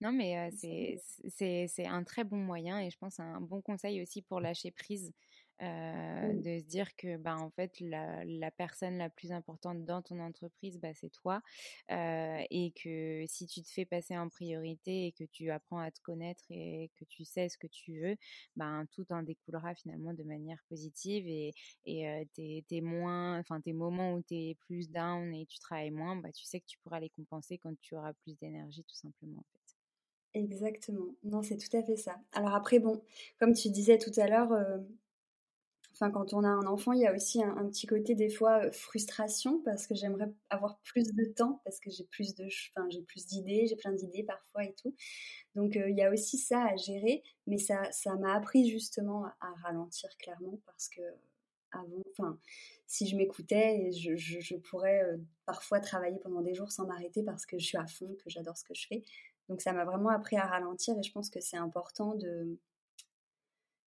Non, 0.00 0.12
mais 0.12 0.50
c'est 0.52 1.86
un 1.86 2.04
très 2.04 2.24
bon 2.24 2.36
moyen 2.36 2.80
et 2.80 2.90
je 2.90 2.98
pense 2.98 3.20
un 3.20 3.40
bon 3.40 3.62
conseil 3.62 4.02
aussi 4.02 4.22
pour 4.22 4.40
lâcher 4.40 4.70
prise 4.70 5.12
de 5.60 6.58
se 6.58 6.64
dire 6.64 6.94
que 6.96 7.16
bah, 7.16 7.36
en 7.36 7.50
fait 7.50 7.78
la, 7.80 8.50
personne 8.50 8.98
la 8.98 9.08
plus 9.08 9.32
importante 9.32 9.84
dans 9.84 10.02
ton 10.02 10.18
entreprise 10.20 10.78
bah, 10.78 10.92
c'est 10.94 11.10
toi 11.10 11.40
et 11.88 12.72
que 12.82 13.24
si 13.26 13.46
tu 13.46 13.62
te 13.62 13.68
fais 13.68 13.84
passer 13.84 14.16
en 14.16 14.28
priorité 14.28 15.06
et 15.06 15.12
que 15.12 15.24
tu 15.24 15.50
apprends 15.50 15.78
à 15.78 15.90
te 15.90 16.00
connaître 16.00 16.44
et 16.50 16.90
que 16.98 17.04
tu 17.04 17.24
sais 17.24 17.48
ce 17.48 17.56
que 17.56 17.66
tu 17.66 18.00
veux 18.00 18.16
bah, 18.56 18.82
tout 18.92 19.06
en 19.10 19.22
découlera 19.22 19.74
finalement 19.74 20.12
de 20.12 20.24
manière 20.24 20.62
positive 20.68 21.26
et, 21.26 21.54
et 21.86 22.62
tes, 22.68 22.80
moins 22.80 23.38
enfin 23.38 23.60
tes 23.60 23.72
moments 23.72 24.14
où 24.14 24.22
tu 24.22 24.34
es 24.34 24.56
plus 24.66 24.90
down 24.90 25.32
et 25.34 25.46
tu 25.46 25.58
travailles 25.58 25.90
moins 25.90 26.16
bah, 26.16 26.32
tu 26.32 26.44
sais 26.44 26.60
que 26.60 26.66
tu 26.66 26.78
pourras 26.78 27.00
les 27.00 27.10
compenser 27.10 27.58
quand 27.58 27.78
tu 27.80 27.94
auras 27.96 28.12
plus 28.12 28.36
d'énergie 28.38 28.84
tout 28.84 28.96
simplement 28.96 29.38
en 29.38 29.44
fait. 29.52 29.64
Exactement. 30.34 31.14
Non, 31.22 31.42
c'est 31.42 31.56
tout 31.56 31.76
à 31.76 31.82
fait 31.82 31.96
ça. 31.96 32.16
Alors 32.32 32.54
après, 32.54 32.80
bon, 32.80 33.00
comme 33.38 33.54
tu 33.54 33.70
disais 33.70 33.98
tout 33.98 34.10
à 34.16 34.26
l'heure, 34.26 34.52
Enfin, 35.94 36.10
quand 36.10 36.34
on 36.34 36.42
a 36.42 36.48
un 36.48 36.66
enfant, 36.66 36.92
il 36.92 37.02
y 37.02 37.06
a 37.06 37.14
aussi 37.14 37.40
un, 37.40 37.66
petit 37.68 37.86
côté 37.86 38.16
des 38.16 38.28
fois 38.28 38.68
frustration 38.72 39.60
parce 39.64 39.86
que 39.86 39.94
j'aimerais 39.94 40.28
avoir 40.50 40.78
plus 40.80 41.14
de 41.14 41.24
temps 41.24 41.60
parce 41.64 41.78
que 41.78 41.88
j'ai 41.88 42.02
plus 42.04 42.34
de, 42.34 42.46
enfin, 42.76 42.88
j'ai 42.90 43.02
plus 43.02 43.26
d'idées, 43.26 43.66
j'ai 43.68 43.76
plein 43.76 43.92
d'idées 43.92 44.24
parfois 44.24 44.64
et 44.64 44.74
tout. 44.74 44.92
Donc 45.54 45.76
il 45.76 45.96
y 45.96 46.02
a 46.02 46.10
aussi 46.10 46.36
ça 46.36 46.64
à 46.64 46.74
gérer, 46.74 47.22
mais 47.46 47.58
ça, 47.58 47.90
ça 47.92 48.16
m'a 48.16 48.34
appris 48.34 48.68
justement 48.68 49.26
à, 49.40 49.54
ralentir 49.62 50.10
clairement 50.18 50.58
parce 50.66 50.88
que 50.88 51.00
avant, 51.70 52.02
enfin, 52.10 52.38
si 52.88 53.06
je 53.06 53.16
m'écoutais, 53.16 53.92
je, 53.92 54.16
je, 54.16 54.56
pourrais 54.56 55.00
parfois 55.46 55.78
travailler 55.78 56.18
pendant 56.18 56.40
des 56.40 56.54
jours 56.54 56.72
sans 56.72 56.86
m'arrêter 56.86 57.22
parce 57.22 57.46
que 57.46 57.56
je 57.56 57.66
suis 57.66 57.78
à 57.78 57.86
fond, 57.86 58.16
que 58.24 58.30
j'adore 58.30 58.56
ce 58.56 58.64
que 58.64 58.74
je 58.74 58.86
fais. 58.88 59.04
Donc 59.48 59.60
ça 59.60 59.72
m'a 59.72 59.84
vraiment 59.84 60.10
appris 60.10 60.36
à 60.36 60.46
ralentir 60.46 60.98
et 60.98 61.02
je 61.04 61.12
pense 61.12 61.30
que 61.30 61.40
c'est 61.40 61.56
important 61.56 62.14
de 62.14 62.58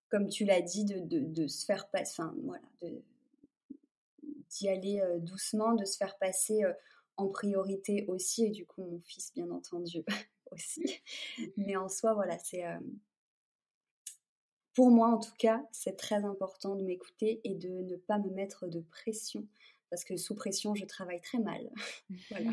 comme 0.10 0.30
tu 0.30 0.46
l'as 0.46 0.62
dit, 0.62 0.86
de, 0.86 1.48
se 1.48 1.66
faire 1.66 1.90
passer, 1.90 2.22
enfin 2.22 2.34
voilà, 2.44 2.64
d'y 4.50 4.70
aller 4.70 5.02
euh, 5.02 5.20
doucement, 5.20 5.74
de 5.74 5.86
se 5.86 5.98
faire 5.98 6.18
passer 6.18 6.64
euh, 6.64 6.74
en 7.18 7.28
priorité 7.28 8.06
aussi, 8.08 8.46
et 8.46 8.50
du 8.50 8.66
coup 8.66 8.84
mon 8.84 9.00
fils 9.00 9.34
bien 9.34 9.50
entendu 9.52 10.04
aussi. 10.52 11.02
Mais 11.58 11.76
en 11.76 11.90
soi, 11.90 12.14
voilà, 12.14 12.38
c'est 12.40 12.66
euh, 12.66 12.80
pour 14.74 14.92
moi 14.92 15.10
en 15.10 15.20
tout 15.20 15.36
cas, 15.38 15.64
c'est 15.72 15.98
très 15.98 16.24
important 16.24 16.76
de 16.76 16.84
m'écouter 16.84 17.42
et 17.44 17.56
de 17.56 17.70
ne 17.70 17.96
pas 17.96 18.20
me 18.20 18.30
mettre 18.30 18.68
de 18.68 18.80
pression, 18.80 19.46
parce 19.90 20.04
que 20.04 20.16
sous 20.16 20.36
pression, 20.36 20.76
je 20.76 20.86
travaille 20.86 21.22
très 21.22 21.40
mal. 21.40 21.70
voilà. 22.30 22.52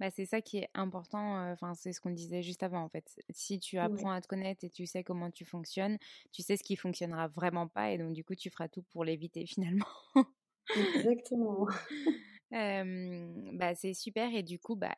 Bah, 0.00 0.10
c'est 0.10 0.26
ça 0.26 0.40
qui 0.40 0.58
est 0.58 0.68
important, 0.74 1.50
enfin 1.52 1.74
c'est 1.74 1.92
ce 1.92 2.00
qu'on 2.00 2.10
disait 2.10 2.42
juste 2.42 2.62
avant 2.62 2.82
en 2.82 2.88
fait. 2.88 3.18
Si 3.30 3.58
tu 3.58 3.78
apprends 3.78 4.10
à 4.10 4.20
te 4.20 4.26
connaître 4.26 4.64
et 4.64 4.70
tu 4.70 4.86
sais 4.86 5.02
comment 5.04 5.30
tu 5.30 5.44
fonctionnes, 5.44 5.98
tu 6.32 6.42
sais 6.42 6.56
ce 6.56 6.62
qui 6.62 6.76
fonctionnera 6.76 7.28
vraiment 7.28 7.68
pas 7.68 7.90
et 7.90 7.98
donc 7.98 8.12
du 8.12 8.24
coup 8.24 8.34
tu 8.34 8.50
feras 8.50 8.68
tout 8.68 8.82
pour 8.82 9.04
l'éviter 9.04 9.46
finalement. 9.46 9.86
Exactement. 10.76 11.66
bah, 12.50 13.74
c'est 13.74 13.94
super 13.94 14.34
et 14.34 14.42
du 14.42 14.58
coup 14.58 14.76
bah 14.76 14.96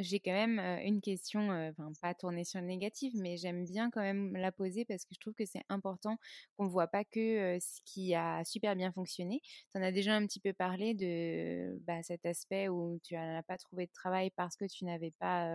j'ai 0.00 0.20
quand 0.20 0.32
même 0.32 0.58
une 0.84 1.00
question, 1.00 1.50
enfin 1.70 1.92
pas 2.00 2.14
tournée 2.14 2.44
sur 2.44 2.60
le 2.60 2.66
négatif, 2.66 3.12
mais 3.16 3.36
j'aime 3.36 3.64
bien 3.64 3.90
quand 3.90 4.00
même 4.00 4.36
la 4.36 4.52
poser 4.52 4.84
parce 4.84 5.04
que 5.04 5.14
je 5.14 5.20
trouve 5.20 5.34
que 5.34 5.44
c'est 5.46 5.62
important 5.68 6.18
qu'on 6.56 6.64
ne 6.64 6.70
voit 6.70 6.88
pas 6.88 7.04
que 7.04 7.58
ce 7.60 7.80
qui 7.84 8.14
a 8.14 8.44
super 8.44 8.76
bien 8.76 8.92
fonctionné. 8.92 9.40
Tu 9.72 9.78
en 9.78 9.82
as 9.82 9.92
déjà 9.92 10.14
un 10.14 10.26
petit 10.26 10.40
peu 10.40 10.52
parlé 10.52 10.94
de 10.94 11.78
bah, 11.86 12.02
cet 12.02 12.26
aspect 12.26 12.68
où 12.68 12.98
tu 13.02 13.14
n'as 13.14 13.42
pas 13.42 13.58
trouvé 13.58 13.86
de 13.86 13.92
travail 13.92 14.30
parce 14.36 14.56
que 14.56 14.64
tu 14.64 14.84
n'avais 14.84 15.12
pas 15.18 15.46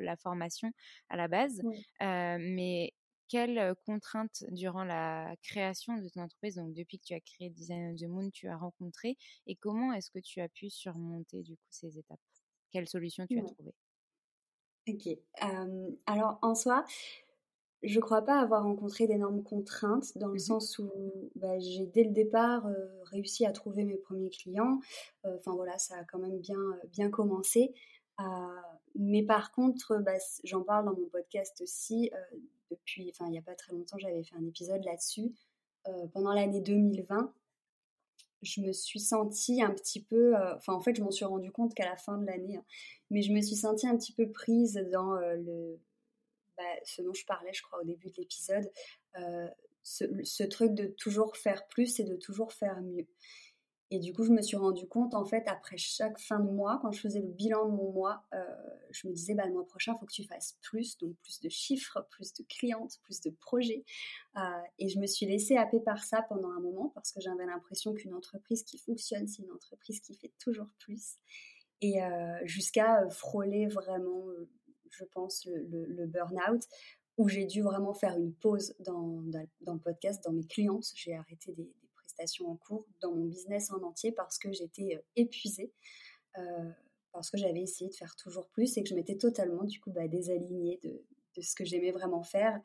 la 0.00 0.16
formation 0.16 0.72
à 1.08 1.16
la 1.16 1.28
base. 1.28 1.62
mais 2.00 2.92
quelles 3.28 3.74
contraintes 3.86 4.44
durant 4.50 4.84
la 4.84 5.34
création 5.42 5.96
de 5.96 6.08
ton 6.08 6.22
entreprise, 6.22 6.56
donc 6.56 6.74
depuis 6.74 6.98
que 6.98 7.04
tu 7.04 7.14
as 7.14 7.20
créé 7.20 7.50
Design 7.50 7.92
of 7.92 8.00
the 8.00 8.04
Moon, 8.04 8.30
tu 8.30 8.48
as 8.48 8.56
rencontré 8.56 9.16
et 9.46 9.56
comment 9.56 9.92
est-ce 9.92 10.10
que 10.10 10.18
tu 10.18 10.40
as 10.40 10.48
pu 10.48 10.70
surmonter 10.70 11.42
du 11.42 11.56
coup 11.56 11.66
ces 11.70 11.98
étapes? 11.98 12.20
Quelle 12.70 12.88
solution 12.88 13.26
tu 13.26 13.38
as 13.38 13.44
trouvé 13.44 13.72
Ok. 14.88 15.08
alors 16.06 16.38
en 16.42 16.54
soi, 16.54 16.84
je 17.82 18.00
crois 18.00 18.22
pas 18.22 18.38
avoir 18.38 18.64
rencontré 18.64 19.06
d'énormes 19.06 19.42
contraintes 19.42 20.16
dans 20.18 20.28
le 20.28 20.34
mmh 20.34 20.38
sens 20.38 20.78
où 20.78 20.90
bah, 21.36 21.58
j'ai 21.58 21.86
dès 21.86 22.04
le 22.04 22.10
départ 22.10 22.66
réussi 23.04 23.46
à 23.46 23.52
trouver 23.52 23.84
mes 23.84 23.96
premiers 23.96 24.30
clients. 24.30 24.80
Enfin 25.24 25.54
voilà, 25.54 25.78
ça 25.78 25.96
a 25.96 26.04
quand 26.04 26.18
même 26.18 26.38
bien 26.38 26.60
bien 26.92 27.10
commencé. 27.10 27.74
mais 28.94 29.22
par 29.22 29.52
contre, 29.52 29.98
bah, 29.98 30.18
j'en 30.44 30.62
parle 30.62 30.86
dans 30.86 30.96
mon 30.96 31.08
podcast 31.08 31.60
aussi 31.62 32.10
depuis. 32.70 33.10
Enfin, 33.10 33.26
il 33.26 33.32
n'y 33.32 33.38
a 33.38 33.42
pas 33.42 33.54
très 33.54 33.72
longtemps, 33.72 33.98
j'avais 33.98 34.22
fait 34.22 34.36
un 34.36 34.46
épisode 34.46 34.84
là-dessus. 34.84 35.32
pendant 36.12 36.32
l'année 36.32 36.60
2020, 36.60 37.32
je 38.44 38.60
me 38.60 38.72
suis 38.72 39.00
sentie 39.00 39.62
un 39.62 39.70
petit 39.70 40.02
peu, 40.02 40.36
euh, 40.36 40.56
enfin 40.56 40.72
en 40.74 40.80
fait 40.80 40.94
je 40.94 41.02
m'en 41.02 41.10
suis 41.10 41.24
rendu 41.24 41.50
compte 41.50 41.74
qu'à 41.74 41.84
la 41.84 41.96
fin 41.96 42.18
de 42.18 42.26
l'année, 42.26 42.56
hein, 42.56 42.64
mais 43.10 43.22
je 43.22 43.32
me 43.32 43.40
suis 43.40 43.56
sentie 43.56 43.86
un 43.86 43.96
petit 43.96 44.12
peu 44.12 44.30
prise 44.30 44.74
dans 44.92 45.16
euh, 45.16 45.36
le, 45.36 45.80
bah, 46.56 46.62
ce 46.84 47.02
dont 47.02 47.14
je 47.14 47.24
parlais 47.26 47.52
je 47.52 47.62
crois 47.62 47.80
au 47.80 47.84
début 47.84 48.08
de 48.08 48.16
l'épisode, 48.16 48.70
euh, 49.18 49.48
ce, 49.82 50.44
truc 50.44 50.74
de 50.74 50.86
toujours 50.86 51.36
faire 51.36 51.66
plus 51.68 52.00
et 52.00 52.04
de 52.04 52.16
toujours 52.16 52.52
faire 52.52 52.80
mieux. 52.80 53.06
Et 53.90 53.98
du 53.98 54.12
coup, 54.12 54.24
je 54.24 54.32
me 54.32 54.40
suis 54.40 54.56
rendu 54.56 54.86
compte, 54.86 55.14
en 55.14 55.24
fait, 55.24 55.46
après 55.46 55.76
chaque 55.76 56.18
fin 56.18 56.40
de 56.40 56.50
mois, 56.50 56.78
quand 56.80 56.90
je 56.90 57.00
faisais 57.00 57.20
le 57.20 57.28
bilan 57.28 57.68
de 57.68 57.72
mon 57.72 57.92
mois, 57.92 58.24
euh, 58.32 58.44
je 58.90 59.06
me 59.06 59.12
disais, 59.12 59.34
bah, 59.34 59.46
le 59.46 59.52
mois 59.52 59.66
prochain, 59.66 59.92
il 59.94 59.98
faut 59.98 60.06
que 60.06 60.12
tu 60.12 60.24
fasses 60.24 60.58
plus, 60.62 60.96
donc 60.98 61.14
plus 61.22 61.40
de 61.40 61.48
chiffres, 61.48 62.06
plus 62.10 62.32
de 62.32 62.44
clientes, 62.44 62.98
plus 63.02 63.20
de 63.20 63.30
projets. 63.30 63.84
Euh, 64.36 64.40
et 64.78 64.88
je 64.88 64.98
me 64.98 65.06
suis 65.06 65.26
laissée 65.26 65.56
happer 65.56 65.80
par 65.80 66.02
ça 66.02 66.22
pendant 66.22 66.50
un 66.50 66.60
moment 66.60 66.90
parce 66.94 67.12
que 67.12 67.20
j'avais 67.20 67.44
l'impression 67.44 67.92
qu'une 67.92 68.14
entreprise 68.14 68.62
qui 68.64 68.78
fonctionne, 68.78 69.28
c'est 69.28 69.42
une 69.42 69.52
entreprise 69.52 70.00
qui 70.00 70.14
fait 70.14 70.32
toujours 70.38 70.70
plus. 70.78 71.18
Et 71.82 72.02
euh, 72.02 72.38
jusqu'à 72.44 73.08
frôler 73.10 73.66
vraiment, 73.66 74.24
je 74.90 75.04
pense, 75.04 75.44
le, 75.46 76.06
burn-out, 76.06 76.62
où 77.18 77.28
j'ai 77.28 77.44
dû 77.44 77.62
vraiment 77.62 77.92
faire 77.92 78.16
une 78.16 78.32
pause 78.32 78.74
dans, 78.80 79.22
dans, 79.60 79.74
le 79.74 79.80
podcast, 79.80 80.24
dans 80.24 80.32
mes 80.32 80.46
clientes. 80.46 80.86
J'ai 80.94 81.14
arrêté 81.14 81.52
des 81.52 81.70
en 82.46 82.56
cours 82.56 82.86
dans 83.00 83.12
mon 83.12 83.24
business 83.26 83.70
en 83.70 83.82
entier 83.82 84.12
parce 84.12 84.38
que 84.38 84.52
j'étais 84.52 84.96
euh, 84.96 85.02
épuisée. 85.16 85.72
Euh, 86.38 86.70
parce 87.12 87.30
que 87.30 87.38
j'avais 87.38 87.60
essayé 87.60 87.88
de 87.88 87.94
faire 87.94 88.16
toujours 88.16 88.48
plus 88.48 88.76
et 88.76 88.82
que 88.82 88.88
je 88.88 88.94
m'étais 88.96 89.16
totalement 89.16 89.62
du 89.62 89.80
coup 89.80 89.92
bah, 89.92 90.08
désalignée 90.08 90.80
de, 90.82 91.00
ce 91.40 91.54
que 91.54 91.64
j'aimais 91.64 91.92
vraiment 91.92 92.24
faire. 92.24 92.60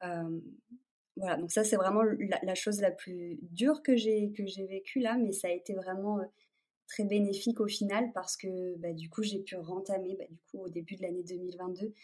voilà, 0.00 1.36
donc 1.36 1.52
ça 1.52 1.62
c'est 1.62 1.76
vraiment 1.76 2.02
la, 2.02 2.54
chose 2.56 2.80
la 2.80 2.90
plus 2.90 3.38
dure 3.42 3.80
que 3.80 3.94
j'ai 3.94 4.32
que 4.32 4.44
j'ai 4.44 4.66
vécue 4.66 4.98
là, 4.98 5.16
mais 5.16 5.30
ça 5.30 5.46
a 5.46 5.52
été 5.52 5.74
vraiment 5.74 6.18
très 6.88 7.04
bénéfique 7.04 7.60
au 7.60 7.68
final 7.68 8.10
parce 8.12 8.36
que 8.36 8.76
bah, 8.78 8.92
du 8.92 9.08
coup 9.08 9.22
j'ai 9.22 9.38
pu 9.38 9.54
rentamer 9.54 10.16
bah, 10.16 10.26
du 10.28 10.40
coup 10.50 10.64
au 10.64 10.68
début 10.68 10.96
de 10.96 11.02
l'année 11.02 11.22
2022 11.22 11.94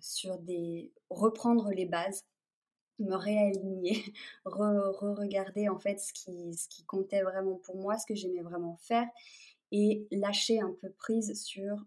sur 0.00 0.38
des 0.40 0.92
reprendre 1.08 1.70
les 1.70 1.86
bases 1.86 2.26
me 2.98 3.14
réaligner, 3.14 4.02
re-regarder 4.44 5.68
en 5.68 5.78
fait 5.78 5.98
ce 5.98 6.12
qui, 6.12 6.54
ce 6.54 6.68
qui 6.68 6.84
comptait 6.84 7.22
vraiment 7.22 7.56
pour 7.56 7.76
moi, 7.76 7.98
ce 7.98 8.06
que 8.06 8.14
j'aimais 8.14 8.42
vraiment 8.42 8.76
faire 8.76 9.06
et 9.72 10.06
lâcher 10.10 10.60
un 10.60 10.74
peu 10.80 10.90
prise 10.90 11.40
sur 11.42 11.84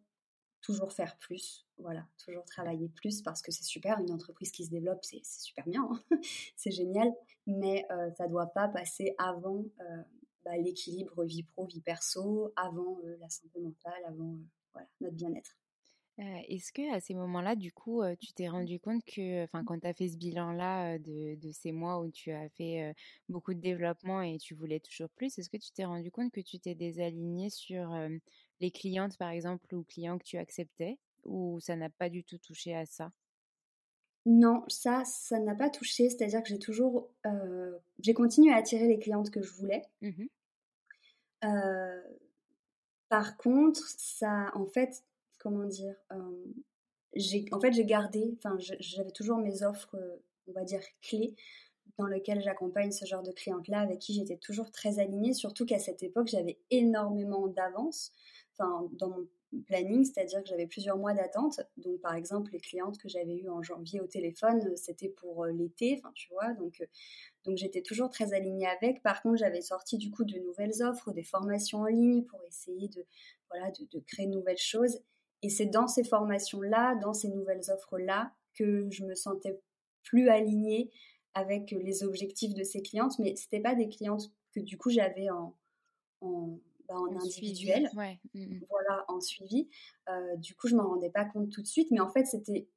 toujours 0.61 0.91
faire 0.91 1.17
plus, 1.17 1.65
voilà, 1.77 2.05
toujours 2.23 2.43
travailler 2.43 2.89
plus 2.89 3.21
parce 3.21 3.41
que 3.41 3.51
c'est 3.51 3.63
super, 3.63 3.99
une 3.99 4.11
entreprise 4.11 4.51
qui 4.51 4.65
se 4.65 4.69
développe, 4.69 4.99
c'est 5.03 5.23
super 5.23 5.65
bien, 5.65 5.89
hein. 5.89 6.03
c'est 6.55 6.71
génial, 6.71 7.11
mais 7.47 7.85
euh, 7.91 8.11
ça 8.17 8.25
ne 8.25 8.31
doit 8.31 8.47
pas 8.47 8.67
passer 8.67 9.15
avant 9.17 9.63
euh, 9.79 10.03
bah, 10.43 10.57
l'équilibre 10.57 11.23
vie 11.23 11.43
pro, 11.43 11.65
vie 11.65 11.81
perso, 11.81 12.53
avant 12.55 12.99
euh, 13.05 13.17
la 13.19 13.29
santé 13.29 13.59
mentale, 13.59 14.03
avant 14.05 14.35
voilà, 14.73 14.87
notre 15.01 15.15
bien-être. 15.15 15.58
Est-ce 16.19 16.73
que 16.73 16.93
à 16.93 16.99
ces 16.99 17.13
moments-là, 17.13 17.55
du 17.55 17.71
coup, 17.71 18.01
tu 18.19 18.33
t'es 18.33 18.49
rendu 18.49 18.79
compte 18.79 19.03
que, 19.05 19.43
enfin, 19.45 19.63
quand 19.63 19.79
tu 19.79 19.87
as 19.87 19.93
fait 19.93 20.09
ce 20.09 20.17
bilan-là 20.17 20.99
de, 20.99 21.35
de, 21.35 21.51
ces 21.51 21.71
mois 21.71 22.01
où 22.01 22.11
tu 22.11 22.31
as 22.31 22.49
fait 22.49 22.93
beaucoup 23.29 23.53
de 23.53 23.59
développement 23.61 24.21
et 24.21 24.37
tu 24.37 24.53
voulais 24.53 24.81
toujours 24.81 25.09
plus, 25.11 25.37
est-ce 25.37 25.49
que 25.49 25.57
tu 25.57 25.71
t'es 25.71 25.85
rendu 25.85 26.11
compte 26.11 26.31
que 26.31 26.41
tu 26.41 26.59
t'es 26.59 26.75
désaligné 26.75 27.49
sur 27.49 27.95
les 28.59 28.71
clientes, 28.71 29.17
par 29.17 29.29
exemple, 29.29 29.73
ou 29.73 29.83
clients 29.83 30.17
que 30.17 30.25
tu 30.25 30.37
acceptais, 30.37 30.97
ou 31.23 31.59
ça 31.61 31.77
n'a 31.77 31.89
pas 31.89 32.09
du 32.09 32.23
tout 32.23 32.37
touché 32.37 32.75
à 32.75 32.85
ça? 32.85 33.11
Non, 34.25 34.63
ça, 34.67 35.03
ça 35.05 35.39
n'a 35.39 35.55
pas 35.55 35.69
touché. 35.69 36.09
C'est-à-dire 36.09 36.43
que 36.43 36.49
j'ai 36.49 36.59
toujours, 36.59 37.09
j'ai 37.99 38.13
continué 38.13 38.51
à 38.51 38.57
attirer 38.57 38.87
les 38.87 38.99
clientes 38.99 39.31
que 39.31 39.41
je 39.41 39.51
voulais. 39.53 39.83
Mmh 40.01 40.25
par 43.09 43.37
contre, 43.37 43.81
ça, 43.97 44.51
en 44.53 44.65
fait, 44.65 45.03
comment 45.39 45.65
dire, 45.65 45.95
j'ai, 47.15 47.45
en 47.51 47.59
fait, 47.59 47.71
j'ai 47.73 47.85
gardé, 47.85 48.35
enfin, 48.37 48.57
j'avais 48.59 49.11
toujours 49.11 49.37
mes 49.39 49.63
offres, 49.63 49.97
on 50.47 50.51
va 50.51 50.63
dire, 50.63 50.81
clés 51.01 51.35
dans 51.97 52.07
lesquelles 52.07 52.41
j'accompagne 52.41 52.91
ce 52.91 53.05
genre 53.05 53.23
de 53.23 53.31
clientes-là, 53.31 53.81
avec 53.81 53.99
qui 53.99 54.13
j'étais 54.13 54.37
toujours 54.37 54.71
très 54.71 54.99
alignée, 54.99 55.33
surtout 55.33 55.65
qu'à 55.65 55.79
cette 55.79 56.01
époque, 56.01 56.27
j'avais 56.27 56.57
énormément 56.71 57.47
d'avance, 57.47 58.13
dans 58.59 58.89
mon 59.01 59.27
planning, 59.65 60.05
c'est-à-dire 60.05 60.43
que 60.43 60.49
j'avais 60.49 60.67
plusieurs 60.67 60.97
mois 60.97 61.13
d'attente. 61.13 61.61
Donc, 61.77 61.99
par 62.01 62.13
exemple, 62.13 62.51
les 62.51 62.59
clientes 62.59 62.97
que 62.97 63.09
j'avais 63.09 63.35
eues 63.35 63.49
en 63.49 63.63
janvier 63.63 63.99
au 63.99 64.07
téléphone, 64.07 64.75
c'était 64.75 65.09
pour 65.09 65.45
l'été, 65.45 66.01
tu 66.13 66.31
vois, 66.33 66.53
donc, 66.53 66.85
donc 67.45 67.57
j'étais 67.57 67.81
toujours 67.81 68.09
très 68.09 68.33
alignée 68.33 68.67
avec. 68.67 69.01
Par 69.01 69.21
contre, 69.21 69.37
j'avais 69.37 69.61
sorti 69.61 69.97
du 69.97 70.11
coup 70.11 70.23
de 70.23 70.37
nouvelles 70.39 70.83
offres, 70.83 71.11
des 71.11 71.23
formations 71.23 71.79
en 71.79 71.85
ligne 71.85 72.23
pour 72.23 72.39
essayer 72.47 72.89
de, 72.89 73.05
voilà, 73.49 73.71
de 73.71 73.99
créer 73.99 74.27
de 74.27 74.33
nouvelles 74.33 74.57
choses. 74.57 75.01
Et 75.41 75.49
c'est 75.49 75.65
dans 75.65 75.87
ces 75.87 76.03
formations-là, 76.03 76.95
dans 76.95 77.13
ces 77.13 77.29
nouvelles 77.29 77.69
offres-là, 77.69 78.33
que 78.53 78.89
je 78.89 79.05
me 79.05 79.15
sentais 79.15 79.59
plus 80.03 80.29
alignée 80.29 80.91
avec 81.33 81.71
les 81.71 82.03
objectifs 82.03 82.53
de 82.53 82.63
ces 82.63 82.81
clientes. 82.81 83.17
Mais 83.19 83.35
ce 83.35 83.43
n'était 83.43 83.61
pas 83.61 83.75
des 83.75 83.87
clientes 83.87 84.31
que 84.53 84.59
du 84.59 84.77
coup 84.77 84.89
j'avais 84.89 85.29
en, 85.29 85.55
en, 86.21 86.59
bah, 86.87 86.95
individuel, 87.21 87.89
mmh, 87.93 88.17
mmh. 88.33 88.59
voilà, 88.69 89.05
en 89.07 89.21
suivi. 89.21 89.69
Euh, 90.09 90.35
du 90.37 90.55
coup, 90.55 90.67
je 90.67 90.75
m'en 90.75 90.87
rendais 90.89 91.11
pas 91.11 91.25
compte 91.25 91.49
tout 91.51 91.61
de 91.61 91.67
suite. 91.67 91.91
Mais 91.91 91.99
en 91.99 92.09
fait, 92.09 92.25
c'était 92.25 92.67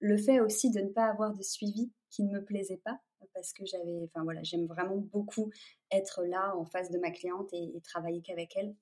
le 0.00 0.16
fait 0.16 0.40
aussi 0.40 0.70
de 0.70 0.80
ne 0.80 0.88
pas 0.88 1.06
avoir 1.06 1.32
de 1.32 1.42
suivi 1.42 1.92
qui 2.10 2.24
ne 2.24 2.32
me 2.32 2.44
plaisait 2.44 2.80
pas 2.84 3.00
parce 3.34 3.52
que 3.52 3.64
j'avais, 3.64 4.02
enfin 4.04 4.24
voilà, 4.24 4.42
j'aime 4.42 4.66
vraiment 4.66 4.96
beaucoup 4.96 5.50
être 5.90 6.24
là 6.24 6.54
en 6.56 6.64
face 6.64 6.90
de 6.90 6.98
ma 6.98 7.10
cliente 7.10 7.48
et, 7.52 7.76
et 7.76 7.80
travailler 7.80 8.20
qu'avec 8.20 8.56
elle. 8.56 8.74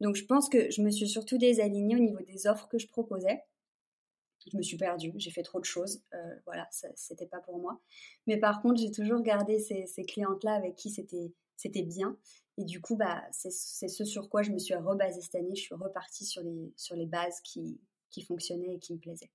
Donc 0.00 0.16
je 0.16 0.24
pense 0.24 0.48
que 0.48 0.70
je 0.70 0.82
me 0.82 0.90
suis 0.90 1.08
surtout 1.08 1.38
désalignée 1.38 1.96
au 1.96 2.00
niveau 2.00 2.20
des 2.22 2.46
offres 2.46 2.68
que 2.68 2.78
je 2.78 2.88
proposais. 2.88 3.42
Je 4.50 4.56
me 4.56 4.62
suis 4.62 4.76
perdue, 4.76 5.12
j'ai 5.16 5.30
fait 5.30 5.42
trop 5.42 5.58
de 5.58 5.64
choses, 5.64 6.02
euh, 6.12 6.36
voilà, 6.44 6.68
c'était 6.70 7.26
pas 7.26 7.40
pour 7.40 7.58
moi. 7.58 7.80
Mais 8.26 8.36
par 8.36 8.60
contre, 8.60 8.78
j'ai 8.78 8.90
toujours 8.90 9.22
gardé 9.22 9.58
ces, 9.58 10.04
clientes-là 10.04 10.52
avec 10.52 10.76
qui 10.76 10.90
c'était 10.90 11.32
c'était 11.56 11.82
bien. 11.82 12.18
Et 12.58 12.64
du 12.64 12.80
coup, 12.80 12.96
bah, 12.96 13.22
c'est 13.32 13.50
ce 13.50 14.04
sur 14.04 14.28
quoi 14.28 14.42
je 14.42 14.52
me 14.52 14.58
suis 14.58 14.74
rebasée 14.74 15.20
cette 15.20 15.34
année. 15.34 15.54
Je 15.54 15.62
suis 15.62 15.74
repartie 15.74 16.24
sur 16.24 16.42
les, 16.42 16.72
sur 16.76 16.94
les 16.94 17.06
bases 17.06 17.40
qui, 17.40 17.80
qui 18.10 18.22
fonctionnaient 18.22 18.74
et 18.74 18.78
qui 18.78 18.92
me 18.92 18.98
plaisaient. 18.98 19.30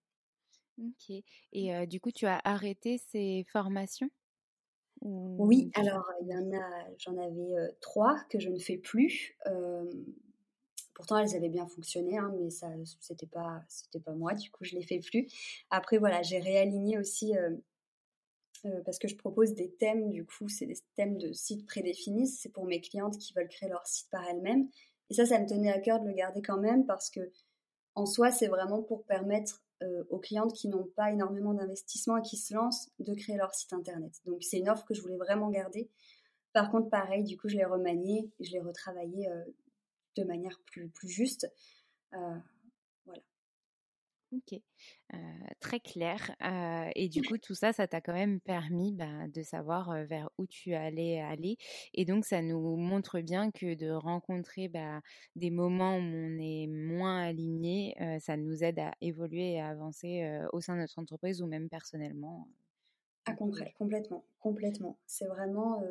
Ok. 0.78 1.22
Et 1.52 1.76
euh, 1.76 1.86
du 1.86 2.00
coup, 2.00 2.12
tu 2.12 2.26
as 2.26 2.40
arrêté 2.44 2.98
ces 2.98 3.46
formations 3.52 4.10
Oui, 5.02 5.72
alors 5.76 6.10
il 6.22 6.28
y 6.28 6.36
en 6.36 6.52
a, 6.54 6.88
j'en 6.98 7.18
avais 7.18 7.58
euh, 7.58 7.68
trois 7.82 8.16
que 8.30 8.40
je 8.40 8.50
ne 8.50 8.60
fais 8.60 8.78
plus. 8.78 9.38
Pourtant, 11.00 11.18
elles 11.18 11.34
avaient 11.34 11.48
bien 11.48 11.66
fonctionné, 11.66 12.18
hein, 12.18 12.30
mais 12.38 12.50
ça, 12.50 12.68
c'était 13.00 13.26
pas, 13.26 13.64
moi. 14.18 14.34
Du 14.34 14.52
coup, 14.52 14.66
je 14.66 14.76
les 14.76 14.84
fais 14.84 15.00
plus. 15.00 15.30
Après, 15.70 15.98
voilà, 15.98 16.22
j'ai 16.24 16.40
réaligné 16.40 17.00
aussi 17.00 17.38
euh, 17.38 17.52
euh, 18.66 18.82
parce 18.84 19.00
que 19.00 19.08
je 19.08 19.16
propose 19.16 19.54
des 19.54 19.72
thèmes. 19.72 20.10
Du 20.10 20.26
coup, 20.26 20.50
c'est 20.50 20.66
des 20.66 20.76
thèmes 20.98 21.18
de 21.18 21.32
sites 21.32 21.66
prédéfinis. 21.66 22.28
C'est 22.28 22.50
pour 22.50 22.66
mes 22.66 22.82
clientes 22.82 23.18
qui 23.18 23.32
veulent 23.32 23.48
créer 23.48 23.70
leur 23.70 23.88
site 23.88 24.10
par 24.10 24.28
elles-mêmes. 24.28 24.68
Et 25.10 25.14
ça, 25.14 25.26
ça 25.26 25.40
me 25.40 25.48
tenait 25.48 25.72
à 25.72 25.80
cœur 25.80 26.02
de 26.02 26.08
le 26.10 26.14
garder 26.14 26.42
quand 26.42 26.60
même 26.60 26.86
parce 26.86 27.10
que, 27.10 27.32
en 27.96 28.06
soi, 28.06 28.30
c'est 28.30 28.48
vraiment 28.48 28.84
pour 28.84 29.06
permettre 29.06 29.64
euh, 29.84 30.04
aux 30.10 30.20
clientes 30.20 30.52
qui 30.52 30.68
n'ont 30.68 30.90
pas 30.98 31.14
énormément 31.14 31.54
d'investissement 31.54 32.18
et 32.18 32.24
qui 32.24 32.36
se 32.36 32.54
lancent 32.54 32.90
de 33.00 33.14
créer 33.14 33.38
leur 33.38 33.56
site 33.56 33.72
internet. 33.72 34.20
Donc, 34.26 34.44
c'est 34.44 34.58
une 34.58 34.68
offre 34.68 34.84
que 34.84 34.94
je 34.94 35.02
voulais 35.02 35.16
vraiment 35.16 35.50
garder. 35.50 35.90
Par 36.52 36.70
contre, 36.70 36.90
pareil, 36.90 37.24
du 37.24 37.38
coup, 37.38 37.48
je 37.48 37.56
l'ai 37.56 37.64
remanié, 37.64 38.30
je 38.42 38.52
l'ai 38.52 38.60
retravaillé 38.60 39.30
de 40.18 40.24
manière 40.24 40.60
plus, 40.66 40.90
plus 40.90 41.10
juste. 41.10 41.52
Euh, 42.14 42.38
voilà. 43.06 43.22
Ok, 44.32 44.60
euh, 45.14 45.18
très 45.60 45.80
clair. 45.80 46.36
Euh, 46.44 46.90
et 46.96 47.10
du 47.10 47.24
coup, 47.24 47.38
tout 47.38 47.56
ça, 47.56 47.74
ça 47.74 47.88
t'a 47.88 48.00
quand 48.00 48.14
même 48.14 48.40
permis 48.40 48.94
bah, 48.94 49.28
de 49.28 49.42
savoir 49.42 49.92
vers 50.06 50.30
où 50.38 50.46
tu 50.46 50.76
allais 50.76 51.20
aller. 51.20 51.58
Et 51.96 52.06
donc, 52.06 52.26
ça 52.26 52.42
nous 52.44 52.76
montre 52.76 53.22
bien 53.22 53.50
que 53.50 53.74
de 53.74 53.90
rencontrer 53.90 54.68
bah, 54.68 55.02
des 55.36 55.50
moments 55.50 55.96
où 55.96 56.02
on 56.02 56.38
est 56.40 56.68
moins 56.68 57.22
aligné, 57.24 57.96
ça 58.20 58.38
nous 58.38 58.64
aide 58.64 58.80
à 58.80 58.94
évoluer 59.02 59.54
et 59.54 59.62
à 59.62 59.70
avancer 59.70 60.40
au 60.54 60.62
sein 60.62 60.76
de 60.76 60.82
notre 60.82 61.00
entreprise 61.00 61.42
ou 61.42 61.48
même 61.48 61.70
personnellement. 61.70 62.48
Ah, 63.26 63.34
complètement, 63.34 64.24
complètement. 64.40 64.98
C'est 65.08 65.28
vraiment 65.28 65.84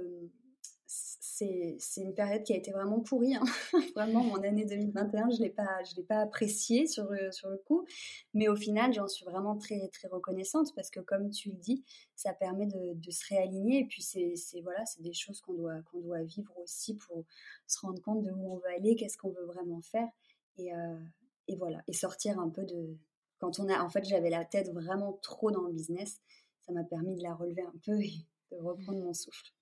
c'est 1.38 2.00
une 2.00 2.14
période 2.14 2.42
qui 2.42 2.52
a 2.52 2.56
été 2.56 2.70
vraiment 2.70 3.00
pourrie. 3.00 3.34
Hein. 3.34 3.44
vraiment, 3.94 4.24
mon 4.24 4.42
année 4.42 4.64
2021, 4.64 5.30
je 5.30 5.38
ne 5.38 5.96
l'ai 5.96 6.02
pas 6.02 6.20
appréciée 6.20 6.86
sur, 6.86 7.08
sur 7.30 7.48
le 7.48 7.58
coup. 7.58 7.86
Mais 8.34 8.48
au 8.48 8.56
final, 8.56 8.92
j'en 8.92 9.06
suis 9.06 9.24
vraiment 9.24 9.56
très, 9.56 9.88
très 9.88 10.08
reconnaissante 10.08 10.74
parce 10.74 10.90
que, 10.90 11.00
comme 11.00 11.30
tu 11.30 11.50
le 11.50 11.56
dis, 11.56 11.84
ça 12.14 12.32
permet 12.32 12.66
de, 12.66 13.10
se 13.10 13.28
réaligner. 13.28 13.80
Et 13.80 13.84
puis, 13.86 14.02
c'est 14.02 14.60
voilà, 14.62 14.82
des 15.00 15.12
choses 15.12 15.40
qu'on 15.40 15.54
doit, 15.54 15.80
qu'on 15.90 16.00
doit 16.00 16.22
vivre 16.22 16.52
aussi 16.58 16.96
pour 16.96 17.24
se 17.66 17.80
rendre 17.80 18.00
compte 18.02 18.22
de 18.22 18.30
où 18.30 18.52
on 18.52 18.56
veut 18.56 18.70
aller, 18.76 18.96
qu'est-ce 18.96 19.18
qu'on 19.18 19.30
veut 19.30 19.46
vraiment 19.46 19.80
faire. 19.82 20.08
Et, 20.56 20.74
euh, 20.74 20.98
et 21.46 21.56
voilà, 21.56 21.82
et 21.86 21.92
sortir 21.92 22.38
un 22.38 22.50
peu 22.50 22.64
de... 22.64 22.96
Quand 23.38 23.60
on 23.60 23.68
a... 23.68 23.80
En 23.82 23.88
fait, 23.88 24.04
j'avais 24.04 24.30
la 24.30 24.44
tête 24.44 24.72
vraiment 24.72 25.12
trop 25.22 25.50
dans 25.50 25.62
le 25.62 25.72
business. 25.72 26.20
Ça 26.62 26.72
m'a 26.72 26.84
permis 26.84 27.16
de 27.16 27.22
la 27.22 27.34
relever 27.34 27.62
un 27.62 27.74
peu 27.84 28.00
et 28.00 28.26
de 28.50 28.56
reprendre 28.56 28.98
mon 28.98 29.14
souffle. 29.14 29.52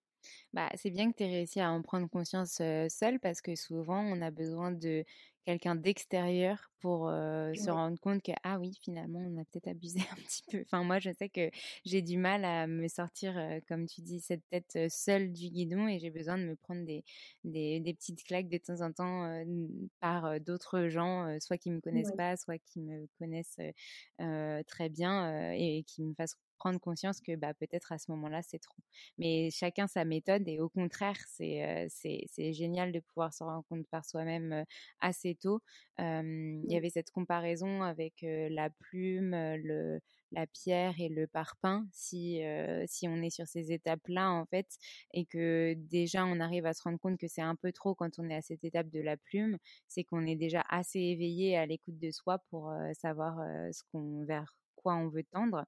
Bah, 0.53 0.71
c'est 0.77 0.91
bien 0.91 1.11
que 1.11 1.17
tu 1.17 1.25
aies 1.25 1.31
réussi 1.31 1.61
à 1.61 1.71
en 1.71 1.83
prendre 1.83 2.09
conscience 2.09 2.57
seule 2.89 3.21
parce 3.21 3.41
que 3.41 3.55
souvent 3.55 4.01
on 4.01 4.21
a 4.23 4.31
besoin 4.31 4.73
de 4.73 5.05
quelqu'un 5.45 5.77
d'extérieur 5.77 6.71
pour 6.81 7.09
se 7.09 7.71
rendre 7.71 7.99
compte 8.01 8.21
que 8.23 8.33
ah 8.43 8.59
oui 8.59 8.77
finalement 8.83 9.21
on 9.21 9.41
a 9.41 9.45
peut-être 9.45 9.69
abusé 9.69 10.01
un 10.13 10.17
petit 10.17 10.43
peu. 10.51 10.63
Enfin 10.63 10.83
moi 10.83 10.99
je 10.99 11.11
sais 11.13 11.29
que 11.29 11.51
j'ai 11.85 12.03
du 12.03 12.19
mal 12.19 12.45
à 12.45 12.67
me 12.67 12.89
sortir 12.89 13.35
comme 13.69 13.87
tu 13.87 14.01
dis 14.03 14.21
cette 14.21 14.43
tête 14.51 14.77
seule 14.91 15.33
du 15.33 15.51
guidon 15.51 15.87
et 15.87 16.01
j'ai 16.01 16.11
besoin 16.11 16.37
de 16.37 16.45
me 16.45 16.57
prendre 16.57 16.85
des, 16.85 17.05
des, 17.45 17.81
des, 17.81 17.95
petites 17.95 18.25
claques 18.25 18.49
de 18.49 18.59
temps 18.59 18.81
en 18.81 18.93
temps 18.93 19.45
par 20.01 20.41
d'autres 20.41 20.89
gens 20.89 21.39
soit 21.41 21.59
qui 21.59 21.71
me 21.71 21.81
connaissent 21.81 22.17
pas 22.17 22.37
soit 22.37 22.59
qui 22.59 22.81
me 22.81 23.07
connaissent 23.19 23.61
très 24.67 24.89
bien 24.89 25.53
et 25.53 25.85
qui 25.87 26.03
me 26.03 26.15
fassent 26.15 26.37
prendre 26.57 26.81
conscience 26.81 27.21
que 27.21 27.37
bah, 27.37 27.55
peut-être 27.55 27.93
à 27.93 27.99
ce 27.99 28.11
moment-là, 28.13 28.43
c'est 28.43 28.59
trop. 28.59 28.83
Mais 29.19 29.51
chacun 29.51 29.87
sa 29.87 30.05
méthode 30.05 30.47
et 30.49 30.61
au 30.61 30.69
contraire, 30.69 31.17
c'est 31.29 31.87
c'est 31.91 32.53
génial 32.53 32.93
de 32.93 33.01
pouvoir 33.01 33.33
se 33.35 33.45
rendre 33.45 33.65
compte 33.69 33.87
par 33.89 34.05
soi-même 34.05 34.65
assez 35.01 35.35
tôt. 35.35 35.61
Il 35.99 36.65
y 36.69 36.77
avait 36.77 36.91
cette 36.91 37.11
comparaison 37.11 37.83
avec 37.83 38.15
la 38.23 38.71
plume, 38.71 39.31
le, 39.33 40.01
la 40.33 40.47
pierre 40.47 40.95
et 41.01 41.09
le 41.09 41.27
parpaing 41.27 41.87
si, 41.93 42.41
si 42.87 43.09
on 43.09 43.17
est 43.23 43.31
sur 43.31 43.47
ces 43.47 43.73
étapes-là 43.73 44.31
en 44.31 44.45
fait 44.47 44.67
et 45.13 45.25
que 45.27 45.75
déjà 45.75 46.25
on 46.27 46.41
arrive 46.41 46.67
à 46.67 46.75
se 46.75 46.83
rendre 46.83 46.99
compte 46.99 47.19
que 47.19 47.29
c'est 47.29 47.43
un 47.43 47.57
peu 47.57 47.73
trop 47.73 47.95
quand 47.95 48.19
on 48.19 48.29
est 48.31 48.35
à 48.37 48.43
cette 48.43 48.65
étape 48.65 48.89
de 48.91 49.01
la 49.01 49.17
plume, 49.17 49.59
c'est 49.89 50.05
qu'on 50.05 50.27
est 50.27 50.37
déjà 50.37 50.63
assez 50.69 50.99
éveillé 51.01 51.57
à 51.57 51.67
l'écoute 51.67 51.99
de 51.99 52.11
soi 52.11 52.39
pour 52.51 52.73
savoir 52.95 53.39
ce 53.73 53.83
qu'on 53.93 54.25
vers 54.25 54.57
quoi 54.87 54.95
on 54.95 55.09
veut 55.09 55.25
tendre. 55.25 55.65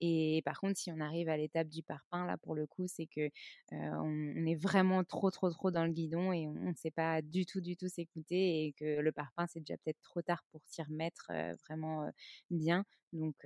et 0.00 0.40
par 0.44 0.60
contre, 0.60 0.78
si 0.78 0.92
on 0.92 1.00
arrive 1.00 1.28
à 1.28 1.36
l'étape 1.36 1.68
du 1.68 1.82
parpaing, 1.82 2.26
là 2.26 2.36
pour 2.38 2.54
le 2.54 2.64
coup, 2.66 2.86
c'est 2.86 3.06
que 3.06 3.28
on, 3.72 4.46
est 4.46 4.54
vraiment 4.54 5.02
trop, 5.02 5.32
trop, 5.32 5.50
trop 5.50 5.72
dans 5.72 5.84
le 5.84 5.90
guidon 5.90 6.32
et 6.32 6.46
on 6.46 6.70
ne 6.70 6.74
sait 6.74 6.92
pas 6.92 7.22
du 7.22 7.44
tout, 7.44 7.60
du 7.60 7.76
tout 7.76 7.88
s'écouter 7.88 8.66
et 8.66 8.72
que 8.74 9.00
le 9.00 9.10
parpaing, 9.10 9.46
c'est 9.48 9.60
déjà 9.60 9.76
peut-être 9.78 10.00
trop 10.02 10.22
tard 10.22 10.44
pour 10.52 10.60
s'y 10.64 10.80
remettre 10.82 11.32
vraiment 11.66 12.08
bien. 12.50 12.84
Donc, 13.12 13.36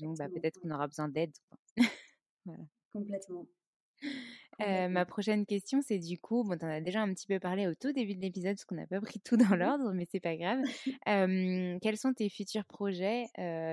donc 0.00 0.18
bah, 0.18 0.28
peut-être 0.28 0.58
qu'on 0.60 0.72
aura 0.72 0.88
besoin 0.88 1.08
d'aide. 1.08 1.32
voilà. 2.44 2.64
Complètement. 2.92 3.46
Ma 4.58 5.04
prochaine 5.04 5.46
question, 5.46 5.80
c'est 5.82 5.98
du 5.98 6.18
coup, 6.18 6.44
bon, 6.44 6.56
tu 6.56 6.64
en 6.64 6.68
as 6.68 6.80
déjà 6.80 7.02
un 7.02 7.12
petit 7.12 7.26
peu 7.26 7.38
parlé 7.38 7.66
au 7.66 7.74
tout 7.74 7.92
début 7.92 8.14
de 8.14 8.20
l'épisode, 8.20 8.56
parce 8.56 8.64
qu'on 8.64 8.76
n'a 8.76 8.86
pas 8.86 9.00
pris 9.00 9.20
tout 9.24 9.36
dans 9.36 9.56
mmh 9.56 9.56
l'ordre, 9.56 9.92
mais 9.92 10.06
c'est 10.10 10.20
pas 10.20 10.36
grave. 10.36 10.60
quels 11.82 11.98
sont 11.98 12.12
tes 12.12 12.28
futurs 12.28 12.64
projets, 12.64 13.26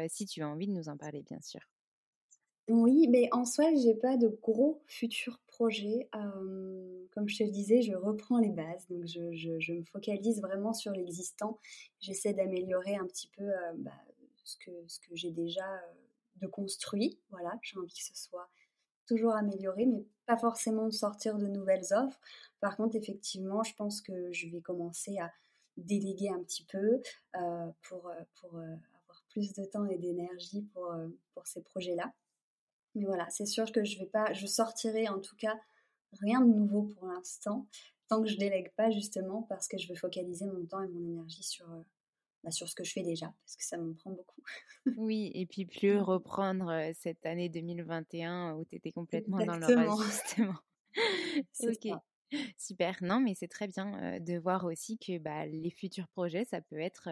si 0.10 0.26
tu 0.26 0.42
as 0.42 0.48
envie 0.48 0.68
de 0.68 0.74
nous 0.74 0.90
en 0.90 0.98
parler, 0.98 1.24
bien 1.24 1.40
sûr? 1.42 1.62
Oui, 2.70 3.08
mais 3.10 3.28
en 3.34 3.44
soi, 3.44 3.66
j'ai 3.76 3.94
pas 3.94 4.16
de 4.16 4.30
gros 4.42 4.82
futurs 4.88 5.40
projets. 5.48 6.08
comme 6.12 7.28
je 7.28 7.38
te 7.38 7.44
le 7.44 7.52
disais, 7.52 7.82
je 7.82 7.94
reprends 7.94 8.40
les 8.40 8.52
bases, 8.52 8.88
donc 8.90 9.06
je, 9.06 9.74
me 9.74 9.84
focalise 9.84 10.42
vraiment 10.42 10.74
sur 10.74 10.92
l'existant. 10.94 11.60
J'essaie 12.00 12.34
d'améliorer 12.34 12.96
un 12.96 13.06
petit 13.06 13.28
peu 13.36 13.46
bah, 13.78 13.92
ce 14.44 14.58
que, 14.58 14.72
ce 14.88 15.00
que 15.00 15.16
j'ai 15.16 15.32
déjà 15.32 15.66
de 16.38 16.48
construit. 16.48 17.20
Voilà, 17.30 17.58
j'ai 17.62 17.78
envie 17.78 17.94
que 17.94 18.04
ce 18.04 18.16
soit 18.16 18.50
toujours 19.14 19.36
amélioré, 19.36 19.86
mais 19.86 20.06
pas 20.26 20.38
forcément 20.38 20.88
de 20.88 20.92
sortir 20.92 21.38
de 21.38 21.48
nouvelles 21.48 21.94
offres. 21.94 22.20
Par 22.60 22.76
contre, 22.76 22.96
effectivement, 22.96 23.64
je 23.64 23.76
pense 23.76 24.02
que 24.02 24.32
je 24.32 24.48
vais 24.48 24.62
commencer 24.62 25.20
à 25.20 25.32
déléguer 25.78 26.30
un 26.30 26.42
petit 26.44 26.66
peu 26.66 27.02
euh, 27.36 27.70
pour, 27.84 28.08
euh, 28.08 28.16
pour 28.40 28.58
euh, 28.58 28.62
avoir 28.62 29.24
plus 29.30 29.54
de 29.54 29.66
temps 29.66 29.86
et 29.86 29.98
d'énergie 29.98 30.64
pour, 30.74 30.96
pour 31.34 31.46
ces 31.46 31.62
projets-là. 31.62 32.12
Mais 32.96 33.06
voilà, 33.06 33.30
c'est 33.30 33.46
sûr 33.46 33.72
que 33.72 33.84
je 33.84 34.00
vais 34.00 34.06
pas, 34.06 34.34
je 34.34 34.48
sortirai 34.48 35.08
en 35.10 35.20
tout 35.20 35.36
cas 35.36 35.60
rien 36.22 36.42
de 36.42 36.52
nouveau 36.52 36.84
pour 36.84 37.08
l'instant, 37.08 37.68
tant 38.08 38.22
que 38.22 38.28
je 38.28 38.38
délègue 38.38 38.72
pas 38.76 38.92
justement 38.92 39.44
parce 39.44 39.68
que 39.68 39.78
je 39.78 39.90
veux 39.90 39.96
focaliser 39.96 40.46
mon 40.46 40.66
temps 40.66 40.82
et 40.82 40.88
mon 40.88 41.02
énergie 41.02 41.44
sur, 41.44 41.68
bah, 42.44 42.52
sur 42.52 42.68
ce 42.68 42.76
que 42.76 42.84
je 42.84 42.92
fais 42.92 43.04
déjà, 43.04 43.28
parce 43.28 43.56
que 43.56 43.64
ça 43.64 43.78
me 43.78 43.94
prend 43.94 44.12
beaucoup. 44.12 44.42
oui, 44.98 45.32
et 45.34 45.46
puis 45.46 45.66
plus 45.66 45.98
reprendre 45.98 46.92
cette 46.94 47.26
année 47.26 47.50
2021 47.50 48.56
où 48.56 48.66
tu 48.66 48.76
étais 48.76 48.92
complètement 48.92 49.38
dans 49.46 49.58
le 49.58 50.04
justement. 50.04 50.60
ok. 51.62 52.00
Super. 52.58 52.98
Non, 53.02 53.20
mais 53.20 53.34
c'est 53.36 53.48
très 53.48 53.68
bien 53.68 54.20
de 54.20 54.38
voir 54.38 54.66
aussi 54.66 54.98
que 54.98 55.18
bah, 55.18 55.46
les 55.46 55.70
futurs 55.70 56.08
projets, 56.08 56.46
ça 56.46 56.62
peut 56.62 56.80
être 56.80 57.10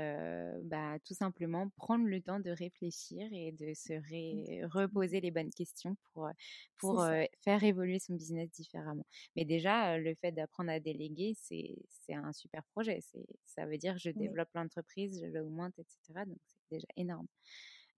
bah, 0.64 0.98
tout 1.06 1.14
simplement 1.14 1.70
prendre 1.78 2.06
le 2.06 2.22
temps 2.22 2.40
de 2.40 2.52
réfléchir 2.52 3.28
et 3.32 3.52
de 3.52 3.74
se 3.74 3.94
mmh. 3.94 4.66
reposer 4.68 5.22
les 5.22 5.32
bonnes 5.32 5.52
questions 5.52 5.96
pour, 6.14 6.30
pour 6.78 7.06
faire 7.44 7.64
évoluer 7.64 8.00
son 8.00 8.16
business 8.16 8.50
différemment. 8.52 9.06
Mais 9.36 9.46
déjà, 9.46 9.98
le 9.98 10.16
fait 10.16 10.32
d'apprendre 10.32 10.72
à 10.72 10.80
déléguer, 10.80 11.36
c'est 11.38 12.14
un 12.14 12.34
super 12.34 12.64
projet. 12.74 13.00
Ça 13.46 13.66
veut 13.66 13.78
dire 13.78 13.98
je 13.98 14.10
développe 14.10 14.50
l'entreprise, 14.54 15.22
je 15.22 15.28
l'augmente, 15.28 15.78
etc. 15.78 16.26
Donc 16.26 16.40
c'est 16.46 16.76
déjà 16.76 16.88
énorme 16.98 17.28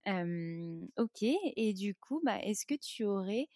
ok, 0.06 1.22
et 1.22 1.74
du 1.74 1.96
coup, 1.96 2.22
bah, 2.24 2.40
est-ce 2.42 2.66
que 2.66 2.76
tu 2.76 3.06
aurais 3.06 3.48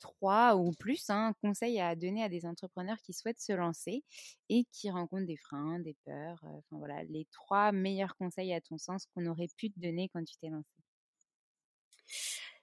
trois 0.00 0.56
ou 0.56 0.72
plus 0.72 1.08
hein, 1.10 1.34
conseils 1.42 1.80
à 1.80 1.94
donner 1.94 2.22
à 2.22 2.28
des 2.28 2.46
entrepreneurs 2.46 2.98
qui 3.02 3.12
souhaitent 3.12 3.40
se 3.40 3.52
lancer 3.52 4.04
et 4.48 4.64
qui 4.72 4.90
rencontrent 4.90 5.26
des 5.26 5.36
freins, 5.36 5.78
des 5.80 5.96
peurs 6.04 6.42
Enfin 6.44 6.78
voilà, 6.78 7.04
les 7.04 7.26
trois 7.30 7.72
meilleurs 7.72 8.16
conseils 8.16 8.52
à 8.52 8.60
ton 8.60 8.78
sens 8.78 9.06
qu'on 9.14 9.26
aurait 9.26 9.48
pu 9.56 9.70
te 9.70 9.78
donner 9.78 10.08
quand 10.12 10.24
tu 10.24 10.36
t'es 10.38 10.48
lancé. 10.48 10.68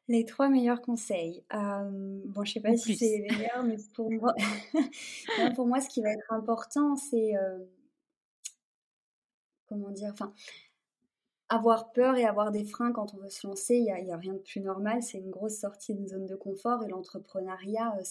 Les 0.08 0.26
trois 0.26 0.50
meilleurs 0.50 0.82
conseils. 0.82 1.44
bon, 1.52 2.44
je 2.44 2.54
sais 2.54 2.60
pas 2.60 2.78
si 2.78 2.96
c'est 2.96 3.26
les 3.28 3.38
meilleurs, 3.38 3.64
mais 3.64 3.78
pour 3.96 4.12
moi, 4.12 4.34
pour 5.56 5.66
moi, 5.66 5.82
ce 5.82 5.90
qui 5.90 6.02
va 6.02 6.12
être 6.12 6.32
important, 6.32 6.96
c'est 6.96 7.34
comment 9.68 9.92
dire, 9.92 10.12
enfin, 10.14 10.34
avoir 11.50 11.92
peur 11.92 12.16
et 12.16 12.26
avoir 12.26 12.52
des 12.52 12.66
freins 12.66 12.92
quand 12.92 13.14
on 13.14 13.18
veut 13.18 13.30
se 13.30 13.46
lancer, 13.46 13.76
il 13.76 13.84
n'y 13.84 13.92
a, 13.92 14.16
a, 14.16 14.18
rien 14.18 14.34
de 14.34 14.40
plus 14.40 14.62
normal. 14.62 15.04
C'est 15.04 15.20
une 15.20 15.30
grosse 15.30 15.60
sortie 15.60 15.94
d'une 15.94 16.08
zone 16.08 16.26
de 16.26 16.36
confort 16.36 16.84
et 16.84 16.88
l'entrepreneuriat, 16.88 17.96
euh, 17.98 18.04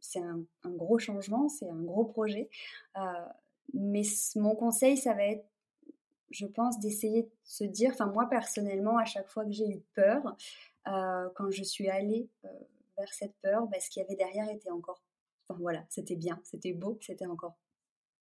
c'est 0.00 0.20
un, 0.20 0.42
un, 0.64 0.70
gros 0.70 0.98
changement, 0.98 1.48
c'est 1.48 1.68
un 1.68 1.82
gros 1.82 2.04
projet. 2.04 2.48
Euh, 2.96 3.00
mais 3.74 4.02
mon 4.36 4.54
conseil, 4.54 4.96
ça 4.96 5.14
va 5.14 5.24
être, 5.24 5.46
je 6.30 6.46
pense, 6.46 6.78
d'essayer 6.78 7.22
de 7.24 7.30
se 7.44 7.64
dire, 7.64 7.90
enfin 7.92 8.06
moi 8.06 8.26
personnellement, 8.28 8.98
à 8.98 9.04
chaque 9.04 9.28
fois 9.28 9.44
que 9.44 9.52
j'ai 9.52 9.68
eu 9.68 9.80
peur, 9.94 10.36
euh, 10.88 11.28
quand 11.34 11.50
je 11.50 11.62
suis 11.62 11.88
allée 11.88 12.28
vers 12.98 13.12
cette 13.12 13.34
peur, 13.42 13.66
bah, 13.66 13.80
ce 13.80 13.90
qu'il 13.90 14.02
y 14.02 14.04
avait 14.04 14.16
derrière 14.16 14.48
était 14.50 14.70
encore, 14.70 15.02
enfin 15.48 15.58
voilà, 15.60 15.84
c'était 15.88 16.16
bien, 16.16 16.40
c'était 16.44 16.72
beau, 16.72 16.98
c'était 17.00 17.26
encore 17.26 17.56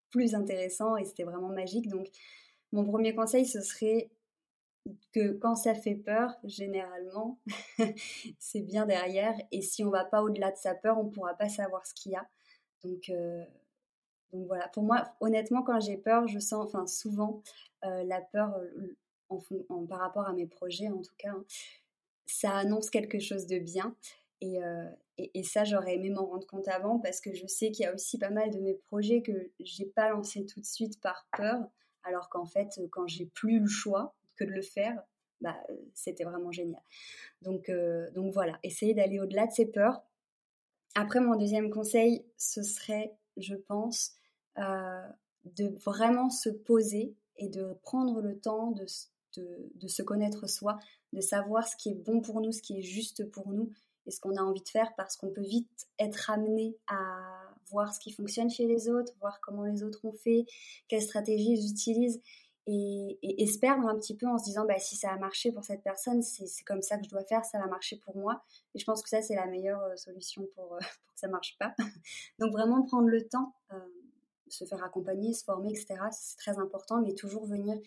plus 0.09 0.35
intéressant 0.35 0.95
et 0.97 1.05
c'était 1.05 1.23
vraiment 1.23 1.49
magique. 1.49 1.87
Donc 1.87 2.07
mon 2.71 2.85
premier 2.85 3.15
conseil, 3.15 3.45
ce 3.45 3.61
serait 3.61 4.09
que 5.11 5.33
quand 5.33 5.55
ça 5.55 5.73
fait 5.75 5.95
peur, 5.95 6.35
généralement, 6.43 7.39
c'est 8.39 8.61
bien 8.61 8.85
derrière. 8.85 9.35
Et 9.51 9.61
si 9.61 9.83
on 9.83 9.89
va 9.89 10.05
pas 10.05 10.21
au-delà 10.21 10.51
de 10.51 10.57
sa 10.57 10.75
peur, 10.75 10.97
on 10.97 11.05
ne 11.05 11.09
pourra 11.09 11.33
pas 11.35 11.49
savoir 11.49 11.85
ce 11.85 11.93
qu'il 11.93 12.13
y 12.13 12.15
a. 12.15 12.27
Donc, 12.83 13.09
euh, 13.09 13.43
donc 14.31 14.47
voilà. 14.47 14.67
Pour 14.69 14.83
moi, 14.83 15.15
honnêtement, 15.19 15.63
quand 15.63 15.79
j'ai 15.79 15.97
peur, 15.97 16.27
je 16.27 16.39
sens, 16.39 16.71
souvent, 16.87 17.41
euh, 17.85 18.03
la 18.03 18.21
peur 18.21 18.55
euh, 18.55 18.97
en, 19.29 19.85
par 19.85 19.99
rapport 19.99 20.27
à 20.27 20.33
mes 20.33 20.47
projets, 20.47 20.89
en 20.89 21.01
tout 21.01 21.15
cas, 21.17 21.29
hein, 21.29 21.45
ça 22.25 22.55
annonce 22.55 22.89
quelque 22.89 23.19
chose 23.19 23.47
de 23.47 23.59
bien. 23.59 23.95
Et, 24.41 24.59
et, 25.17 25.31
et 25.33 25.43
ça, 25.43 25.65
j'aurais 25.65 25.95
aimé 25.95 26.11
m'en 26.11 26.25
rendre 26.25 26.47
compte 26.47 26.69
avant 26.69 26.99
parce 26.99 27.19
que 27.19 27.33
je 27.33 27.45
sais 27.45 27.71
qu'il 27.71 27.83
y 27.83 27.87
a 27.87 27.93
aussi 27.93 28.17
pas 28.17 28.29
mal 28.29 28.51
de 28.51 28.59
mes 28.59 28.75
projets 28.75 29.21
que 29.21 29.51
j'ai 29.59 29.85
pas 29.85 30.11
lancés 30.11 30.45
tout 30.45 30.61
de 30.61 30.65
suite 30.65 31.01
par 31.01 31.27
peur 31.35 31.67
alors 32.03 32.29
qu'en 32.29 32.45
fait, 32.45 32.79
quand 32.91 33.07
j'ai 33.07 33.25
plus 33.25 33.59
le 33.59 33.67
choix 33.67 34.15
que 34.35 34.43
de 34.43 34.51
le 34.51 34.61
faire, 34.61 35.01
bah, 35.41 35.55
c'était 35.93 36.23
vraiment 36.23 36.51
génial. 36.51 36.81
Donc, 37.41 37.69
euh, 37.69 38.09
donc 38.11 38.33
voilà, 38.33 38.59
essayer 38.63 38.93
d'aller 38.93 39.19
au-delà 39.19 39.47
de 39.47 39.51
ses 39.51 39.65
peurs. 39.65 40.01
Après, 40.95 41.21
mon 41.21 41.35
deuxième 41.35 41.69
conseil, 41.69 42.25
ce 42.37 42.61
serait, 42.61 43.15
je 43.37 43.55
pense, 43.55 44.13
euh, 44.57 45.07
de 45.45 45.67
vraiment 45.85 46.29
se 46.29 46.49
poser 46.49 47.15
et 47.37 47.47
de 47.47 47.73
prendre 47.83 48.21
le 48.21 48.37
temps 48.39 48.71
de, 48.71 48.85
se 49.87 50.01
connaître 50.01 50.47
soi, 50.47 50.77
de 51.13 51.21
savoir 51.21 51.67
ce 51.67 51.77
qui 51.77 51.89
est 51.89 51.95
bon 51.95 52.21
pour 52.21 52.41
nous, 52.41 52.51
ce 52.51 52.61
qui 52.61 52.77
est 52.77 52.81
juste 52.81 53.29
pour 53.31 53.49
nous 53.53 53.71
et 54.05 54.11
ce 54.11 54.19
qu'on 54.19 54.35
a 54.35 54.41
envie 54.41 54.61
de 54.61 54.67
faire 54.67 54.93
parce 54.97 55.15
qu'on 55.15 55.31
peut 55.31 55.45
vite 55.45 55.87
être 55.99 56.29
amené 56.29 56.75
à 56.87 57.48
voir 57.69 57.93
ce 57.93 57.99
qui 57.99 58.11
fonctionne 58.11 58.49
chez 58.49 58.65
les 58.65 58.89
autres, 58.89 59.13
voir 59.19 59.39
comment 59.41 59.63
les 59.63 59.83
autres 59.83 60.03
ont 60.05 60.11
fait, 60.11 60.45
quelles 60.87 61.01
stratégies 61.01 61.53
ils 61.53 61.71
utilisent 61.71 62.21
et, 62.71 63.41
et, 63.41 63.47
se 63.47 63.57
perdre 63.57 63.87
un 63.87 63.97
petit 63.97 64.15
peu 64.15 64.27
en 64.27 64.37
se 64.37 64.43
disant 64.43 64.65
bah, 64.65 64.77
si 64.77 64.95
ça 64.95 65.11
a 65.11 65.17
marché 65.17 65.51
pour 65.51 65.63
cette 65.63 65.81
personne, 65.81 66.21
c'est 66.21 66.63
comme 66.65 66.83
ça 66.83 66.97
que 66.97 67.05
je 67.05 67.09
dois 67.09 67.23
faire, 67.23 67.43
ça 67.43 67.57
va 67.57 67.65
marcher 67.65 67.97
pour 67.97 68.15
moi. 68.15 68.43
Et 68.75 68.79
je 68.79 68.85
pense 68.85 69.01
que 69.01 69.09
ça, 69.09 69.23
c'est 69.23 69.33
la 69.33 69.47
meilleure 69.47 69.81
euh, 69.81 69.95
solution 69.95 70.47
pour, 70.53 70.75
euh, 70.75 70.79
pour 71.03 71.13
que 71.13 71.19
ça 71.19 71.27
marche 71.27 71.57
pas. 71.57 71.73
Donc 72.39 72.51
vraiment 72.51 72.83
prendre 72.83 73.07
le 73.07 73.27
temps, 73.27 73.55
euh, 73.71 73.79
se 74.49 74.65
faire 74.65 74.83
accompagner, 74.83 75.33
se 75.33 75.43
former, 75.43 75.71
etc. 75.71 75.95
C'est 76.11 76.37
très 76.37 76.59
important, 76.59 77.01
mais 77.01 77.15
toujours 77.15 77.45
venir 77.45 77.79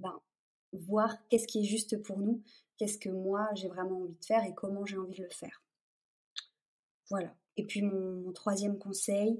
ben, 0.00 0.18
voir 0.72 1.16
qu'est-ce 1.28 1.46
qui 1.46 1.60
est 1.60 1.64
juste 1.64 2.02
pour 2.02 2.18
nous, 2.18 2.42
qu'est-ce 2.78 2.98
que 2.98 3.10
moi 3.10 3.48
j'ai 3.54 3.68
vraiment 3.68 4.00
envie 4.00 4.16
de 4.16 4.24
faire 4.24 4.44
et 4.44 4.54
comment 4.54 4.84
j'ai 4.84 4.98
envie 4.98 5.14
de 5.14 5.22
le 5.22 5.30
faire. 5.30 5.62
Voilà. 7.08 7.32
Et 7.56 7.64
puis 7.64 7.82
mon, 7.82 8.32
troisième 8.32 8.78
conseil, 8.78 9.38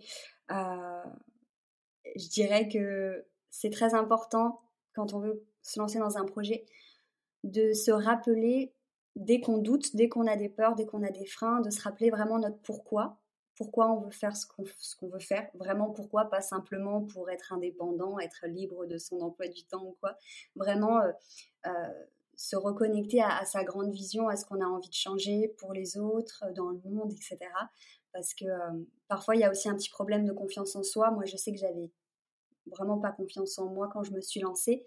euh, 0.51 1.05
je 2.17 2.29
dirais 2.29 2.69
que 2.69 3.25
c'est 3.51 3.71
très 3.71 3.95
important 3.95 4.61
quand 4.95 5.15
on 5.15 5.21
veut 5.21 5.45
se 5.63 5.79
lancer 5.79 5.99
dans 5.99 6.19
un 6.19 6.25
projet 6.25 6.67
de 7.45 7.73
se 7.73 7.91
rappeler 7.91 8.75
dès 9.17 9.41
qu'on 9.41 9.59
doute, 9.59 9.95
dès 9.97 10.09
qu'on 10.09 10.27
a 10.27 10.37
des 10.37 10.49
peurs, 10.49 10.75
dès 10.75 10.87
qu'on 10.87 11.03
a 11.03 11.11
des 11.11 11.27
freins, 11.27 11.61
de 11.61 11.71
se 11.71 11.83
rappeler 11.83 12.11
vraiment 12.11 12.39
notre 12.39 12.59
pourquoi. 12.59 13.19
Pourquoi 13.57 13.91
on 13.93 14.01
veut 14.01 14.11
faire 14.11 14.37
ce 14.37 14.47
qu'on 14.47 15.09
veut 15.09 15.19
faire, 15.19 15.51
vraiment 15.53 15.91
pourquoi, 15.91 16.31
pas 16.31 16.41
simplement 16.41 17.03
pour 17.03 17.29
être 17.29 17.53
indépendant, 17.53 18.19
être 18.19 18.47
libre 18.47 18.87
de 18.87 18.97
son 18.97 19.21
emploi 19.21 19.49
du 19.49 19.65
temps 19.65 19.85
ou 19.85 19.97
quoi. 20.01 20.17
Vraiment 20.57 21.01
euh, 21.01 21.13
euh, 21.67 21.93
se 22.37 22.57
reconnecter 22.57 23.21
à, 23.21 23.45
sa 23.45 23.63
grande 23.63 23.93
vision, 23.93 24.29
à 24.29 24.37
ce 24.37 24.47
qu'on 24.47 24.63
a 24.63 24.65
envie 24.65 24.89
de 24.89 24.95
changer 24.95 25.49
pour 25.59 25.75
les 25.75 25.99
autres, 25.99 26.45
dans 26.57 26.71
le 26.71 26.81
monde, 26.87 27.13
etc. 27.13 27.39
Parce 28.13 28.35
que 28.35 28.47
parfois, 29.09 29.37
il 29.37 29.41
y 29.41 29.45
a 29.45 29.51
aussi 29.51 29.69
un 29.69 29.77
petit 29.77 29.91
problème 29.91 30.25
de 30.25 30.33
confiance 30.33 30.75
en 30.77 30.83
soi. 30.83 31.11
Moi, 31.11 31.25
je 31.27 31.37
sais 31.37 31.53
que 31.53 31.59
j'avais 31.59 31.91
vraiment 32.67 32.99
pas 32.99 33.13
confiance 33.13 33.59
en 33.59 33.67
moi 33.67 33.89
quand 33.93 34.03
je 34.03 34.13
me 34.13 34.21
suis 34.21 34.41
lancée. 34.41 34.87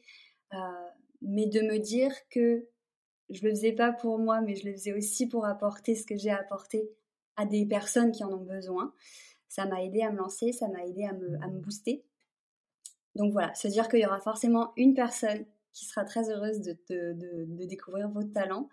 mais 1.21 1.47
de 1.47 1.61
me 1.61 1.79
dire 1.79 2.13
que 2.29 2.67
je 3.29 3.43
le 3.43 3.51
faisais 3.51 3.73
pas 3.73 3.91
pour 3.91 4.19
moi, 4.19 4.41
mais 4.41 4.55
je 4.55 4.65
le 4.65 4.73
faisais 4.73 4.93
aussi 4.93 5.27
pour 5.27 5.45
apporter 5.45 5.95
ce 5.95 6.05
que 6.05 6.15
j'ai 6.15 6.29
apporté 6.29 6.89
à 7.35 7.45
des 7.45 7.65
personnes 7.65 8.11
qui 8.11 8.23
en 8.23 8.31
ont 8.31 8.43
besoin. 8.43 8.93
Ça 9.49 9.65
m'a 9.65 9.83
aidé 9.83 10.01
à 10.01 10.11
me 10.11 10.17
lancer, 10.17 10.51
ça 10.51 10.67
m'a 10.67 10.85
aidé 10.85 11.05
à 11.05 11.13
me, 11.13 11.59
booster. 11.59 12.03
Donc 13.15 13.31
voilà, 13.31 13.53
se 13.53 13.67
dire 13.67 13.87
qu'il 13.87 13.99
y 13.99 14.05
aura 14.05 14.19
forcément 14.19 14.73
une 14.75 14.93
personne 14.93 15.45
qui 15.73 15.85
sera 15.85 16.03
très 16.03 16.29
heureuse 16.29 16.61
de, 16.61 17.65
découvrir 17.65 18.09
votre 18.09 18.31
talent 18.31 18.69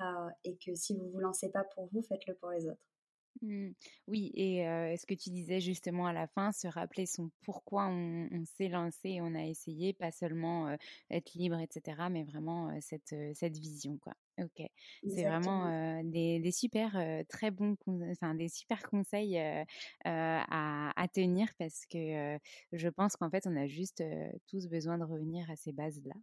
euh, 0.00 0.28
et 0.44 0.56
que 0.56 0.74
si 0.74 0.96
vous 0.96 1.08
vous 1.08 1.20
lancez 1.20 1.50
pas 1.50 1.64
pour 1.64 1.88
vous, 1.92 2.02
faites-le 2.02 2.34
pour 2.34 2.50
les 2.50 2.66
autres. 2.66 2.91
Mmh. 3.40 3.70
Oui, 4.08 4.30
et 4.34 4.64
ce 4.96 5.06
que 5.06 5.14
tu 5.14 5.30
disais 5.30 5.60
justement 5.60 6.06
à 6.06 6.12
la 6.12 6.26
fin, 6.26 6.52
se 6.52 6.68
rappeler 6.68 7.06
son 7.06 7.30
pourquoi 7.42 7.88
on, 7.88 8.28
s'est 8.44 8.68
lancé 8.68 9.20
on 9.20 9.34
a 9.34 9.44
essayé, 9.44 9.92
pas 9.92 10.12
seulement 10.12 10.76
être 11.10 11.34
libre, 11.34 11.58
etc., 11.58 12.08
mais 12.10 12.24
vraiment 12.24 12.70
cette, 12.80 13.14
cette 13.34 13.56
vision, 13.56 13.98
quoi. 13.98 14.14
Ok, 14.40 14.66
c'est 15.06 15.24
vraiment 15.24 16.02
des, 16.04 16.40
des, 16.40 16.52
super 16.52 16.92
très 17.28 17.50
bons, 17.50 17.76
enfin 18.10 18.34
des 18.34 18.48
super 18.48 18.82
conseils 18.82 19.38
à, 19.38 20.92
à, 21.02 21.08
tenir 21.08 21.48
parce 21.58 21.84
que 21.86 22.38
je 22.72 22.88
pense 22.88 23.16
qu'en 23.16 23.28
fait 23.30 23.46
on 23.46 23.56
a 23.56 23.66
juste 23.66 24.02
tous 24.48 24.68
besoin 24.68 24.96
de 24.98 25.04
revenir 25.04 25.50
à 25.50 25.56
ces 25.56 25.72
bases 25.72 26.00
là. 26.04 26.14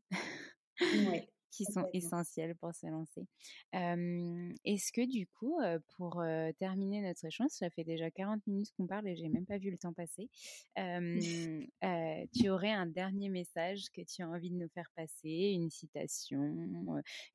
Oui 0.81 1.29
qui 1.51 1.65
sont 1.65 1.85
essentiels 1.93 2.55
pour 2.55 2.73
se 2.73 2.87
lancer. 2.87 3.25
Est-ce 3.73 4.91
que 4.91 5.05
du 5.05 5.27
coup, 5.27 5.59
pour 5.95 6.23
terminer 6.59 7.01
notre 7.01 7.25
échange, 7.25 7.49
ça 7.51 7.69
fait 7.69 7.83
déjà 7.83 8.09
40 8.11 8.45
minutes 8.47 8.71
qu'on 8.77 8.87
parle 8.87 9.07
et 9.07 9.15
j'ai 9.15 9.29
même 9.29 9.45
pas 9.45 9.57
vu 9.57 9.71
le 9.71 9.77
temps 9.77 9.93
passer, 9.93 10.29
tu 12.33 12.49
aurais 12.49 12.71
un 12.71 12.85
dernier 12.85 13.29
message 13.29 13.89
que 13.93 14.01
tu 14.01 14.21
as 14.21 14.29
envie 14.29 14.49
de 14.49 14.55
nous 14.55 14.69
faire 14.69 14.89
passer, 14.95 15.51
une 15.53 15.69
citation, 15.69 16.55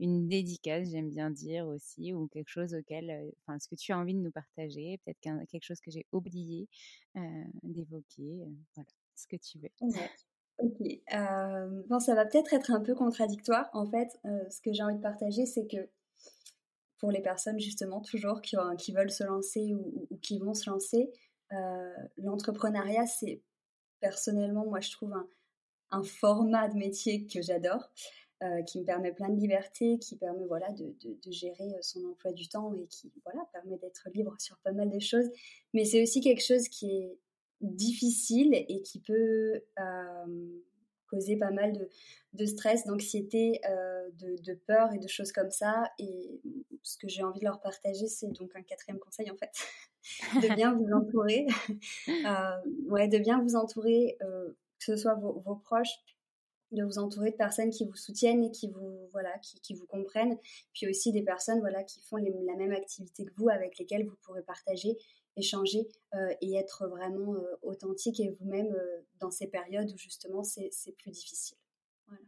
une 0.00 0.28
dédicace, 0.28 0.90
j'aime 0.90 1.10
bien 1.10 1.30
dire 1.30 1.66
aussi, 1.66 2.12
ou 2.12 2.28
quelque 2.28 2.50
chose 2.50 2.74
auquel, 2.74 3.32
enfin, 3.42 3.58
ce 3.58 3.68
que 3.68 3.74
tu 3.74 3.92
as 3.92 3.98
envie 3.98 4.14
de 4.14 4.20
nous 4.20 4.32
partager, 4.32 4.98
peut-être 5.04 5.46
quelque 5.48 5.64
chose 5.64 5.80
que 5.80 5.90
j'ai 5.90 6.06
oublié 6.12 6.68
d'évoquer, 7.62 8.44
voilà, 8.74 8.90
ce 9.14 9.26
que 9.26 9.36
tu 9.36 9.58
veux. 9.58 9.70
Ok. 10.58 10.80
Euh, 11.12 11.82
bon, 11.88 11.98
ça 11.98 12.14
va 12.14 12.24
peut-être 12.24 12.54
être 12.54 12.70
un 12.70 12.80
peu 12.80 12.94
contradictoire. 12.94 13.68
En 13.72 13.86
fait, 13.86 14.08
euh, 14.24 14.48
ce 14.50 14.60
que 14.60 14.72
j'ai 14.72 14.82
envie 14.82 14.96
de 14.96 15.02
partager, 15.02 15.46
c'est 15.46 15.66
que 15.66 15.88
pour 16.98 17.10
les 17.10 17.20
personnes, 17.20 17.58
justement, 17.58 18.00
toujours 18.00 18.40
qui, 18.40 18.56
veulent 18.92 19.10
se 19.10 19.24
lancer 19.24 19.74
ou, 19.74 20.08
qui 20.22 20.38
vont 20.38 20.54
se 20.54 20.70
lancer, 20.70 21.10
euh, 21.52 21.92
l'entrepreneuriat, 22.16 23.06
c'est 23.06 23.42
personnellement, 24.00 24.64
moi, 24.64 24.80
je 24.80 24.92
trouve 24.92 25.12
un, 25.12 25.28
format 26.02 26.68
de 26.68 26.76
métier 26.76 27.26
que 27.26 27.40
j'adore. 27.40 27.92
qui 28.66 28.80
me 28.80 28.84
permet 28.84 29.12
plein 29.12 29.30
de 29.30 29.40
liberté, 29.40 29.98
qui 29.98 30.16
permet 30.16 30.44
voilà 30.46 30.70
de, 30.72 30.94
de, 31.02 31.18
de, 31.24 31.30
gérer 31.30 31.76
son 31.80 32.04
emploi 32.04 32.32
du 32.32 32.46
temps 32.48 32.74
et 32.74 32.86
qui 32.88 33.12
voilà 33.24 33.42
permet 33.52 33.78
d'être 33.78 34.08
libre 34.12 34.34
sur 34.38 34.58
pas 34.58 34.72
mal 34.72 34.90
de 34.90 34.98
choses. 34.98 35.30
Mais 35.72 35.84
c'est 35.84 36.02
aussi 36.02 36.20
quelque 36.20 36.42
chose 36.42 36.68
qui 36.68 36.90
est 36.90 37.18
difficile 37.64 38.54
et 38.54 38.82
qui 38.82 39.00
peut 39.00 39.62
causer 41.08 41.36
pas 41.36 41.50
mal 41.50 41.72
de, 41.72 41.88
de 42.32 42.46
stress, 42.46 42.86
d'anxiété, 42.86 43.60
de, 44.18 44.42
de, 44.42 44.54
peur 44.54 44.92
et 44.92 44.98
de 44.98 45.08
choses 45.08 45.32
comme 45.32 45.50
ça. 45.50 45.90
Et 45.98 46.40
ce 46.82 46.98
que 46.98 47.08
j'ai 47.08 47.22
envie 47.22 47.40
de 47.40 47.44
leur 47.44 47.60
partager, 47.60 48.08
c'est 48.08 48.28
donc 48.28 48.54
un 48.56 48.62
quatrième 48.62 48.98
conseil 48.98 49.30
en 49.30 49.36
fait, 49.36 49.52
de 50.42 50.54
bien 50.54 50.74
vous 50.74 50.90
entourer, 50.92 51.46
ouais, 52.88 53.08
de 53.08 53.18
bien 53.18 53.40
vous 53.42 53.56
entourer, 53.56 54.16
que 54.20 54.84
ce 54.84 54.96
soit 54.96 55.14
vos, 55.14 55.40
vos, 55.40 55.56
proches, 55.56 55.98
de 56.72 56.82
vous 56.84 56.98
entourer 56.98 57.30
de 57.30 57.36
personnes 57.36 57.70
qui 57.70 57.86
vous 57.86 57.96
soutiennent 57.96 58.44
et 58.44 58.50
qui 58.50 58.68
vous 58.68 59.08
voilà 59.12 59.30
qui, 59.38 59.60
qui 59.60 59.74
vous 59.74 59.86
comprennent 59.86 60.36
puis 60.72 60.88
aussi 60.88 61.12
des 61.12 61.22
personnes 61.22 61.60
voilà 61.60 61.84
qui 61.84 62.00
font 62.00 62.16
la 62.16 62.56
même 62.56 62.72
activité 62.72 63.24
que 63.24 63.32
vous 63.36 63.48
avec 63.48 63.78
lesquelles 63.78 64.06
vous 64.06 64.16
pourrez 64.22 64.42
partager 64.42 64.98
échanger 65.36 65.88
euh, 66.14 66.34
et 66.40 66.54
être 66.54 66.86
vraiment 66.86 67.34
euh, 67.34 67.56
authentique 67.62 68.20
et 68.20 68.30
vous-même 68.30 68.72
euh, 68.72 69.00
dans 69.20 69.30
ces 69.30 69.46
périodes 69.46 69.90
où 69.92 69.96
justement 69.96 70.42
c'est 70.44 70.70
plus 70.98 71.10
difficile. 71.10 71.58
Voilà. 72.06 72.22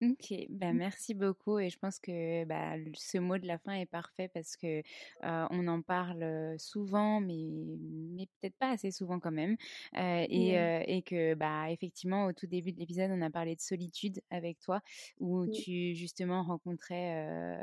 Ok, 0.00 0.32
bah 0.48 0.72
mmh. 0.72 0.76
merci 0.76 1.14
beaucoup 1.14 1.58
et 1.58 1.70
je 1.70 1.78
pense 1.78 1.98
que 1.98 2.44
bah, 2.44 2.76
ce 2.94 3.18
mot 3.18 3.36
de 3.36 3.48
la 3.48 3.58
fin 3.58 3.72
est 3.72 3.86
parfait 3.86 4.30
parce 4.32 4.56
que 4.56 4.80
on 5.22 5.66
en 5.66 5.82
parle 5.82 6.54
souvent, 6.56 7.20
mais, 7.20 7.76
mais 7.80 8.26
peut-être 8.26 8.56
pas 8.58 8.70
assez 8.70 8.92
souvent 8.92 9.18
quand 9.18 9.32
même, 9.32 9.56
et, 9.96 10.52
et, 10.86 11.02
que 11.02 11.34
bah 11.34 11.72
effectivement 11.72 12.26
au 12.26 12.32
tout 12.32 12.46
début 12.46 12.70
de 12.70 12.78
l'épisode 12.78 13.10
on 13.12 13.22
a 13.22 13.30
parlé 13.30 13.56
de 13.56 13.60
solitude 13.60 14.20
avec 14.30 14.60
toi 14.60 14.82
où 15.18 15.48
tu 15.48 15.96
justement 15.96 16.44
rencontrais 16.44 17.58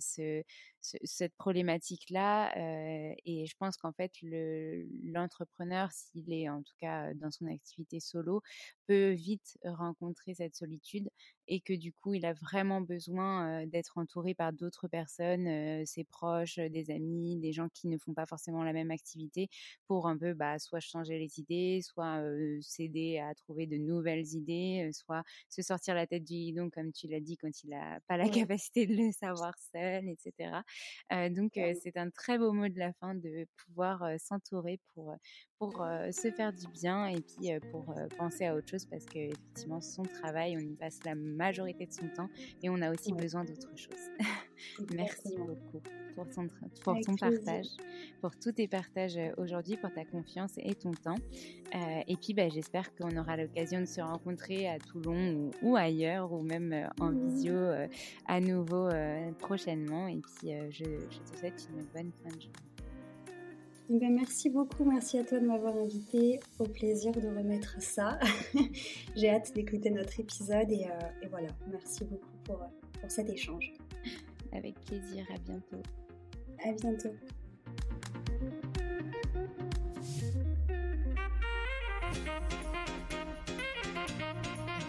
ce, 0.00 0.42
cette 1.04 1.34
problématique-là. 1.36 2.52
et 3.24 3.46
je 3.46 3.56
pense 3.58 3.76
qu'en 3.76 3.92
fait, 3.92 4.12
l'entrepreneur, 4.22 5.90
s'il 5.92 6.32
est 6.32 6.48
en 6.48 6.62
tout 6.62 6.74
cas 6.80 7.14
dans 7.14 7.30
son 7.30 7.46
activité 7.46 8.00
solo, 8.00 8.42
peut 8.86 9.10
vite 9.10 9.58
rencontrer 9.64 10.34
cette 10.34 10.54
solitude 10.54 11.08
et 11.48 11.60
que 11.60 11.72
du 11.72 11.92
coup, 11.92 12.14
il 12.14 12.26
a 12.26 12.32
vraiment 12.34 12.80
besoin 12.80 13.66
d'être 13.66 13.98
entouré 13.98 14.34
par 14.34 14.52
d'autres 14.52 14.88
personnes, 14.88 15.84
ses 15.86 16.04
proches, 16.04 16.56
des 16.56 16.90
amis, 16.90 17.36
des 17.36 17.52
gens 17.52 17.68
qui 17.68 17.86
ne 17.88 17.98
font 17.98 18.14
pas 18.14 18.26
forcément 18.26 18.64
la 18.64 18.72
même 18.72 18.90
activité 18.90 19.48
pour 19.86 20.08
un 20.08 20.16
peu 20.16 20.34
bah, 20.34 20.58
soit 20.58 20.80
changer 20.80 21.18
les 21.18 21.38
idées, 21.38 21.80
soit 21.82 22.20
s'aider 22.62 23.18
à 23.18 23.34
trouver 23.34 23.66
de 23.66 23.76
nouvelles 23.76 24.34
idées, 24.34 24.90
soit 24.92 25.22
se 25.48 25.62
sortir 25.62 25.94
la 25.94 26.06
tête 26.06 26.24
du 26.24 26.34
guidon, 26.34 26.70
comme 26.70 26.92
tu 26.92 27.06
l'as 27.08 27.20
dit, 27.20 27.36
quand 27.36 27.62
il 27.62 27.70
n'a 27.70 28.00
pas 28.08 28.16
la 28.16 28.28
capacité 28.28 28.86
de 28.86 28.94
le 28.94 29.12
savoir 29.12 29.54
seul, 29.72 30.08
etc 30.08 30.50
donc 31.30 31.52
c'est 31.54 31.96
un 31.96 32.10
très 32.10 32.38
beau 32.38 32.52
mot 32.52 32.68
de 32.68 32.78
la 32.78 32.92
fin 32.94 33.14
de 33.14 33.46
pouvoir 33.64 34.04
s'entourer 34.18 34.80
pour, 34.94 35.14
pour 35.58 35.86
se 36.10 36.30
faire 36.30 36.52
du 36.52 36.66
bien 36.68 37.06
et 37.06 37.20
puis 37.20 37.50
pour 37.70 37.94
penser 38.18 38.46
à 38.46 38.54
autre 38.54 38.68
chose 38.68 38.86
parce 38.86 39.04
qu'effectivement 39.04 39.80
son 39.80 40.02
travail, 40.02 40.56
on 40.56 40.60
y 40.60 40.74
passe 40.74 40.98
la 41.04 41.14
majorité 41.14 41.86
de 41.86 41.92
son 41.92 42.08
temps 42.08 42.28
et 42.62 42.70
on 42.70 42.80
a 42.82 42.90
aussi 42.90 43.12
besoin 43.12 43.44
d'autre 43.44 43.70
chose. 43.76 44.10
Merci 44.94 45.36
beaucoup 45.36 45.82
pour 46.14 46.28
ton, 46.30 46.48
pour 46.82 46.98
ton 47.00 47.14
partage, 47.14 47.66
pour 48.20 48.34
tous 48.36 48.52
tes 48.52 48.66
partages 48.66 49.18
aujourd'hui, 49.36 49.76
pour 49.76 49.92
ta 49.92 50.04
confiance 50.04 50.52
et 50.56 50.74
ton 50.74 50.92
temps. 50.92 51.18
et 51.74 52.16
puis 52.16 52.32
bah, 52.34 52.48
j'espère 52.48 52.94
qu'on 52.94 53.14
aura 53.16 53.36
l'occasion 53.36 53.80
de 53.80 53.86
se 53.86 54.00
rencontrer 54.00 54.66
à 54.68 54.78
Toulon 54.78 55.50
ou, 55.62 55.76
ailleurs 55.76 56.32
ou 56.32 56.42
même 56.42 56.88
en 57.00 57.10
visio 57.10 57.54
à 58.26 58.40
nouveau 58.40 58.88
prochainement. 59.38 60.08
Et 60.08 60.20
puis 60.20 60.52
je, 60.70 60.84
je 60.84 61.18
te 61.32 61.38
souhaite 61.38 61.68
une 61.70 61.84
bonne 61.94 62.12
fin 62.22 62.34
de 62.34 62.40
journée. 62.40 62.66
Eh 63.88 63.98
ben, 64.00 64.12
merci 64.12 64.50
beaucoup, 64.50 64.84
merci 64.84 65.16
à 65.18 65.24
toi 65.24 65.38
de 65.38 65.46
m'avoir 65.46 65.76
invité. 65.76 66.40
Au 66.58 66.64
plaisir 66.64 67.12
de 67.12 67.28
remettre 67.28 67.80
ça. 67.80 68.18
J'ai 69.16 69.30
hâte 69.30 69.52
d'écouter 69.54 69.90
notre 69.90 70.18
épisode 70.18 70.72
et, 70.72 70.86
euh, 70.86 71.22
et, 71.22 71.28
voilà, 71.28 71.48
merci 71.70 72.04
beaucoup 72.04 72.36
pour, 72.44 72.58
pour 73.00 73.10
cet 73.10 73.30
échange. 73.30 73.72
Avec 74.52 74.74
plaisir, 74.80 75.24
à 75.32 75.38
bientôt. 75.38 75.82
À 76.64 76.72
bientôt. 76.72 77.14